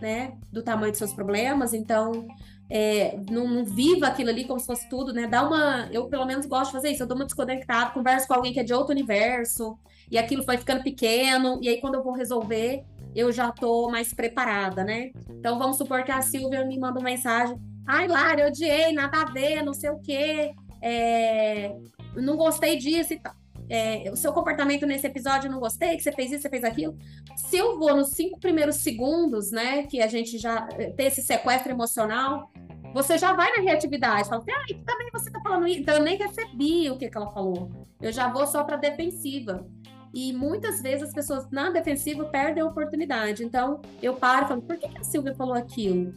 né, 0.00 0.36
do 0.52 0.62
tamanho 0.62 0.92
dos 0.92 0.98
seus 0.98 1.12
problemas. 1.12 1.72
Então, 1.72 2.26
é, 2.70 3.16
não, 3.30 3.46
não, 3.46 3.64
viva 3.64 4.06
aquilo 4.06 4.30
ali 4.30 4.44
como 4.44 4.58
se 4.58 4.66
fosse 4.66 4.88
tudo, 4.88 5.12
né? 5.12 5.26
Dá 5.26 5.46
uma. 5.46 5.88
Eu, 5.92 6.06
pelo 6.06 6.24
menos, 6.24 6.46
gosto 6.46 6.66
de 6.66 6.72
fazer 6.72 6.90
isso. 6.90 7.02
Eu 7.02 7.06
dou 7.06 7.16
uma 7.16 7.24
desconectada, 7.26 7.90
converso 7.90 8.26
com 8.26 8.34
alguém 8.34 8.52
que 8.52 8.60
é 8.60 8.64
de 8.64 8.72
outro 8.72 8.92
universo, 8.92 9.78
e 10.10 10.18
aquilo 10.18 10.44
vai 10.44 10.56
ficando 10.56 10.82
pequeno, 10.82 11.58
e 11.62 11.68
aí 11.68 11.80
quando 11.80 11.94
eu 11.94 12.02
vou 12.02 12.14
resolver, 12.14 12.84
eu 13.14 13.30
já 13.30 13.50
tô 13.52 13.90
mais 13.90 14.12
preparada, 14.12 14.82
né? 14.82 15.12
Então, 15.30 15.58
vamos 15.58 15.76
supor 15.76 16.02
que 16.04 16.10
a 16.10 16.22
Silvia 16.22 16.64
me 16.64 16.78
manda 16.78 16.98
uma 16.98 17.10
mensagem: 17.10 17.56
ai, 17.86 18.08
Lara, 18.08 18.40
eu 18.40 18.48
odiei, 18.48 18.92
nada 18.92 19.22
a 19.22 19.24
ver, 19.26 19.62
não 19.62 19.74
sei 19.74 19.90
o 19.90 19.98
quê, 19.98 20.54
é, 20.82 21.76
não 22.16 22.36
gostei 22.36 22.76
disso 22.76 23.12
e 23.12 23.20
tal. 23.20 23.34
É, 23.68 24.10
o 24.10 24.16
seu 24.16 24.32
comportamento 24.32 24.86
nesse 24.86 25.06
episódio 25.06 25.48
eu 25.48 25.52
não 25.52 25.60
gostei, 25.60 25.96
que 25.96 26.02
você 26.02 26.12
fez 26.12 26.30
isso, 26.30 26.42
você 26.42 26.50
fez 26.50 26.64
aquilo. 26.64 26.96
Se 27.36 27.56
eu 27.56 27.78
vou 27.78 27.96
nos 27.96 28.10
cinco 28.10 28.38
primeiros 28.38 28.76
segundos, 28.76 29.50
né, 29.50 29.84
que 29.84 30.02
a 30.02 30.06
gente 30.06 30.38
já 30.38 30.68
eh, 30.78 30.90
tem 30.90 31.06
esse 31.06 31.22
sequestro 31.22 31.72
emocional, 31.72 32.50
você 32.92 33.18
já 33.18 33.32
vai 33.32 33.50
na 33.56 33.62
reatividade, 33.62 34.28
fala 34.28 34.42
assim, 34.42 34.52
ah, 34.52 34.84
também 34.86 35.08
você 35.12 35.30
tá 35.30 35.40
falando 35.40 35.66
isso. 35.66 35.80
Então 35.80 35.96
eu 35.96 36.02
nem 36.02 36.16
recebi 36.16 36.88
o 36.90 36.96
que, 36.96 37.08
que 37.08 37.16
ela 37.16 37.30
falou. 37.32 37.70
Eu 38.00 38.12
já 38.12 38.28
vou 38.28 38.46
só 38.46 38.62
para 38.62 38.76
defensiva. 38.76 39.66
E 40.14 40.32
muitas 40.32 40.80
vezes 40.80 41.08
as 41.08 41.12
pessoas 41.12 41.50
na 41.50 41.70
defensiva 41.70 42.24
perdem 42.26 42.62
a 42.62 42.66
oportunidade. 42.66 43.42
Então 43.42 43.82
eu 44.00 44.14
paro 44.14 44.44
e 44.44 44.48
falo, 44.48 44.62
por 44.62 44.76
que, 44.76 44.88
que 44.88 44.98
a 44.98 45.02
Silvia 45.02 45.34
falou 45.34 45.54
aquilo? 45.54 46.14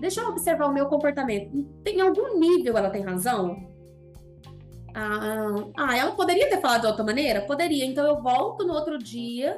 Deixa 0.00 0.20
eu 0.20 0.28
observar 0.28 0.66
o 0.66 0.72
meu 0.72 0.86
comportamento. 0.86 1.64
Tem 1.84 2.00
algum 2.00 2.40
nível 2.40 2.76
ela 2.76 2.90
tem 2.90 3.02
razão? 3.02 3.69
Ah, 4.94 5.64
ah, 5.76 5.96
ela 5.96 6.12
poderia 6.12 6.48
ter 6.48 6.60
falado 6.60 6.82
de 6.82 6.86
outra 6.86 7.04
maneira? 7.04 7.42
Poderia. 7.42 7.84
Então 7.84 8.06
eu 8.06 8.20
volto 8.20 8.66
no 8.66 8.72
outro 8.72 8.98
dia, 8.98 9.56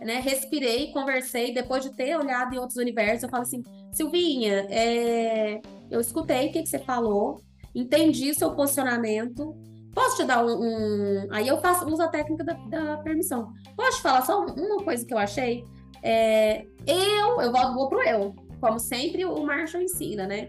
né? 0.00 0.20
Respirei, 0.20 0.92
conversei. 0.92 1.52
Depois 1.52 1.82
de 1.82 1.94
ter 1.94 2.16
olhado 2.16 2.54
em 2.54 2.58
outros 2.58 2.76
universos, 2.76 3.24
eu 3.24 3.28
falo 3.28 3.42
assim: 3.42 3.62
Silvinha, 3.92 4.66
é... 4.70 5.60
eu 5.90 6.00
escutei 6.00 6.48
o 6.48 6.52
que, 6.52 6.62
que 6.62 6.68
você 6.68 6.78
falou, 6.78 7.40
entendi 7.74 8.34
seu 8.34 8.52
posicionamento. 8.52 9.56
Posso 9.94 10.16
te 10.16 10.24
dar 10.24 10.44
um. 10.44 10.60
um... 10.60 11.28
Aí 11.30 11.48
eu 11.48 11.60
faço, 11.60 11.86
uso 11.88 12.02
a 12.02 12.08
técnica 12.08 12.44
da, 12.44 12.52
da, 12.52 12.98
permissão. 12.98 13.52
Posso 13.76 13.96
te 13.98 14.02
falar 14.02 14.22
só 14.22 14.44
uma 14.44 14.84
coisa 14.84 15.04
que 15.04 15.12
eu 15.12 15.18
achei? 15.18 15.64
É... 16.02 16.64
Eu, 16.86 17.40
eu 17.40 17.50
volto, 17.50 17.74
vou 17.74 17.88
pro 17.88 18.02
eu. 18.02 18.34
Como 18.60 18.78
sempre, 18.78 19.24
o 19.24 19.44
Marshall 19.44 19.82
ensina, 19.82 20.26
né? 20.26 20.46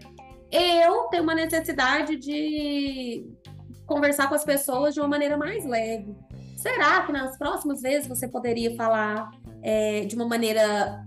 Eu 0.52 1.04
tenho 1.04 1.22
uma 1.22 1.34
necessidade 1.34 2.16
de 2.16 3.24
conversar 3.90 4.28
com 4.28 4.36
as 4.36 4.44
pessoas 4.44 4.94
de 4.94 5.00
uma 5.00 5.08
maneira 5.08 5.36
mais 5.36 5.64
leve. 5.64 6.14
Será 6.56 7.02
que 7.02 7.10
nas 7.10 7.36
próximas 7.36 7.82
vezes 7.82 8.06
você 8.06 8.28
poderia 8.28 8.76
falar 8.76 9.32
é, 9.60 10.02
de 10.02 10.14
uma 10.14 10.26
maneira 10.26 11.04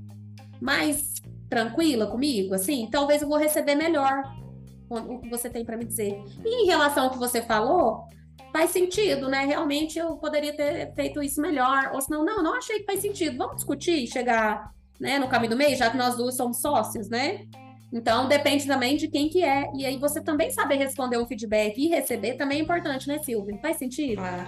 mais 0.60 1.14
tranquila 1.50 2.08
comigo, 2.08 2.54
assim, 2.54 2.90
talvez 2.92 3.22
eu 3.22 3.30
vou 3.30 3.38
receber 3.38 3.76
melhor 3.76 4.22
o 4.90 5.20
que 5.20 5.30
você 5.30 5.50
tem 5.50 5.64
para 5.64 5.78
me 5.78 5.86
dizer. 5.86 6.22
E 6.44 6.64
em 6.64 6.66
relação 6.66 7.06
ao 7.06 7.12
que 7.12 7.18
você 7.18 7.42
falou, 7.42 8.04
faz 8.52 8.72
sentido, 8.72 9.30
né? 9.30 9.46
Realmente 9.46 9.98
eu 9.98 10.18
poderia 10.18 10.54
ter 10.56 10.94
feito 10.94 11.24
isso 11.24 11.42
melhor. 11.42 11.92
Ou 11.94 12.02
senão, 12.02 12.26
não, 12.26 12.44
não 12.44 12.56
achei 12.56 12.80
que 12.80 12.86
faz 12.86 13.00
sentido. 13.00 13.38
Vamos 13.38 13.56
discutir, 13.56 14.06
chegar 14.08 14.72
né, 15.00 15.18
no 15.18 15.28
caminho 15.28 15.52
do 15.52 15.58
meio, 15.58 15.78
já 15.78 15.90
que 15.90 15.98
nós 15.98 16.16
duas 16.18 16.36
somos 16.36 16.60
sócios, 16.60 17.10
né? 17.10 17.48
Então, 17.94 18.28
depende 18.28 18.66
também 18.66 18.98
de 18.98 19.08
quem 19.08 19.30
que 19.30 19.44
é. 19.44 19.70
E 19.76 19.86
aí, 19.86 19.98
você 19.98 20.20
também 20.20 20.50
saber 20.50 20.76
responder 20.76 21.18
o 21.18 21.28
feedback 21.28 21.78
e 21.78 21.90
receber 21.90 22.34
também 22.34 22.60
é 22.60 22.62
importante, 22.62 23.08
né, 23.08 23.20
Silvia? 23.20 23.56
Faz 23.62 23.78
sentido? 23.78 24.16
Claro. 24.16 24.48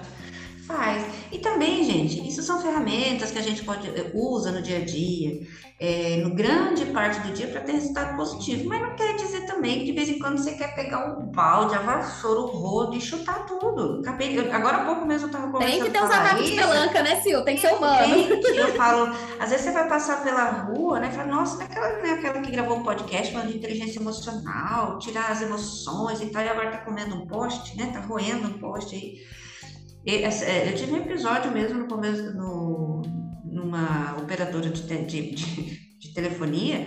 Faz. 0.68 1.05
E 1.32 1.38
também, 1.39 1.84
gente, 1.84 2.28
isso 2.28 2.41
são 2.41 2.61
ferramentas 2.61 3.32
que 3.32 3.38
a 3.38 3.41
gente 3.41 3.63
pode 3.63 3.88
eh, 3.88 4.11
usa 4.13 4.51
no 4.51 4.61
dia 4.61 4.78
a 4.78 4.86
dia, 4.86 5.41
é, 5.80 6.18
no 6.24 6.34
grande 6.34 6.86
parte 6.86 7.20
do 7.20 7.34
dia 7.34 7.47
para 7.47 7.61
ter 7.61 7.74
resultado 7.74 8.16
positivo. 8.16 8.68
Mas 8.68 8.82
não 8.82 8.95
quer 8.95 9.16
dizer 9.16 9.45
também 9.45 9.80
que 9.80 9.86
de 9.86 9.91
vez 9.91 10.09
em 10.09 10.18
quando 10.18 10.38
você 10.38 10.53
quer 10.53 10.74
pegar 10.74 11.05
um 11.05 11.28
balde, 11.28 11.76
a 11.76 11.80
vassoura, 11.80 12.39
o 12.39 12.45
rodo 12.47 12.95
e 12.95 13.01
chutar 13.01 13.45
tudo. 13.45 13.99
Acabei, 13.99 14.39
agora 14.51 14.78
há 14.78 14.86
pouco 14.86 15.05
mesmo 15.05 15.26
eu 15.26 15.32
estava 15.32 15.51
conversando. 15.51 15.72
Tem 15.72 15.84
que 15.84 15.89
ter 15.91 16.03
uns 16.03 16.11
ataques 16.11 16.45
de 16.45 16.55
pelanca, 16.55 17.03
né, 17.03 17.22
Sil? 17.22 17.43
Tem 17.43 17.55
que 17.55 17.61
ser 17.61 17.74
humano. 17.74 18.13
Tem 18.13 18.39
que, 18.39 18.57
eu 18.57 18.76
falo, 18.76 19.16
às 19.39 19.49
vezes 19.49 19.66
você 19.66 19.72
vai 19.72 19.88
passar 19.88 20.24
pela 20.24 20.45
rua, 20.63 20.99
né? 20.99 21.11
Fala, 21.11 21.28
nossa, 21.28 21.63
aquela, 21.63 22.01
né, 22.01 22.11
aquela 22.11 22.41
que 22.41 22.51
gravou 22.51 22.78
um 22.78 22.84
podcast 22.84 23.32
falando 23.32 23.51
de 23.51 23.57
inteligência 23.57 23.99
emocional, 23.99 24.97
tirar 24.97 25.32
as 25.32 25.41
emoções 25.41 26.22
e 26.22 26.28
tal, 26.28 26.43
e 26.43 26.49
agora 26.49 26.72
tá 26.72 26.78
comendo 26.80 27.16
um 27.16 27.28
poste, 27.28 27.78
né? 27.78 27.91
Tá 27.93 27.99
roendo 27.99 28.47
um 28.47 28.57
poste 28.57 28.95
aí. 28.95 29.45
É, 30.08 30.70
eu 30.70 30.76
tive 30.76 30.93
um 30.93 30.97
episódio 30.97 31.51
mesmo 31.51 31.80
no 31.80 31.88
começo, 31.88 32.32
no, 32.36 33.01
numa 33.43 34.16
operadora 34.22 34.70
de, 34.70 34.84
de, 34.84 35.32
de, 35.32 35.99
de 35.99 36.14
telefonia, 36.14 36.86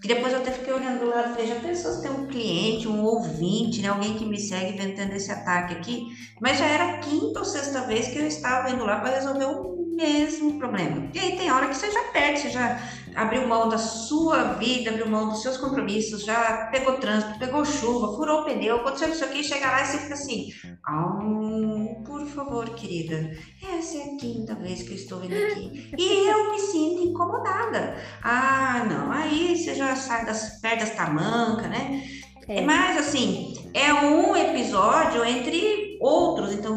que 0.00 0.08
depois 0.08 0.32
eu 0.32 0.40
até 0.40 0.50
fiquei 0.50 0.72
olhando 0.72 1.00
do 1.00 1.10
lado 1.10 1.30
e 1.30 1.32
falei, 1.32 1.46
já 1.46 1.60
pensou 1.60 1.92
se 1.92 2.02
tem 2.02 2.10
um 2.10 2.26
cliente, 2.26 2.88
um 2.88 3.02
ouvinte, 3.02 3.82
né, 3.82 3.88
alguém 3.88 4.14
que 4.14 4.24
me 4.24 4.38
segue 4.38 4.72
inventando 4.74 5.12
esse 5.12 5.30
ataque 5.30 5.74
aqui? 5.74 6.06
Mas 6.40 6.58
já 6.58 6.66
era 6.66 6.94
a 6.94 6.98
quinta 6.98 7.38
ou 7.38 7.44
sexta 7.44 7.82
vez 7.82 8.08
que 8.08 8.18
eu 8.18 8.26
estava 8.26 8.70
indo 8.70 8.84
lá 8.84 9.00
para 9.00 9.14
resolver 9.14 9.44
o 9.44 9.73
mesmo 9.94 10.58
problema. 10.58 11.08
E 11.14 11.18
aí 11.18 11.36
tem 11.36 11.50
hora 11.50 11.68
que 11.68 11.76
você 11.76 11.90
já 11.90 12.04
perde, 12.04 12.40
você 12.40 12.50
já 12.50 12.80
abriu 13.14 13.46
mão 13.46 13.68
da 13.68 13.78
sua 13.78 14.54
vida, 14.54 14.90
abriu 14.90 15.08
mão 15.08 15.28
dos 15.28 15.42
seus 15.42 15.56
compromissos, 15.56 16.24
já 16.24 16.68
pegou 16.72 16.94
trânsito, 16.94 17.38
pegou 17.38 17.64
chuva, 17.64 18.16
furou 18.16 18.40
o 18.40 18.44
pneu, 18.44 18.76
aconteceu 18.76 19.10
isso 19.10 19.24
aqui, 19.24 19.44
chega 19.44 19.70
lá 19.70 19.82
e 19.82 19.86
você 19.86 19.98
fica 19.98 20.14
assim, 20.14 20.48
oh, 20.88 22.02
por 22.04 22.26
favor, 22.26 22.68
querida, 22.70 23.30
essa 23.62 23.98
é 23.98 24.02
a 24.02 24.16
quinta 24.16 24.54
vez 24.54 24.82
que 24.82 24.90
eu 24.90 24.96
estou 24.96 25.20
vindo 25.20 25.34
aqui 25.34 25.90
e 25.96 26.28
eu 26.28 26.50
me 26.50 26.58
sinto 26.58 27.02
incomodada. 27.02 27.96
Ah, 28.22 28.84
não, 28.88 29.12
aí 29.12 29.56
você 29.56 29.74
já 29.74 29.94
sai 29.94 30.26
das 30.26 30.60
pernas 30.60 30.90
tamanca, 30.90 31.68
né? 31.68 32.02
É. 32.46 32.60
Mas 32.60 32.98
assim, 32.98 33.54
é 33.72 33.92
um 33.92 34.36
episódio 34.36 35.24
entre 35.24 35.96
outros, 36.00 36.52
então 36.52 36.76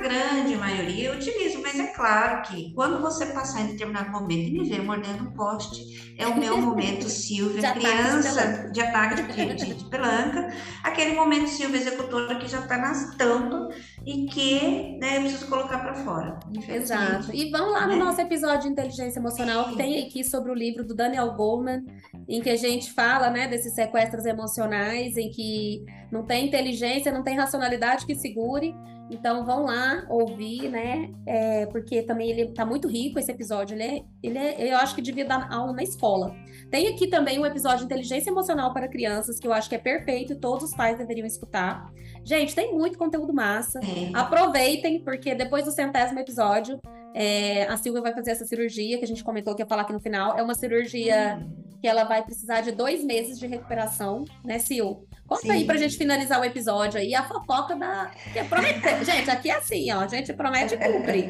grande 0.00 0.56
maioria 0.56 1.08
eu 1.08 1.14
utilizo, 1.14 1.60
mas 1.62 1.78
é 1.78 1.88
claro 1.88 2.42
que 2.42 2.72
quando 2.74 3.00
você 3.00 3.26
passar 3.26 3.62
em 3.62 3.68
determinado 3.68 4.10
momento 4.10 4.48
e 4.48 4.50
me 4.52 4.68
ver 4.68 4.82
mordendo 4.82 5.24
um 5.24 5.32
poste, 5.32 6.14
é 6.18 6.26
o 6.26 6.38
meu 6.38 6.58
momento 6.58 7.08
Silvia, 7.10 7.60
de 7.60 7.80
criança 7.80 8.70
de 8.72 8.80
ataque 8.80 9.22
de, 9.22 9.54
de, 9.54 9.74
de, 9.74 9.84
pelanca, 9.84 10.52
aquele 10.82 11.14
momento 11.14 11.48
Silvia 11.48 11.78
executora 11.78 12.36
que 12.36 12.48
já 12.48 12.60
está 12.60 12.78
nas 12.78 13.14
tampas 13.16 13.74
e 14.06 14.26
que 14.26 14.98
né, 14.98 15.18
eu 15.18 15.20
preciso 15.22 15.46
colocar 15.46 15.78
para 15.78 15.94
fora. 15.94 16.38
Exato. 16.68 17.34
E 17.34 17.50
vamos 17.50 17.72
lá 17.72 17.86
no 17.86 17.94
né? 17.94 18.04
nosso 18.04 18.20
episódio 18.20 18.62
de 18.62 18.68
inteligência 18.68 19.18
emocional 19.18 19.68
que 19.68 19.76
tem 19.76 20.04
aqui 20.06 20.24
sobre 20.24 20.50
o 20.50 20.54
livro 20.54 20.84
do 20.84 20.94
Daniel 20.94 21.32
Goleman, 21.34 21.84
em 22.28 22.40
que 22.40 22.50
a 22.50 22.56
gente 22.56 22.92
fala 22.92 23.30
né, 23.30 23.48
desses 23.48 23.74
sequestros 23.74 24.24
emocionais, 24.24 25.16
em 25.16 25.30
que 25.30 25.84
não 26.10 26.24
tem 26.24 26.46
inteligência, 26.46 27.12
não 27.12 27.22
tem 27.22 27.36
racionalidade 27.36 28.06
que 28.06 28.14
segure. 28.14 28.74
Então 29.10 29.44
vão 29.44 29.64
lá 29.64 30.04
ouvir, 30.08 30.68
né? 30.68 31.10
É, 31.26 31.66
porque 31.66 32.02
também 32.02 32.30
ele 32.30 32.52
tá 32.52 32.64
muito 32.64 32.88
rico 32.88 33.18
esse 33.18 33.30
episódio. 33.30 33.74
Ele 33.74 33.82
é, 33.82 34.02
ele 34.22 34.38
é, 34.38 34.72
eu 34.72 34.76
acho 34.76 34.94
que 34.94 35.02
devia 35.02 35.24
dar 35.24 35.50
aula 35.52 35.72
na 35.72 35.82
escola. 35.82 36.34
Tem 36.70 36.88
aqui 36.88 37.06
também 37.06 37.38
um 37.38 37.46
episódio 37.46 37.78
de 37.78 37.84
inteligência 37.84 38.30
emocional 38.30 38.72
para 38.72 38.88
crianças, 38.88 39.38
que 39.38 39.46
eu 39.46 39.52
acho 39.52 39.68
que 39.68 39.74
é 39.74 39.78
perfeito 39.78 40.32
e 40.32 40.36
todos 40.36 40.64
os 40.64 40.76
pais 40.76 40.98
deveriam 40.98 41.26
escutar. 41.26 41.90
Gente, 42.24 42.54
tem 42.54 42.74
muito 42.74 42.98
conteúdo 42.98 43.32
massa. 43.32 43.80
É. 43.80 44.10
Aproveitem, 44.12 45.00
porque 45.02 45.34
depois 45.34 45.64
do 45.64 45.70
centésimo 45.70 46.20
episódio, 46.20 46.80
é, 47.14 47.64
a 47.64 47.76
Silvia 47.76 48.02
vai 48.02 48.12
fazer 48.12 48.32
essa 48.32 48.44
cirurgia 48.44 48.98
que 48.98 49.04
a 49.04 49.08
gente 49.08 49.24
comentou 49.24 49.54
que 49.54 49.62
ia 49.62 49.66
falar 49.66 49.82
aqui 49.82 49.92
no 49.92 50.00
final. 50.00 50.38
É 50.38 50.42
uma 50.42 50.54
cirurgia 50.54 51.44
que 51.80 51.86
ela 51.86 52.04
vai 52.04 52.22
precisar 52.22 52.60
de 52.60 52.72
dois 52.72 53.04
meses 53.04 53.38
de 53.38 53.46
recuperação, 53.46 54.24
né, 54.44 54.58
Sil? 54.60 55.06
Conta 55.26 55.42
Sim. 55.42 55.50
aí 55.52 55.64
pra 55.64 55.76
gente 55.76 55.96
finalizar 55.96 56.40
o 56.40 56.44
episódio 56.44 56.98
aí, 56.98 57.14
a 57.14 57.22
fofoca 57.22 57.76
da. 57.76 58.10
Que 58.32 58.38
é 58.38 58.44
prometer. 58.44 59.04
gente, 59.04 59.30
aqui 59.30 59.50
é 59.50 59.56
assim, 59.56 59.92
ó. 59.92 60.00
A 60.00 60.06
gente 60.06 60.32
promete 60.32 60.74
e 60.74 60.78
cumpre. 60.78 61.28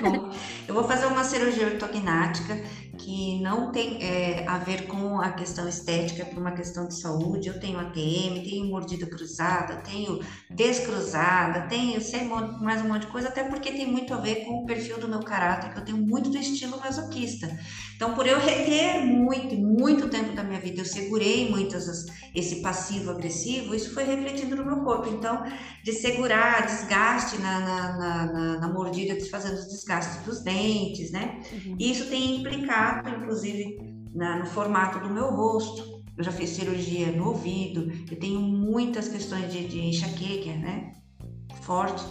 Eu 0.66 0.74
vou 0.74 0.84
fazer 0.84 1.06
uma 1.06 1.22
cirurgia 1.22 1.66
ortognática 1.66 2.58
que 2.96 3.38
não 3.40 3.70
tem 3.70 4.02
é, 4.02 4.44
a 4.48 4.55
ver 4.58 4.86
com 4.86 5.20
a 5.20 5.30
questão 5.30 5.68
estética, 5.68 6.24
por 6.24 6.38
uma 6.38 6.52
questão 6.52 6.86
de 6.86 6.98
saúde. 7.00 7.48
Eu 7.48 7.60
tenho 7.60 7.78
ATM, 7.78 8.42
tenho 8.42 8.66
mordida 8.66 9.06
cruzada, 9.06 9.76
tenho 9.76 10.20
descruzada, 10.50 11.62
tenho 11.68 12.00
sei 12.00 12.24
mais 12.24 12.82
um 12.82 12.88
monte 12.88 13.02
de 13.02 13.12
coisa, 13.12 13.28
até 13.28 13.44
porque 13.44 13.72
tem 13.72 13.86
muito 13.86 14.12
a 14.14 14.18
ver 14.18 14.44
com 14.44 14.62
o 14.62 14.66
perfil 14.66 14.98
do 14.98 15.08
meu 15.08 15.20
caráter, 15.20 15.72
que 15.72 15.78
eu 15.78 15.84
tenho 15.84 15.98
muito 15.98 16.30
do 16.30 16.38
estilo 16.38 16.78
masoquista. 16.78 17.48
Então, 17.94 18.14
por 18.14 18.26
eu 18.26 18.38
reter 18.38 19.04
muito, 19.06 19.54
muito 19.54 20.08
tempo 20.08 20.34
da 20.34 20.44
minha 20.44 20.60
vida, 20.60 20.82
eu 20.82 20.84
segurei 20.84 21.48
muitas 21.48 22.06
esse 22.34 22.60
passivo 22.60 23.10
agressivo, 23.10 23.74
isso 23.74 23.94
foi 23.94 24.04
refletindo 24.04 24.54
no 24.54 24.64
meu 24.66 24.84
corpo. 24.84 25.08
Então, 25.08 25.42
de 25.82 25.92
segurar 25.92 26.66
desgaste 26.66 27.38
na, 27.38 27.60
na, 27.60 28.26
na, 28.26 28.58
na 28.60 28.68
mordida, 28.68 29.14
desfazendo 29.14 29.54
os 29.54 29.68
desgastes 29.68 30.22
dos 30.24 30.42
dentes, 30.42 31.10
né? 31.10 31.40
Uhum. 31.52 31.76
E 31.78 31.90
isso 31.90 32.06
tem 32.08 32.36
implicado, 32.36 33.08
inclusive, 33.08 33.95
na, 34.16 34.38
no 34.38 34.46
formato 34.46 34.98
do 34.98 35.12
meu 35.12 35.30
rosto. 35.30 36.02
Eu 36.16 36.24
já 36.24 36.32
fiz 36.32 36.50
cirurgia 36.50 37.12
no 37.12 37.28
ouvido, 37.28 37.92
eu 38.10 38.18
tenho 38.18 38.40
muitas 38.40 39.06
questões 39.06 39.52
de, 39.52 39.68
de 39.68 39.80
enxaqueca, 39.80 40.50
né? 40.56 40.94
Forte. 41.60 42.02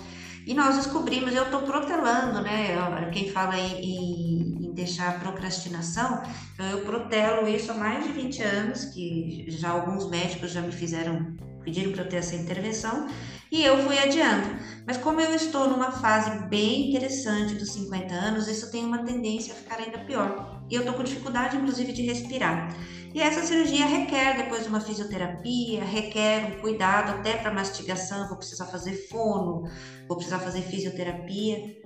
E 0.45 0.53
nós 0.53 0.75
descobrimos, 0.75 1.33
eu 1.33 1.45
estou 1.45 1.63
protelando, 1.63 2.39
né? 2.41 3.09
Quem 3.11 3.31
fala 3.31 3.57
em, 3.57 4.67
em, 4.67 4.73
deixar 4.75 5.19
procrastinação, 5.19 6.21
então 6.53 6.65
eu 6.67 6.81
protelo 6.81 7.47
isso 7.47 7.71
há 7.71 7.75
mais 7.75 8.03
de 8.03 8.11
20 8.11 8.43
anos, 8.43 8.85
que 8.85 9.45
já 9.47 9.69
alguns 9.71 10.07
médicos 10.09 10.51
já 10.51 10.61
me 10.61 10.71
fizeram, 10.71 11.35
pediram 11.63 11.93
para 11.93 12.03
eu 12.03 12.09
ter 12.09 12.17
essa 12.17 12.35
intervenção, 12.35 13.07
e 13.51 13.63
eu 13.63 13.77
fui 13.79 13.97
adiando. 13.97 14.59
Mas 14.85 14.97
como 14.97 15.19
eu 15.19 15.33
estou 15.33 15.67
numa 15.69 15.91
fase 15.91 16.29
bem 16.47 16.89
interessante 16.89 17.55
dos 17.55 17.71
50 17.71 18.13
anos, 18.13 18.47
isso 18.47 18.69
tem 18.69 18.83
uma 18.83 19.03
tendência 19.03 19.53
a 19.53 19.57
ficar 19.57 19.79
ainda 19.79 19.99
pior. 19.99 20.54
E 20.69 20.75
eu 20.75 20.81
estou 20.81 20.95
com 20.95 21.03
dificuldade, 21.03 21.57
inclusive, 21.57 21.91
de 21.91 22.01
respirar. 22.03 22.75
E 23.13 23.21
essa 23.21 23.41
cirurgia 23.43 23.85
requer 23.85 24.35
depois 24.35 24.67
uma 24.67 24.81
fisioterapia, 24.81 25.83
requer 25.85 26.45
um 26.45 26.59
cuidado 26.59 27.11
até 27.11 27.37
para 27.37 27.53
mastigação, 27.53 28.27
vou 28.27 28.37
precisar 28.37 28.65
fazer 28.65 29.07
fono, 29.07 29.63
vou 30.05 30.17
precisar 30.17 30.39
fazer 30.39 30.61
fisioterapia. 30.61 31.77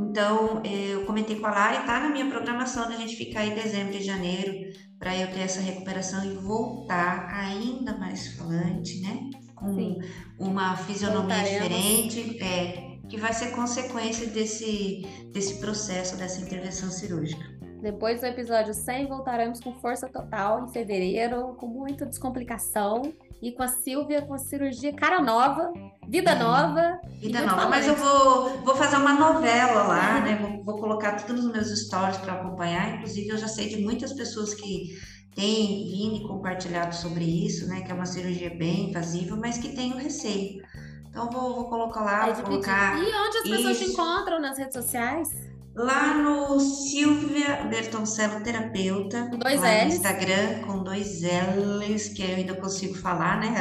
Então, 0.00 0.62
eu 0.64 1.04
comentei 1.04 1.38
com 1.38 1.46
a 1.46 1.50
Lara 1.50 1.82
e 1.82 1.86
tá 1.86 2.00
na 2.00 2.08
minha 2.08 2.30
programação 2.30 2.88
da 2.88 2.96
gente 2.96 3.14
ficar 3.14 3.44
em 3.44 3.54
dezembro 3.54 3.94
e 3.94 4.02
janeiro 4.02 4.72
para 4.98 5.14
eu 5.14 5.30
ter 5.30 5.40
essa 5.40 5.60
recuperação 5.60 6.24
e 6.24 6.34
voltar 6.36 7.28
ainda 7.30 7.98
mais 7.98 8.28
falante, 8.28 9.00
né? 9.00 9.28
Com 9.54 9.74
Sim. 9.74 9.98
uma 10.38 10.74
fisionomia 10.78 11.36
Voltaremos. 11.36 11.68
diferente, 11.68 12.42
é, 12.42 12.98
que 13.06 13.18
vai 13.18 13.34
ser 13.34 13.50
consequência 13.50 14.26
desse, 14.28 15.02
desse 15.30 15.60
processo, 15.60 16.16
dessa 16.16 16.40
intervenção 16.40 16.90
cirúrgica. 16.90 17.59
Depois 17.80 18.20
do 18.20 18.26
episódio 18.26 18.74
100, 18.74 19.06
voltaremos 19.06 19.60
com 19.60 19.72
força 19.72 20.06
total 20.06 20.64
em 20.64 20.68
fevereiro, 20.68 21.54
com 21.58 21.66
muita 21.66 22.04
descomplicação. 22.04 23.12
E 23.42 23.52
com 23.52 23.62
a 23.62 23.68
Silvia, 23.68 24.20
com 24.20 24.34
a 24.34 24.38
cirurgia 24.38 24.92
cara 24.92 25.22
nova, 25.22 25.72
vida 26.06 26.34
nova. 26.34 27.00
Vida 27.22 27.40
nova, 27.40 27.70
mas 27.70 27.86
eu 27.86 27.94
vou, 27.94 28.58
vou 28.58 28.74
fazer 28.74 28.96
uma 28.96 29.14
novela 29.14 29.84
lá, 29.84 30.20
né? 30.20 30.36
Vou, 30.36 30.62
vou 30.62 30.78
colocar 30.78 31.12
tudo 31.12 31.40
nos 31.40 31.50
meus 31.50 31.86
stories 31.86 32.18
para 32.18 32.34
acompanhar. 32.34 32.96
Inclusive, 32.96 33.30
eu 33.30 33.38
já 33.38 33.48
sei 33.48 33.70
de 33.70 33.82
muitas 33.82 34.12
pessoas 34.12 34.52
que 34.52 34.94
têm 35.34 35.88
vindo 35.88 36.16
e 36.16 36.28
compartilhado 36.28 36.94
sobre 36.94 37.24
isso, 37.24 37.66
né? 37.66 37.80
Que 37.80 37.90
é 37.90 37.94
uma 37.94 38.04
cirurgia 38.04 38.50
bem 38.50 38.90
invasiva, 38.90 39.34
mas 39.36 39.56
que 39.56 39.74
tem 39.74 39.94
o 39.94 39.96
receio. 39.96 40.62
Então, 41.08 41.30
vou, 41.30 41.54
vou 41.54 41.64
colocar 41.64 42.02
lá, 42.02 42.28
é 42.28 42.34
vou 42.34 42.44
colocar. 42.44 42.98
E 42.98 43.06
onde 43.06 43.38
as 43.38 43.42
pessoas 43.48 43.80
isso. 43.80 43.84
te 43.86 43.90
encontram 43.92 44.38
nas 44.38 44.58
redes 44.58 44.74
sociais? 44.74 45.49
Lá 45.74 46.14
no 46.14 46.58
Silvia 46.60 47.64
Bertoncello 47.68 48.42
Terapeuta, 48.42 49.28
com 49.30 49.38
dois 49.38 49.60
L's. 49.60 49.84
no 49.84 49.94
Instagram, 49.94 50.60
com 50.66 50.82
dois 50.82 51.22
L's, 51.22 52.08
que 52.08 52.22
eu 52.22 52.36
ainda 52.36 52.54
consigo 52.54 52.94
falar, 52.94 53.38
né? 53.40 53.54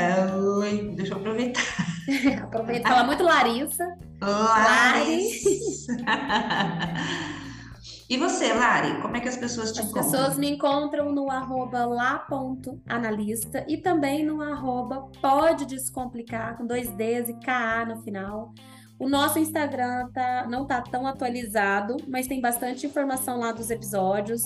L, 0.64 0.96
deixa 0.96 1.14
eu 1.14 1.18
aproveitar. 1.18 1.62
Aproveita, 2.44 2.90
fala 2.90 3.04
muito 3.04 3.24
Larissa. 3.24 3.86
Larissa. 4.22 5.96
E 8.10 8.18
você, 8.18 8.52
Lari, 8.52 9.00
como 9.04 9.16
é 9.16 9.20
que 9.20 9.30
as 9.30 9.38
pessoas 9.38 9.72
te 9.72 9.82
as 9.82 9.86
encontram? 9.86 10.04
As 10.04 10.12
pessoas 10.12 10.38
me 10.40 10.50
encontram 10.50 11.14
no 11.14 11.30
arroba 11.30 11.86
lá.analista 11.86 13.64
e 13.68 13.78
também 13.78 14.26
no 14.26 14.42
arroba 14.42 15.12
pode 15.22 15.64
descomplicar, 15.68 16.58
com 16.58 16.66
dois 16.66 16.90
Ds 16.90 17.30
e 17.30 17.34
KA 17.36 17.86
no 17.86 18.02
final. 18.02 18.52
O 19.00 19.08
nosso 19.08 19.40
Instagram 19.40 20.10
tá, 20.14 20.46
não 20.50 20.66
tá 20.66 20.82
tão 20.82 21.08
atualizado, 21.08 21.96
mas 22.06 22.28
tem 22.28 22.42
bastante 22.42 22.86
informação 22.86 23.40
lá 23.40 23.54
dos 23.54 23.72
episódios. 23.72 24.42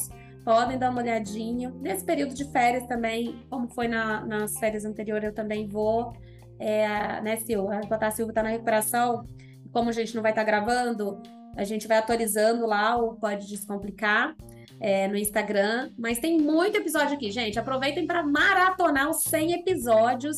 Podem 0.45 0.77
dar 0.77 0.91
uma 0.91 1.01
olhadinha. 1.01 1.73
Nesse 1.81 2.05
período 2.05 2.35
de 2.35 2.45
férias 2.51 2.85
também, 2.85 3.43
como 3.49 3.67
foi 3.67 3.87
na, 3.87 4.23
nas 4.23 4.59
férias 4.59 4.85
anteriores, 4.85 5.29
eu 5.29 5.33
também 5.33 5.67
vou. 5.67 6.13
É, 6.59 7.19
né, 7.21 7.37
Silva? 7.37 7.81
A 7.99 8.11
Silva 8.11 8.31
está 8.31 8.43
na 8.43 8.49
recuperação. 8.49 9.25
Como 9.71 9.89
a 9.89 9.93
gente 9.93 10.13
não 10.13 10.21
vai 10.21 10.31
estar 10.31 10.45
tá 10.45 10.45
gravando, 10.45 11.19
a 11.57 11.63
gente 11.63 11.87
vai 11.87 11.97
atualizando 11.97 12.67
lá 12.67 12.95
o 12.95 13.15
Pode 13.15 13.47
Descomplicar 13.47 14.35
é, 14.79 15.07
no 15.07 15.17
Instagram. 15.17 15.91
Mas 15.97 16.19
tem 16.19 16.37
muito 16.39 16.77
episódio 16.77 17.15
aqui, 17.15 17.31
gente. 17.31 17.57
Aproveitem 17.57 18.05
para 18.05 18.21
maratonar 18.21 19.09
os 19.09 19.23
100 19.23 19.53
episódios. 19.53 20.37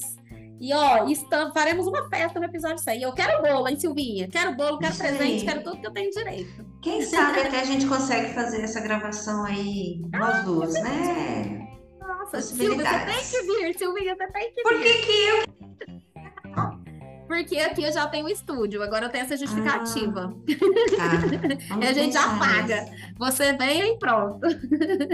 E 0.60 0.74
ó, 0.74 1.08
estamos, 1.08 1.54
faremos 1.54 1.86
uma 1.86 2.08
festa 2.10 2.40
no 2.40 2.46
episódio 2.46 2.80
100. 2.80 3.02
Eu 3.02 3.14
quero 3.14 3.42
bolo, 3.42 3.68
hein, 3.68 3.78
Silvinha? 3.78 4.28
Quero 4.30 4.56
bolo, 4.56 4.80
quero 4.80 4.94
Isso 4.94 5.02
presente, 5.02 5.46
quero 5.46 5.64
tudo 5.64 5.80
que 5.80 5.88
eu 5.88 5.92
tenho 5.92 6.10
direito. 6.12 6.66
Quem 6.82 7.02
sabe 7.02 7.42
até 7.42 7.60
a 7.60 7.66
gente 7.66 7.86
consegue 7.88 8.34
fazer 8.34 8.62
essa 8.62 8.80
gravação 8.80 9.44
aí, 9.46 10.02
nós 10.14 10.44
duas, 10.46 10.74
né? 10.76 11.68
Nossa, 12.00 12.42
Silvia, 12.42 12.78
você 12.78 13.06
tem 13.06 13.16
que 13.16 13.64
vir, 13.64 13.78
Silvinha, 13.78 14.16
você 14.16 14.28
tem 14.28 14.54
que 14.54 14.56
vir. 14.56 14.64
Por 14.64 14.82
que 14.82 14.94
que 14.94 15.12
eu 15.12 15.56
porque 17.28 17.58
aqui 17.58 17.84
eu 17.84 17.92
já 17.92 18.08
tenho 18.08 18.28
o 18.28 18.30
estúdio, 18.30 18.84
agora 18.84 19.08
eu 19.08 19.10
tenho 19.10 19.24
essa 19.24 19.36
justificativa. 19.36 20.34
Ah, 21.00 21.80
tá. 21.82 21.88
a 21.88 21.94
gente 21.94 22.14
já 22.14 22.38
paga. 22.38 22.86
Você 23.18 23.54
vem 23.54 23.94
e 23.94 24.00
pronto. 24.00 24.48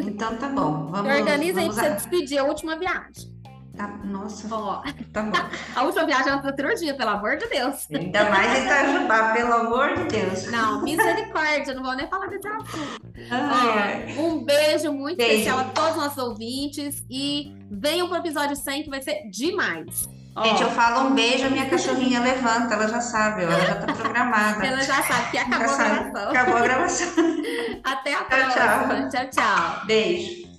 Então 0.05 0.35
tá 0.35 0.49
bom. 0.49 0.87
Vamos, 0.91 1.11
Organiza 1.11 1.61
vamos 1.61 1.77
aí 1.79 1.83
pra 1.83 1.99
você 1.99 2.09
despedir 2.09 2.37
a 2.37 2.43
última 2.43 2.77
viagem. 2.77 3.40
Tá, 3.75 3.87
nossa. 4.03 4.53
Ó, 4.53 4.83
tá 5.13 5.23
bom. 5.23 5.31
a 5.75 5.83
última 5.83 6.05
viagem 6.05 6.31
é 6.31 6.35
uma 6.35 6.55
cirurgia, 6.55 6.93
pelo 6.93 7.09
amor 7.11 7.37
de 7.37 7.47
Deus. 7.47 7.87
Ainda 7.93 8.29
mais 8.29 8.59
em 8.59 8.65
Itajubá, 8.65 9.33
pelo 9.33 9.53
amor 9.53 9.95
de 9.95 10.03
Deus. 10.05 10.51
Não, 10.51 10.81
misericórdia, 10.81 11.73
não 11.73 11.83
vou 11.83 11.95
nem 11.95 12.07
falar 12.07 12.27
desse 12.27 12.47
assunto. 12.47 13.01
Ó, 13.31 14.21
um 14.21 14.43
beijo 14.43 14.91
muito 14.91 15.17
beijo. 15.17 15.31
especial 15.31 15.59
a 15.59 15.63
todos 15.65 15.91
os 15.91 15.97
nossos 15.97 16.17
ouvintes 16.17 17.03
e 17.09 17.55
venham 17.71 18.07
pro 18.07 18.17
episódio 18.17 18.55
100 18.55 18.83
que 18.83 18.89
vai 18.89 19.01
ser 19.01 19.29
demais. 19.29 20.09
Gente, 20.43 20.61
eu 20.61 20.69
falo 20.71 21.09
um 21.09 21.13
beijo, 21.13 21.45
a 21.45 21.49
minha 21.49 21.69
cachorrinha 21.69 22.21
levanta, 22.21 22.73
ela 22.73 22.87
já 22.87 23.01
sabe, 23.01 23.43
ela 23.43 23.59
já 23.59 23.75
tá 23.75 23.93
programada. 23.93 24.65
Ela 24.65 24.81
já 24.81 25.03
sabe 25.03 25.31
que 25.31 25.37
acabou 25.37 25.73
a 25.73 25.77
gravação. 25.77 26.29
Acabou 26.29 26.55
a 26.55 26.61
gravação. 26.61 27.07
Até 27.83 28.13
a 28.13 28.23
próxima. 28.23 29.09
Tchau, 29.09 29.09
tchau. 29.09 29.29
tchau. 29.29 29.85
Beijo. 29.85 30.50